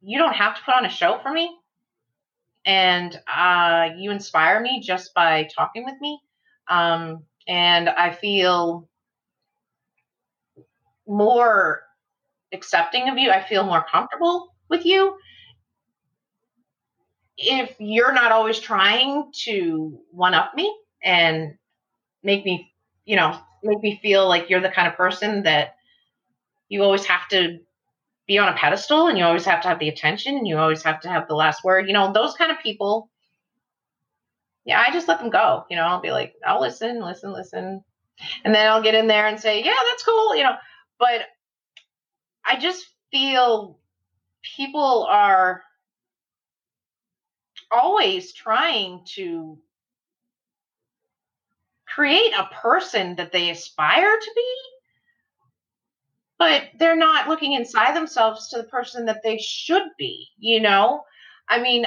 you 0.00 0.18
don't 0.18 0.34
have 0.34 0.56
to 0.56 0.62
put 0.62 0.74
on 0.74 0.84
a 0.86 0.90
show 0.90 1.18
for 1.22 1.32
me 1.32 1.56
and 2.66 3.20
uh, 3.32 3.90
you 3.96 4.10
inspire 4.10 4.60
me 4.60 4.80
just 4.80 5.14
by 5.14 5.48
talking 5.54 5.84
with 5.84 5.94
me. 6.00 6.20
Um, 6.68 7.22
and 7.46 7.88
I 7.88 8.12
feel 8.12 8.88
more 11.06 11.82
accepting 12.52 13.08
of 13.08 13.18
you. 13.18 13.30
I 13.30 13.42
feel 13.42 13.64
more 13.64 13.84
comfortable 13.90 14.54
with 14.68 14.84
you. 14.84 15.16
If 17.36 17.74
you're 17.78 18.12
not 18.12 18.32
always 18.32 18.58
trying 18.58 19.30
to 19.44 19.98
one 20.10 20.34
up 20.34 20.54
me 20.54 20.74
and 21.02 21.54
make 22.22 22.44
me, 22.44 22.72
you 23.04 23.16
know, 23.16 23.38
make 23.62 23.82
me 23.82 23.98
feel 24.02 24.28
like 24.28 24.48
you're 24.48 24.60
the 24.60 24.70
kind 24.70 24.88
of 24.88 24.94
person 24.94 25.42
that 25.42 25.76
you 26.68 26.82
always 26.82 27.04
have 27.04 27.28
to 27.28 27.58
be 28.26 28.38
on 28.38 28.48
a 28.48 28.56
pedestal 28.56 29.06
and 29.06 29.16
you 29.18 29.24
always 29.24 29.44
have 29.44 29.60
to 29.62 29.68
have 29.68 29.78
the 29.78 29.88
attention 29.88 30.36
and 30.36 30.48
you 30.48 30.58
always 30.58 30.82
have 30.82 31.00
to 31.00 31.08
have 31.08 31.28
the 31.28 31.34
last 31.34 31.62
word. 31.62 31.86
You 31.86 31.92
know, 31.92 32.12
those 32.12 32.34
kind 32.34 32.50
of 32.50 32.58
people, 32.58 33.10
yeah, 34.64 34.82
I 34.84 34.92
just 34.92 35.06
let 35.06 35.20
them 35.20 35.30
go. 35.30 35.64
You 35.70 35.76
know, 35.76 35.84
I'll 35.84 36.00
be 36.00 36.10
like, 36.10 36.34
I'll 36.44 36.60
listen, 36.60 37.00
listen, 37.00 37.32
listen. 37.32 37.84
And 38.44 38.54
then 38.54 38.66
I'll 38.66 38.82
get 38.82 38.94
in 38.94 39.06
there 39.06 39.26
and 39.26 39.38
say, 39.38 39.62
yeah, 39.62 39.74
that's 39.90 40.02
cool, 40.02 40.34
you 40.34 40.42
know. 40.42 40.56
But 40.98 41.22
I 42.44 42.56
just 42.58 42.86
feel 43.10 43.78
people 44.56 45.06
are 45.08 45.62
always 47.70 48.32
trying 48.32 49.02
to 49.14 49.58
create 51.86 52.32
a 52.32 52.50
person 52.54 53.16
that 53.16 53.32
they 53.32 53.50
aspire 53.50 54.18
to 54.18 54.32
be 54.34 54.54
but 56.38 56.64
they're 56.78 56.96
not 56.96 57.28
looking 57.28 57.54
inside 57.54 57.94
themselves 57.96 58.48
to 58.48 58.58
the 58.58 58.64
person 58.68 59.06
that 59.06 59.22
they 59.22 59.38
should 59.38 59.84
be, 59.98 60.28
you 60.38 60.60
know? 60.60 61.02
I 61.48 61.60
mean, 61.60 61.86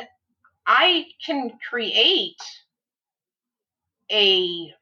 I 0.65 1.05
can 1.25 1.51
create 1.69 2.41
a 4.11 4.73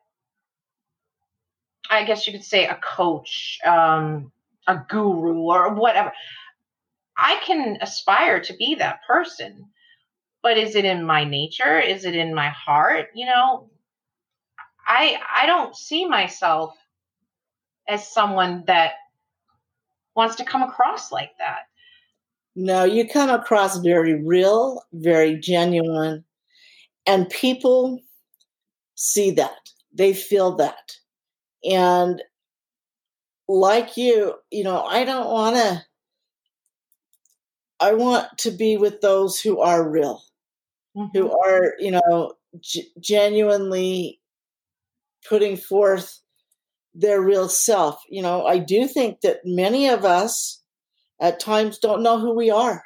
I 1.89 2.03
guess 2.03 2.27
you 2.27 2.33
could 2.33 2.43
say 2.43 2.65
a 2.65 2.75
coach, 2.75 3.59
um, 3.65 4.31
a 4.67 4.81
guru, 4.89 5.39
or 5.39 5.73
whatever. 5.73 6.11
I 7.17 7.39
can 7.45 7.77
aspire 7.81 8.41
to 8.41 8.53
be 8.55 8.75
that 8.75 8.99
person, 9.07 9.69
but 10.43 10.57
is 10.57 10.75
it 10.75 10.85
in 10.85 11.03
my 11.03 11.23
nature? 11.23 11.79
Is 11.79 12.05
it 12.05 12.15
in 12.15 12.33
my 12.33 12.49
heart? 12.49 13.07
You 13.15 13.25
know, 13.25 13.69
I 14.85 15.19
I 15.35 15.45
don't 15.45 15.75
see 15.75 16.05
myself 16.05 16.75
as 17.87 18.07
someone 18.07 18.63
that 18.67 18.93
wants 20.15 20.35
to 20.35 20.45
come 20.45 20.63
across 20.63 21.11
like 21.11 21.31
that. 21.39 21.67
No, 22.55 22.83
you 22.83 23.07
come 23.07 23.29
across 23.29 23.77
very 23.77 24.15
real, 24.15 24.81
very 24.93 25.37
genuine, 25.39 26.23
and 27.05 27.29
people 27.29 27.99
see 28.95 29.31
that. 29.31 29.69
They 29.93 30.13
feel 30.13 30.55
that. 30.57 30.91
And 31.69 32.21
like 33.47 33.97
you, 33.97 34.35
you 34.51 34.63
know, 34.63 34.83
I 34.83 35.03
don't 35.03 35.29
want 35.29 35.55
to, 35.55 35.83
I 37.79 37.93
want 37.93 38.37
to 38.39 38.51
be 38.51 38.77
with 38.77 39.01
those 39.01 39.39
who 39.39 39.59
are 39.59 39.87
real, 39.87 40.23
mm-hmm. 40.95 41.17
who 41.17 41.31
are, 41.31 41.73
you 41.79 41.91
know, 41.91 42.33
g- 42.59 42.91
genuinely 42.99 44.19
putting 45.27 45.57
forth 45.57 46.21
their 46.93 47.21
real 47.21 47.47
self. 47.47 48.01
You 48.09 48.21
know, 48.21 48.45
I 48.45 48.57
do 48.57 48.87
think 48.87 49.21
that 49.21 49.41
many 49.45 49.87
of 49.87 50.03
us 50.03 50.61
at 51.19 51.39
times 51.39 51.77
don't 51.79 52.03
know 52.03 52.19
who 52.19 52.35
we 52.35 52.49
are. 52.49 52.83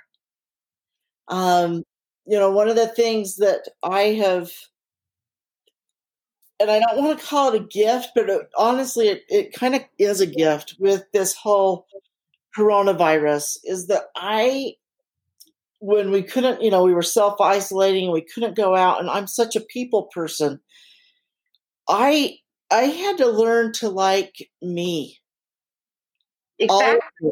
Um, 1.27 1.83
you 2.25 2.37
know, 2.37 2.51
one 2.51 2.67
of 2.67 2.75
the 2.75 2.87
things 2.87 3.37
that 3.37 3.69
I 3.81 4.01
have, 4.23 4.51
and 6.61 6.69
I 6.71 6.79
don't 6.79 7.03
want 7.03 7.19
to 7.19 7.25
call 7.25 7.53
it 7.53 7.61
a 7.61 7.65
gift, 7.65 8.09
but 8.15 8.29
it, 8.29 8.49
honestly, 8.57 9.07
it, 9.07 9.23
it 9.29 9.53
kind 9.53 9.75
of 9.75 9.83
is 9.97 10.21
a 10.21 10.27
gift 10.27 10.75
with 10.79 11.03
this 11.13 11.33
whole 11.35 11.87
coronavirus 12.57 13.57
is 13.63 13.87
that 13.87 14.03
I, 14.15 14.75
when 15.79 16.11
we 16.11 16.21
couldn't, 16.23 16.61
you 16.61 16.69
know, 16.71 16.83
we 16.83 16.93
were 16.93 17.01
self 17.01 17.41
isolating 17.41 18.05
and 18.05 18.13
we 18.13 18.21
couldn't 18.21 18.55
go 18.55 18.75
out, 18.75 18.99
and 18.99 19.09
I'm 19.09 19.27
such 19.27 19.55
a 19.55 19.61
people 19.61 20.03
person. 20.13 20.59
I 21.89 22.37
I 22.71 22.83
had 22.83 23.17
to 23.17 23.27
learn 23.27 23.73
to 23.73 23.89
like 23.89 24.49
me. 24.61 25.19
Exactly. 26.59 27.31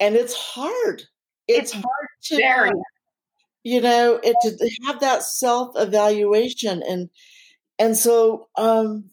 And 0.00 0.16
it's 0.16 0.34
hard. 0.34 1.04
It's, 1.48 1.72
it's 1.72 1.72
hard 1.72 2.08
to 2.24 2.36
very 2.36 2.70
you 3.64 3.80
know 3.80 4.20
it 4.22 4.36
to 4.42 4.70
have 4.86 5.00
that 5.00 5.22
self 5.22 5.72
evaluation 5.76 6.82
and 6.82 7.08
and 7.78 7.96
so 7.96 8.48
um 8.56 9.10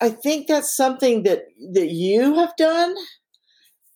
i 0.00 0.08
think 0.08 0.46
that's 0.46 0.76
something 0.76 1.22
that 1.22 1.44
that 1.72 1.90
you 1.90 2.34
have 2.34 2.54
done 2.56 2.94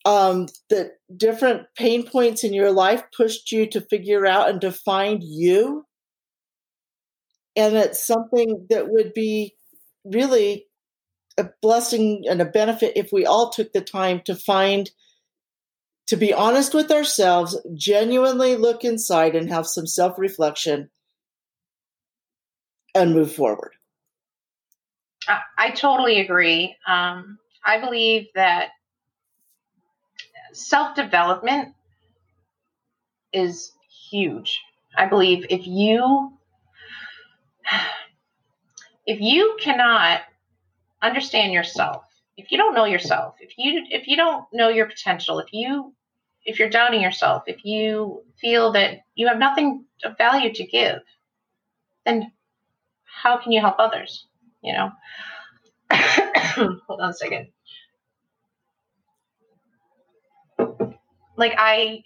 um 0.05 0.47
that 0.69 0.93
different 1.17 1.67
pain 1.77 2.05
points 2.07 2.45
in 2.45 2.53
your 2.53 2.73
life 2.73 3.03
pushed 3.17 3.53
you 3.53 3.67
to 3.67 3.81
figure 3.81 4.27
out 4.27 4.49
and 4.49 4.61
to 4.61 4.73
find 4.73 5.23
you. 5.23 5.85
And 7.55 7.77
it's 7.77 8.05
something 8.05 8.67
that 8.71 8.89
would 8.89 9.13
be 9.15 9.55
really 10.05 10.67
a 11.39 11.49
blessing 11.61 12.25
and 12.29 12.41
a 12.41 12.47
benefit 12.47 12.97
if 12.97 13.11
we 13.13 13.27
all 13.27 13.51
took 13.51 13.73
the 13.73 13.81
time 13.81 14.23
to 14.25 14.35
find 14.35 14.91
to 16.09 16.17
be 16.17 16.35
honest 16.35 16.75
with 16.75 16.91
ourselves, 16.91 17.59
genuinely 17.75 18.57
look 18.57 18.85
inside 18.85 19.35
and 19.35 19.49
have 19.49 19.67
some 19.67 19.87
self 19.87 20.19
reflection 20.19 20.91
and 22.95 23.15
move 23.15 23.33
forward. 23.33 23.73
I, 25.29 25.41
I 25.59 25.71
totally 25.71 26.21
agree. 26.21 26.77
Um, 26.87 27.39
I 27.65 27.81
believe 27.81 28.27
that 28.35 28.71
self 30.53 30.95
development 30.95 31.75
is 33.33 33.73
huge. 34.11 34.61
I 34.97 35.07
believe 35.07 35.47
if 35.49 35.67
you 35.67 36.33
if 39.07 39.21
you 39.21 39.57
cannot 39.61 40.23
understand 41.03 41.53
yourself 41.53 42.05
if 42.37 42.51
you 42.51 42.59
don't 42.59 42.75
know 42.75 42.85
yourself, 42.85 43.35
if 43.41 43.59
you 43.59 43.85
if 43.91 44.07
you 44.07 44.17
don't 44.17 44.45
know 44.53 44.69
your 44.69 44.87
potential, 44.87 45.39
if 45.39 45.53
you 45.53 45.95
if 46.45 46.59
you're 46.59 46.71
doubting 46.71 47.01
yourself, 47.01 47.45
if 47.47 47.65
you 47.65 48.23
feel 48.41 48.73
that 48.73 49.01
you 49.15 49.29
have 49.29 49.39
nothing 49.39 49.85
of 50.05 50.17
value 50.19 50.53
to 50.55 50.67
give, 50.67 51.01
then 52.05 52.33
how 53.13 53.39
can 53.39 53.53
you 53.53 53.61
help 53.61 53.77
others? 53.79 54.27
You 54.63 54.73
know. 54.73 54.91
Hold 55.93 57.01
on 57.01 57.11
a 57.11 57.15
second. 57.15 57.49
Like 61.37 61.55
I 61.57 62.05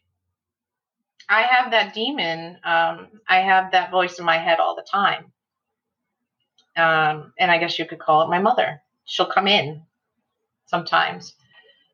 I 1.28 1.42
have 1.42 1.72
that 1.72 1.94
demon. 1.94 2.58
Um, 2.64 3.08
I 3.28 3.40
have 3.40 3.72
that 3.72 3.90
voice 3.90 4.18
in 4.18 4.24
my 4.24 4.38
head 4.38 4.60
all 4.60 4.76
the 4.76 4.86
time. 4.90 5.32
Um, 6.76 7.32
and 7.38 7.50
I 7.50 7.58
guess 7.58 7.78
you 7.78 7.86
could 7.86 7.98
call 7.98 8.22
it 8.22 8.28
my 8.28 8.38
mother. 8.38 8.82
She'll 9.04 9.26
come 9.26 9.48
in 9.48 9.82
sometimes. 10.66 11.34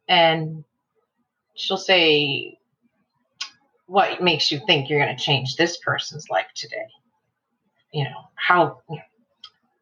And 0.08 0.64
she'll 1.54 1.76
say, 1.76 2.58
What 3.86 4.22
makes 4.22 4.50
you 4.50 4.60
think 4.66 4.90
you're 4.90 5.02
going 5.02 5.16
to 5.16 5.22
change 5.22 5.56
this 5.56 5.78
person's 5.78 6.28
life 6.28 6.48
today? 6.54 6.86
You 7.92 8.04
know, 8.04 8.30
how, 8.34 8.80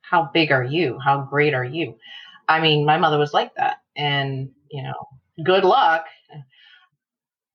how 0.02 0.30
big 0.32 0.52
are 0.52 0.64
you? 0.64 0.98
How 0.98 1.22
great 1.22 1.54
are 1.54 1.64
you? 1.64 1.96
I 2.48 2.61
mean, 2.61 2.84
my 2.84 2.98
mother 2.98 3.18
was 3.18 3.32
like 3.32 3.54
that. 3.56 3.78
And, 3.96 4.50
you 4.70 4.82
know, 4.82 5.08
good 5.44 5.64
luck. 5.64 6.04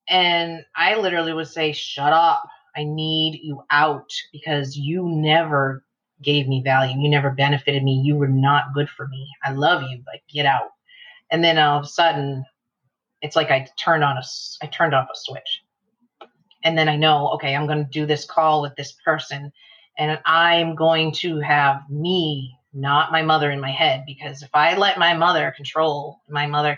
And 0.08 0.64
I 0.76 0.96
literally 0.96 1.34
would 1.34 1.48
say, 1.48 1.74
Shut 1.74 2.14
up. 2.14 2.48
I 2.78 2.84
need 2.84 3.40
you 3.42 3.64
out 3.72 4.10
because 4.32 4.78
you 4.78 5.08
never 5.08 5.84
gave 6.22 6.48
me 6.48 6.62
value. 6.64 7.00
You 7.00 7.10
never 7.10 7.32
benefited 7.32 7.84
me. 7.84 8.02
You 8.04 8.16
were 8.16 8.28
not 8.28 8.74
good 8.74 8.90
for 8.90 9.08
me. 9.08 9.28
I 9.44 9.52
love 9.52 9.84
you, 9.84 10.02
but 10.06 10.22
get 10.32 10.46
out 10.46 10.72
and 11.32 11.44
then 11.44 11.58
all 11.58 11.80
of 11.80 11.86
a 11.86 11.88
sudden 11.88 12.46
it's 13.22 13.36
like 13.36 13.52
i 13.52 13.68
turned 13.80 14.04
on 14.04 14.18
a 14.18 14.24
i 14.62 14.68
turned 14.68 14.94
off 14.94 15.08
a 15.12 15.16
switch 15.16 15.64
and 16.64 16.78
then 16.78 16.90
i 16.90 16.96
know 16.96 17.30
okay 17.30 17.56
i'm 17.56 17.66
going 17.66 17.84
to 17.84 17.92
do 17.92 18.06
this 18.06 18.26
call 18.26 18.62
with 18.62 18.76
this 18.76 18.94
person 19.04 19.52
and 19.98 20.20
i'm 20.26 20.76
going 20.76 21.12
to 21.12 21.40
have 21.40 21.90
me 21.90 22.58
not 22.74 23.12
my 23.12 23.22
mother 23.22 23.52
in 23.52 23.60
my 23.60 23.72
head 23.72 24.04
because 24.06 24.42
if 24.44 24.50
i 24.54 24.76
let 24.78 24.98
my 25.00 25.14
mother 25.14 25.54
control 25.56 26.20
my 26.30 26.46
mother 26.48 26.78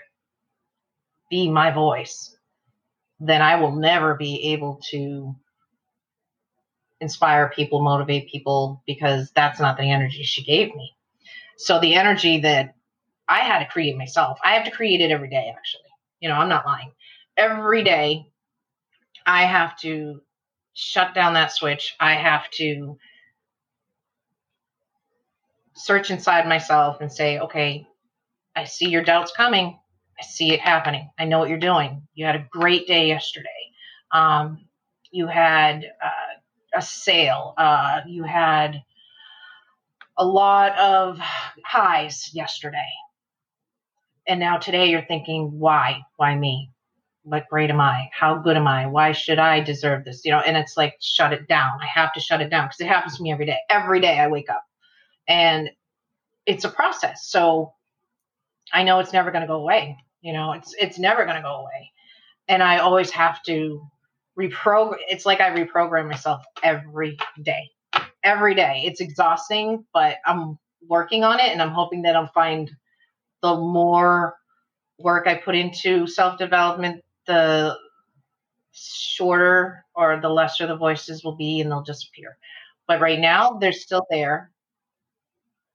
be 1.30 1.49
my 1.49 1.72
voice 1.72 2.36
then 3.20 3.41
i 3.41 3.55
will 3.55 3.76
never 3.76 4.15
be 4.15 4.53
able 4.53 4.80
to 4.89 5.36
inspire 6.99 7.51
people 7.55 7.82
motivate 7.82 8.30
people 8.30 8.82
because 8.88 9.32
that's 9.36 9.59
not 9.59 9.78
the 9.78 9.89
energy 9.91 10.24
she 10.24 10.43
gave 10.43 10.74
me 10.76 10.93
so 11.57 11.80
the 11.80 11.95
energy 11.95 12.39
that 12.41 12.76
I 13.28 13.39
had 13.39 13.59
to 13.59 13.65
create 13.65 13.97
myself. 13.97 14.39
I 14.43 14.53
have 14.53 14.65
to 14.65 14.72
create 14.72 15.01
it 15.01 15.11
every 15.11 15.30
day, 15.30 15.53
actually. 15.55 15.89
You 16.20 16.30
know, 16.30 16.36
I'm 16.36 16.49
not 16.49 16.65
lying. 16.65 16.91
Every 17.36 17.84
day, 17.84 18.28
I 19.26 19.43
have 19.43 19.78
to 19.80 20.22
shut 20.78 21.15
down 21.15 21.34
that 21.34 21.51
switch. 21.51 21.95
I 21.99 22.13
have 22.13 22.49
to 22.51 22.99
search 25.73 26.11
inside 26.11 26.47
myself 26.47 27.01
and 27.01 27.11
say, 27.11 27.39
okay, 27.39 27.88
I 28.55 28.65
see 28.65 28.89
your 28.89 29.03
doubts 29.03 29.34
coming. 29.36 29.80
I 30.19 30.23
see 30.23 30.53
it 30.53 30.59
happening. 30.59 31.09
I 31.17 31.25
know 31.25 31.39
what 31.39 31.49
you're 31.49 31.57
doing. 31.59 32.03
You 32.13 32.25
had 32.25 32.36
a 32.36 32.47
great 32.51 32.88
day 32.88 33.07
yesterday. 33.07 33.49
Um, 34.11 34.65
you 35.11 35.28
had 35.28 35.84
uh, 36.03 36.78
a 36.78 36.82
sale. 36.82 37.55
Uh, 37.57 38.01
you 38.07 38.23
had 38.23 38.84
a 40.17 40.25
lot 40.25 40.78
of 40.78 41.19
highs 41.65 42.32
yesterday 42.34 42.91
and 44.28 44.39
now 44.39 44.57
today 44.57 44.89
you're 44.89 45.05
thinking 45.05 45.59
why 45.59 46.01
why 46.17 46.36
me 46.36 46.71
what 47.28 47.47
great 47.49 47.69
am 47.69 47.82
i? 47.82 48.09
How 48.13 48.36
good 48.36 48.55
am 48.55 48.67
i? 48.67 48.88
Why 48.88 49.11
should 49.11 49.38
i 49.38 49.59
deserve 49.59 50.05
this? 50.05 50.23
You 50.23 50.32
know 50.32 50.39
and 50.39 50.55
it's 50.55 50.78
like 50.78 50.95
shut 51.01 51.34
it 51.34 51.47
down. 51.47 51.71
I 51.82 51.86
have 51.88 52.13
to 52.13 52.21
shut 52.21 52.41
it 52.41 52.49
down 52.49 52.67
because 52.67 52.80
it 52.80 52.88
happens 52.88 53.17
to 53.17 53.23
me 53.23 53.32
every 53.34 53.45
day. 53.45 53.57
Every 53.69 53.99
day 53.99 54.17
i 54.19 54.28
wake 54.28 54.49
up. 54.49 54.63
And 55.28 55.69
it's 56.45 56.63
a 56.63 56.69
process. 56.69 57.28
So 57.28 57.73
i 58.73 58.84
know 58.84 58.99
it's 58.99 59.11
never 59.13 59.32
going 59.32 59.41
to 59.41 59.47
go 59.47 59.57
away. 59.61 59.97
You 60.21 60.32
know 60.34 60.53
it's 60.53 60.73
it's 60.80 60.97
never 60.97 61.25
going 61.25 61.36
to 61.36 61.41
go 61.41 61.55
away. 61.55 61.91
And 62.47 62.63
i 62.63 62.78
always 62.78 63.11
have 63.11 63.43
to 63.43 63.86
reprogram 64.39 64.95
it's 65.09 65.25
like 65.25 65.41
i 65.41 65.49
reprogram 65.49 66.07
myself 66.07 66.45
every 66.63 67.17
day. 67.41 67.69
Every 68.23 68.55
day. 68.55 68.84
It's 68.86 69.01
exhausting 69.01 69.86
but 69.93 70.17
i'm 70.25 70.57
working 70.88 71.25
on 71.25 71.39
it 71.39 71.51
and 71.51 71.61
i'm 71.61 71.71
hoping 71.71 72.03
that 72.03 72.15
i'll 72.15 72.32
find 72.34 72.71
the 73.41 73.55
more 73.55 74.38
work 74.99 75.28
I 75.28 75.36
put 75.36 75.55
into 75.55 76.07
self 76.07 76.38
development, 76.38 77.03
the 77.28 77.78
shorter 78.71 79.86
or 79.95 80.19
the 80.19 80.30
lesser 80.30 80.67
the 80.67 80.75
voices 80.75 81.23
will 81.23 81.36
be 81.36 81.61
and 81.61 81.71
they'll 81.71 81.82
disappear. 81.82 82.38
But 82.88 83.01
right 83.01 83.19
now, 83.19 83.57
they're 83.59 83.71
still 83.71 84.05
there. 84.09 84.51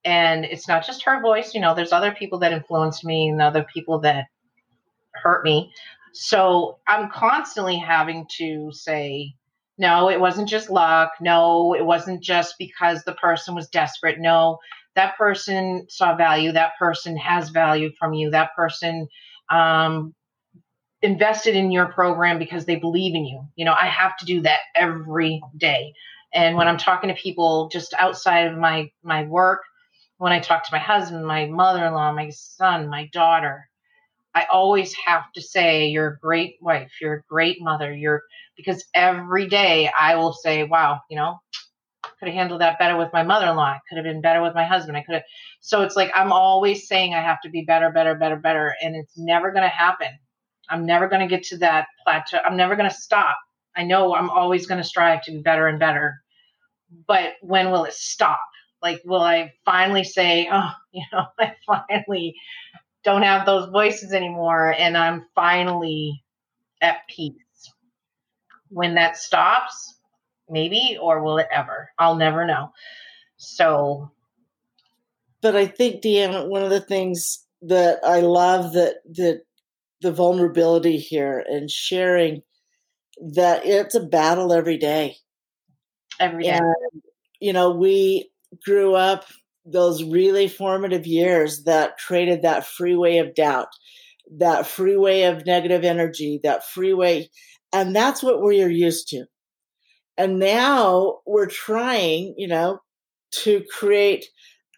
And 0.05 0.43
it's 0.45 0.67
not 0.67 0.85
just 0.85 1.03
her 1.03 1.21
voice, 1.21 1.53
you 1.53 1.61
know, 1.61 1.73
there's 1.73 1.93
other 1.93 2.11
people 2.11 2.39
that 2.39 2.51
influence 2.51 3.05
me 3.05 3.29
and 3.29 3.41
other 3.41 3.65
people 3.73 3.99
that 3.99 4.25
hurt 5.13 5.45
me. 5.45 5.71
So 6.13 6.79
I'm 6.87 7.09
constantly 7.09 7.77
having 7.77 8.27
to 8.37 8.71
say, 8.73 9.33
no, 9.77 10.09
it 10.09 10.19
wasn't 10.19 10.49
just 10.49 10.69
luck. 10.69 11.11
No, 11.21 11.73
it 11.73 11.85
wasn't 11.85 12.21
just 12.21 12.55
because 12.59 13.03
the 13.03 13.13
person 13.13 13.55
was 13.55 13.69
desperate. 13.69 14.19
No, 14.19 14.59
that 14.95 15.17
person 15.17 15.85
saw 15.89 16.15
value 16.15 16.51
that 16.51 16.73
person 16.77 17.17
has 17.17 17.49
value 17.49 17.91
from 17.97 18.13
you 18.13 18.29
that 18.29 18.55
person 18.55 19.07
um, 19.49 20.13
invested 21.03 21.55
in 21.55 21.71
your 21.71 21.87
program 21.87 22.39
because 22.39 22.65
they 22.65 22.77
believe 22.77 23.15
in 23.15 23.25
you 23.25 23.41
you 23.55 23.65
know 23.65 23.75
i 23.79 23.85
have 23.85 24.17
to 24.17 24.25
do 24.25 24.41
that 24.41 24.59
every 24.75 25.41
day 25.57 25.93
and 26.33 26.55
when 26.57 26.67
i'm 26.67 26.77
talking 26.77 27.09
to 27.09 27.15
people 27.21 27.69
just 27.71 27.93
outside 27.99 28.47
of 28.47 28.57
my 28.57 28.89
my 29.03 29.23
work 29.25 29.61
when 30.17 30.31
I 30.31 30.39
talk 30.39 30.63
to 30.63 30.71
my 30.71 30.79
husband, 30.79 31.25
my 31.25 31.47
mother 31.47 31.85
in 31.85 31.93
law, 31.93 32.13
my 32.13 32.29
son, 32.29 32.87
my 32.87 33.09
daughter, 33.11 33.69
I 34.35 34.45
always 34.51 34.93
have 35.05 35.31
to 35.33 35.41
say, 35.41 35.87
You're 35.87 36.07
a 36.07 36.19
great 36.19 36.55
wife, 36.61 36.91
you're 37.01 37.15
a 37.15 37.23
great 37.29 37.61
mother, 37.61 37.93
you're 37.93 38.23
because 38.55 38.85
every 38.93 39.47
day 39.47 39.89
I 39.99 40.15
will 40.15 40.33
say, 40.33 40.63
Wow, 40.63 41.01
you 41.09 41.17
know, 41.17 41.39
could 42.19 42.29
have 42.29 42.35
handled 42.35 42.61
that 42.61 42.79
better 42.79 42.97
with 42.97 43.11
my 43.13 43.23
mother-in-law. 43.23 43.63
I 43.63 43.79
could 43.89 43.97
have 43.97 44.05
been 44.05 44.21
better 44.21 44.41
with 44.41 44.55
my 44.55 44.65
husband. 44.65 44.97
I 44.97 45.03
could 45.03 45.15
have. 45.15 45.23
So 45.59 45.81
it's 45.81 45.95
like 45.95 46.11
I'm 46.15 46.31
always 46.31 46.87
saying 46.87 47.13
I 47.13 47.21
have 47.21 47.41
to 47.41 47.49
be 47.49 47.63
better, 47.63 47.91
better, 47.91 48.15
better, 48.15 48.37
better, 48.37 48.75
and 48.81 48.95
it's 48.95 49.17
never 49.17 49.51
going 49.51 49.63
to 49.63 49.69
happen. 49.69 50.09
I'm 50.73 50.87
never 50.87 51.07
going 51.07 51.21
to 51.21 51.27
get 51.27 51.43
to 51.49 51.57
that 51.57 51.85
plateau. 52.03 52.39
I'm 52.43 52.57
never 52.57 52.75
going 52.75 52.89
to 52.89 52.95
stop. 52.95 53.37
I 53.75 53.83
know 53.83 54.15
I'm 54.15 54.31
always 54.31 54.65
going 54.65 54.79
to 54.79 54.83
strive 54.83 55.21
to 55.23 55.31
be 55.31 55.37
better 55.37 55.67
and 55.67 55.77
better. 55.77 56.15
But 57.07 57.33
when 57.41 57.69
will 57.69 57.85
it 57.85 57.93
stop? 57.93 58.41
Like, 58.81 58.99
will 59.05 59.21
I 59.21 59.53
finally 59.65 60.03
say, 60.03 60.49
oh, 60.51 60.71
you 60.91 61.03
know, 61.13 61.25
I 61.39 61.53
finally 61.67 62.35
don't 63.03 63.21
have 63.21 63.45
those 63.45 63.69
voices 63.69 64.13
anymore 64.13 64.73
and 64.73 64.97
I'm 64.97 65.27
finally 65.35 66.23
at 66.81 67.07
peace? 67.07 67.35
When 68.69 68.95
that 68.95 69.15
stops, 69.15 69.99
maybe, 70.49 70.97
or 70.99 71.21
will 71.21 71.37
it 71.37 71.47
ever? 71.53 71.91
I'll 71.99 72.15
never 72.15 72.47
know. 72.47 72.71
So, 73.37 74.11
but 75.41 75.55
I 75.55 75.67
think 75.67 76.01
Deanna, 76.01 76.47
one 76.47 76.63
of 76.63 76.71
the 76.71 76.81
things 76.81 77.45
that 77.61 77.99
I 78.03 78.21
love 78.21 78.73
that 78.73 78.95
that 79.13 79.43
the 80.03 80.11
vulnerability 80.11 80.97
here 80.97 81.43
and 81.47 81.71
sharing 81.71 82.43
that 83.33 83.65
it's 83.65 83.95
a 83.95 84.05
battle 84.05 84.53
every 84.53 84.77
day. 84.77 85.15
Every 86.19 86.43
day. 86.43 86.51
And, 86.51 86.75
you 87.39 87.53
know, 87.53 87.71
we 87.71 88.29
grew 88.63 88.93
up 88.93 89.25
those 89.65 90.03
really 90.03 90.47
formative 90.47 91.07
years 91.07 91.63
that 91.63 91.97
created 91.97 92.41
that 92.41 92.67
freeway 92.67 93.17
of 93.17 93.33
doubt, 93.33 93.69
that 94.37 94.67
freeway 94.67 95.23
of 95.23 95.45
negative 95.45 95.83
energy, 95.83 96.39
that 96.43 96.65
freeway. 96.65 97.29
And 97.71 97.95
that's 97.95 98.21
what 98.21 98.41
we're 98.41 98.69
used 98.69 99.07
to. 99.09 99.25
And 100.17 100.37
now 100.37 101.19
we're 101.25 101.47
trying, 101.47 102.35
you 102.37 102.47
know, 102.47 102.79
to 103.31 103.63
create 103.71 104.25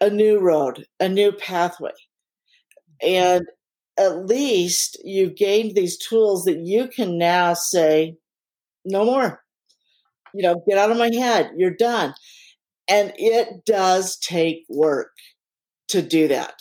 a 0.00 0.08
new 0.08 0.38
road, 0.38 0.86
a 1.00 1.08
new 1.08 1.32
pathway. 1.32 1.90
Mm-hmm. 3.02 3.08
And 3.08 3.46
at 3.98 4.26
least 4.26 4.98
you've 5.04 5.36
gained 5.36 5.74
these 5.74 5.96
tools 5.96 6.44
that 6.44 6.58
you 6.58 6.88
can 6.88 7.18
now 7.18 7.54
say, 7.54 8.16
no 8.84 9.04
more. 9.04 9.42
You 10.34 10.42
know, 10.42 10.62
get 10.68 10.78
out 10.78 10.90
of 10.90 10.98
my 10.98 11.10
head. 11.12 11.52
You're 11.56 11.70
done. 11.70 12.14
And 12.88 13.12
it 13.16 13.64
does 13.64 14.16
take 14.18 14.64
work 14.68 15.12
to 15.88 16.02
do 16.02 16.28
that. 16.28 16.54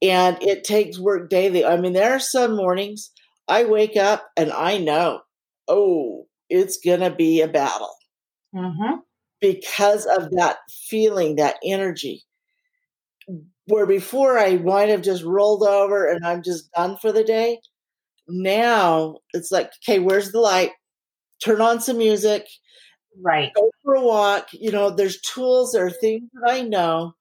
And 0.00 0.42
it 0.42 0.64
takes 0.64 0.98
work 0.98 1.30
daily. 1.30 1.64
I 1.64 1.76
mean, 1.76 1.92
there 1.92 2.12
are 2.12 2.20
some 2.20 2.56
mornings 2.56 3.10
I 3.48 3.64
wake 3.64 3.96
up 3.96 4.30
and 4.36 4.52
I 4.52 4.78
know, 4.78 5.20
oh, 5.68 6.26
it's 6.48 6.78
going 6.78 7.00
to 7.00 7.10
be 7.10 7.40
a 7.40 7.48
battle 7.48 7.94
mm-hmm. 8.54 8.96
because 9.40 10.06
of 10.06 10.30
that 10.32 10.58
feeling, 10.88 11.36
that 11.36 11.56
energy. 11.64 12.22
Where 13.66 13.86
before 13.86 14.38
I 14.38 14.56
might 14.56 14.88
have 14.88 15.02
just 15.02 15.22
rolled 15.22 15.62
over 15.62 16.06
and 16.06 16.26
I'm 16.26 16.42
just 16.42 16.70
done 16.72 16.96
for 16.96 17.12
the 17.12 17.24
day. 17.24 17.60
Now 18.28 19.18
it's 19.32 19.52
like, 19.52 19.70
okay, 19.82 19.98
where's 19.98 20.32
the 20.32 20.40
light? 20.40 20.70
Turn 21.44 21.60
on 21.60 21.80
some 21.80 21.98
music. 21.98 22.46
Right. 23.20 23.52
Go 23.54 23.70
for 23.82 23.94
a 23.94 24.02
walk. 24.02 24.48
You 24.52 24.72
know, 24.72 24.90
there's 24.90 25.20
tools, 25.20 25.72
there 25.72 25.86
are 25.86 25.90
things 25.90 26.28
that 26.34 26.50
I 26.50 26.62
know 26.62 27.14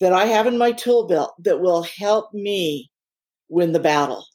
that 0.00 0.12
I 0.12 0.26
have 0.26 0.46
in 0.46 0.58
my 0.58 0.72
tool 0.72 1.06
belt 1.06 1.34
that 1.38 1.60
will 1.60 1.82
help 1.82 2.32
me 2.34 2.90
win 3.48 3.72
the 3.72 3.80
battle. 3.80 4.26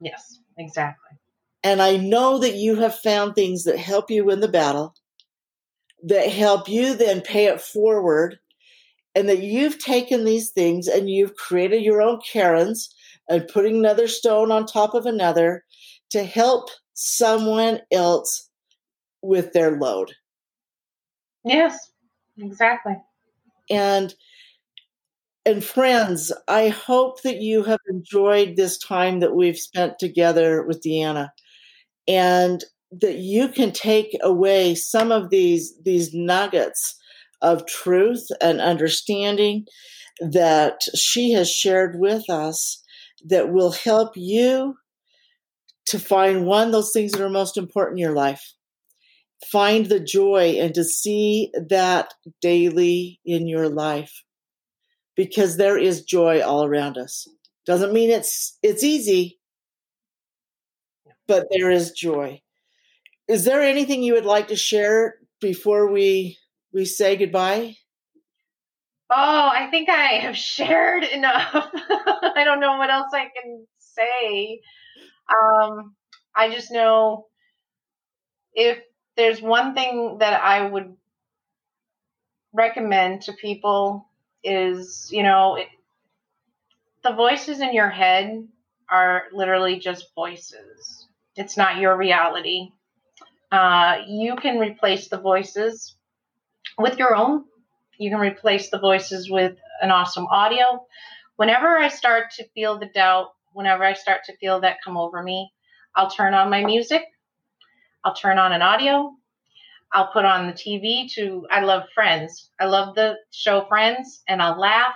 Yes, 0.00 0.38
exactly. 0.58 1.18
And 1.62 1.82
I 1.82 1.96
know 1.96 2.38
that 2.38 2.54
you 2.54 2.76
have 2.76 2.94
found 2.94 3.34
things 3.34 3.64
that 3.64 3.78
help 3.78 4.10
you 4.10 4.24
win 4.24 4.40
the 4.40 4.48
battle, 4.48 4.94
that 6.04 6.28
help 6.28 6.68
you 6.68 6.94
then 6.94 7.20
pay 7.20 7.46
it 7.46 7.60
forward, 7.60 8.38
and 9.16 9.28
that 9.28 9.42
you've 9.42 9.78
taken 9.78 10.24
these 10.24 10.50
things 10.50 10.86
and 10.86 11.10
you've 11.10 11.34
created 11.36 11.82
your 11.82 12.02
own 12.02 12.20
cairns 12.20 12.94
and 13.28 13.48
putting 13.48 13.76
another 13.76 14.06
stone 14.06 14.52
on 14.52 14.66
top 14.66 14.94
of 14.94 15.06
another 15.06 15.64
to 16.10 16.22
help 16.22 16.68
someone 16.92 17.80
else 17.90 18.48
with 19.22 19.52
their 19.52 19.78
load. 19.78 20.12
Yes, 21.44 21.90
exactly. 22.38 22.94
And 23.70 24.14
and 25.44 25.64
friends, 25.64 26.32
I 26.48 26.68
hope 26.68 27.22
that 27.22 27.40
you 27.40 27.62
have 27.62 27.80
enjoyed 27.88 28.56
this 28.56 28.78
time 28.78 29.20
that 29.20 29.34
we've 29.34 29.58
spent 29.58 29.98
together 29.98 30.64
with 30.64 30.82
Deanna. 30.82 31.30
And 32.08 32.64
that 32.92 33.16
you 33.16 33.48
can 33.48 33.72
take 33.72 34.16
away 34.22 34.74
some 34.74 35.10
of 35.10 35.30
these 35.30 35.74
these 35.82 36.14
nuggets 36.14 36.96
of 37.42 37.66
truth 37.66 38.26
and 38.40 38.60
understanding 38.60 39.66
that 40.20 40.80
she 40.94 41.32
has 41.32 41.50
shared 41.50 41.96
with 41.98 42.28
us 42.30 42.82
that 43.24 43.52
will 43.52 43.72
help 43.72 44.12
you 44.16 44.76
to 45.86 45.98
find 45.98 46.46
one 46.46 46.70
those 46.70 46.92
things 46.92 47.12
that 47.12 47.22
are 47.22 47.28
most 47.28 47.56
important 47.56 47.98
in 47.98 48.02
your 48.02 48.14
life. 48.14 48.54
Find 49.52 49.86
the 49.86 50.00
joy 50.00 50.56
and 50.58 50.74
to 50.74 50.84
see 50.84 51.52
that 51.68 52.14
daily 52.40 53.20
in 53.24 53.46
your 53.46 53.68
life 53.68 54.24
because 55.14 55.56
there 55.56 55.78
is 55.78 56.04
joy 56.04 56.40
all 56.40 56.64
around 56.64 56.96
us. 56.96 57.28
Doesn't 57.66 57.92
mean 57.92 58.10
it's 58.10 58.58
it's 58.62 58.82
easy 58.82 59.38
but 61.26 61.46
there 61.50 61.70
is 61.70 61.90
joy. 61.92 62.40
Is 63.28 63.44
there 63.44 63.62
anything 63.62 64.02
you 64.02 64.14
would 64.14 64.24
like 64.24 64.48
to 64.48 64.56
share 64.56 65.16
before 65.40 65.90
we 65.90 66.38
we 66.76 66.84
say 66.84 67.16
goodbye? 67.16 67.74
Oh, 69.08 69.50
I 69.52 69.68
think 69.70 69.88
I 69.88 70.18
have 70.18 70.36
shared 70.36 71.04
enough. 71.04 71.48
I 71.54 72.42
don't 72.44 72.60
know 72.60 72.76
what 72.76 72.90
else 72.90 73.12
I 73.14 73.30
can 73.34 73.66
say. 73.78 74.60
Um, 75.28 75.94
I 76.34 76.50
just 76.50 76.70
know 76.70 77.26
if 78.52 78.78
there's 79.16 79.40
one 79.40 79.74
thing 79.74 80.18
that 80.18 80.42
I 80.42 80.68
would 80.68 80.94
recommend 82.52 83.22
to 83.22 83.32
people 83.32 84.06
is, 84.44 85.08
you 85.10 85.22
know, 85.22 85.56
it, 85.56 85.68
the 87.02 87.14
voices 87.14 87.60
in 87.60 87.72
your 87.72 87.88
head 87.88 88.46
are 88.90 89.24
literally 89.32 89.78
just 89.78 90.14
voices. 90.14 91.06
It's 91.36 91.56
not 91.56 91.78
your 91.78 91.96
reality. 91.96 92.68
Uh, 93.50 93.98
you 94.06 94.36
can 94.36 94.58
replace 94.58 95.08
the 95.08 95.18
voices 95.18 95.95
with 96.78 96.98
your 96.98 97.14
own. 97.14 97.44
You 97.98 98.10
can 98.10 98.20
replace 98.20 98.70
the 98.70 98.78
voices 98.78 99.30
with 99.30 99.56
an 99.80 99.90
awesome 99.90 100.26
audio. 100.26 100.86
Whenever 101.36 101.76
I 101.76 101.88
start 101.88 102.30
to 102.36 102.48
feel 102.50 102.78
the 102.78 102.90
doubt, 102.94 103.28
whenever 103.52 103.84
I 103.84 103.94
start 103.94 104.24
to 104.26 104.36
feel 104.36 104.60
that 104.60 104.78
come 104.84 104.96
over 104.96 105.22
me, 105.22 105.50
I'll 105.94 106.10
turn 106.10 106.34
on 106.34 106.50
my 106.50 106.64
music. 106.64 107.02
I'll 108.04 108.14
turn 108.14 108.38
on 108.38 108.52
an 108.52 108.62
audio. 108.62 109.14
I'll 109.92 110.08
put 110.08 110.24
on 110.24 110.46
the 110.46 110.52
TV 110.52 111.10
to, 111.14 111.46
I 111.50 111.60
love 111.62 111.84
Friends. 111.94 112.50
I 112.60 112.66
love 112.66 112.94
the 112.94 113.16
show 113.30 113.64
Friends, 113.66 114.22
and 114.28 114.42
I'll 114.42 114.58
laugh 114.58 114.94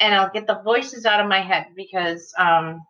and 0.00 0.14
I'll 0.14 0.30
get 0.30 0.46
the 0.46 0.60
voices 0.62 1.06
out 1.06 1.20
of 1.20 1.28
my 1.28 1.40
head 1.40 1.66
because 1.74 2.32
um, 2.38 2.82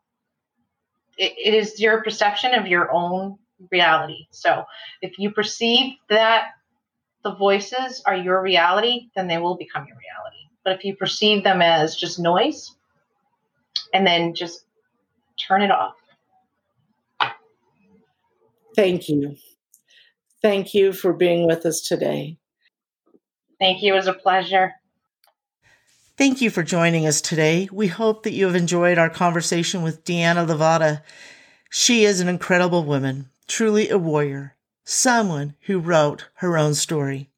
it, 1.16 1.32
it 1.38 1.54
is 1.54 1.80
your 1.80 2.02
perception 2.02 2.54
of 2.54 2.66
your 2.66 2.90
own 2.92 3.38
reality. 3.70 4.26
So 4.30 4.64
if 5.00 5.18
you 5.18 5.30
perceive 5.30 5.94
that 6.08 6.48
the 7.26 7.34
voices 7.34 8.00
are 8.06 8.14
your 8.14 8.40
reality, 8.40 9.08
then 9.16 9.26
they 9.26 9.38
will 9.38 9.56
become 9.56 9.84
your 9.88 9.96
reality. 9.96 10.36
But 10.64 10.76
if 10.76 10.84
you 10.84 10.94
perceive 10.94 11.42
them 11.42 11.60
as 11.60 11.96
just 11.96 12.20
noise, 12.20 12.70
and 13.92 14.06
then 14.06 14.32
just 14.32 14.64
turn 15.36 15.62
it 15.62 15.72
off. 15.72 15.96
Thank 18.76 19.08
you. 19.08 19.34
Thank 20.40 20.72
you 20.72 20.92
for 20.92 21.12
being 21.12 21.48
with 21.48 21.66
us 21.66 21.80
today. 21.80 22.38
Thank 23.58 23.82
you. 23.82 23.94
It 23.94 23.96
was 23.96 24.06
a 24.06 24.12
pleasure. 24.12 24.74
Thank 26.16 26.40
you 26.40 26.50
for 26.50 26.62
joining 26.62 27.08
us 27.08 27.20
today. 27.20 27.68
We 27.72 27.88
hope 27.88 28.22
that 28.22 28.34
you 28.34 28.46
have 28.46 28.54
enjoyed 28.54 28.98
our 28.98 29.10
conversation 29.10 29.82
with 29.82 30.04
Deanna 30.04 30.46
Levada. 30.46 31.02
She 31.70 32.04
is 32.04 32.20
an 32.20 32.28
incredible 32.28 32.84
woman 32.84 33.30
truly 33.46 33.88
a 33.90 33.98
warrior, 33.98 34.55
someone 34.88 35.52
who 35.62 35.80
wrote 35.80 36.28
her 36.34 36.56
own 36.56 36.72
story. 36.72 37.28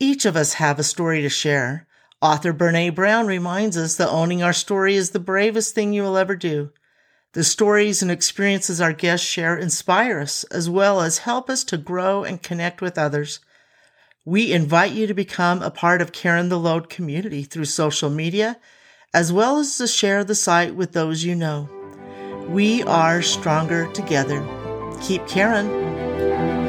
Each 0.00 0.24
of 0.24 0.36
us 0.36 0.54
have 0.54 0.80
a 0.80 0.82
story 0.82 1.22
to 1.22 1.28
share. 1.28 1.86
Author 2.20 2.52
Brene 2.52 2.92
Brown 2.94 3.28
reminds 3.28 3.76
us 3.76 3.94
that 3.96 4.10
owning 4.10 4.42
our 4.42 4.52
story 4.52 4.96
is 4.96 5.10
the 5.10 5.20
bravest 5.20 5.74
thing 5.74 5.92
you 5.92 6.02
will 6.02 6.16
ever 6.16 6.34
do. 6.34 6.72
The 7.34 7.44
stories 7.44 8.02
and 8.02 8.10
experiences 8.10 8.80
our 8.80 8.92
guests 8.92 9.24
share 9.24 9.56
inspire 9.56 10.18
us 10.18 10.42
as 10.44 10.68
well 10.68 11.00
as 11.00 11.18
help 11.18 11.48
us 11.48 11.62
to 11.64 11.78
grow 11.78 12.24
and 12.24 12.42
connect 12.42 12.82
with 12.82 12.98
others. 12.98 13.38
We 14.24 14.52
invite 14.52 14.90
you 14.90 15.06
to 15.06 15.14
become 15.14 15.62
a 15.62 15.70
part 15.70 16.02
of 16.02 16.10
Cairn 16.10 16.48
the 16.48 16.58
Load 16.58 16.90
community 16.90 17.44
through 17.44 17.66
social 17.66 18.10
media, 18.10 18.58
as 19.14 19.32
well 19.32 19.58
as 19.58 19.78
to 19.78 19.86
share 19.86 20.24
the 20.24 20.34
site 20.34 20.74
with 20.74 20.92
those 20.92 21.22
you 21.22 21.36
know. 21.36 21.68
We 22.48 22.82
are 22.82 23.22
stronger 23.22 23.86
together. 23.92 24.44
Keep 25.00 25.28
caring. 26.28 26.59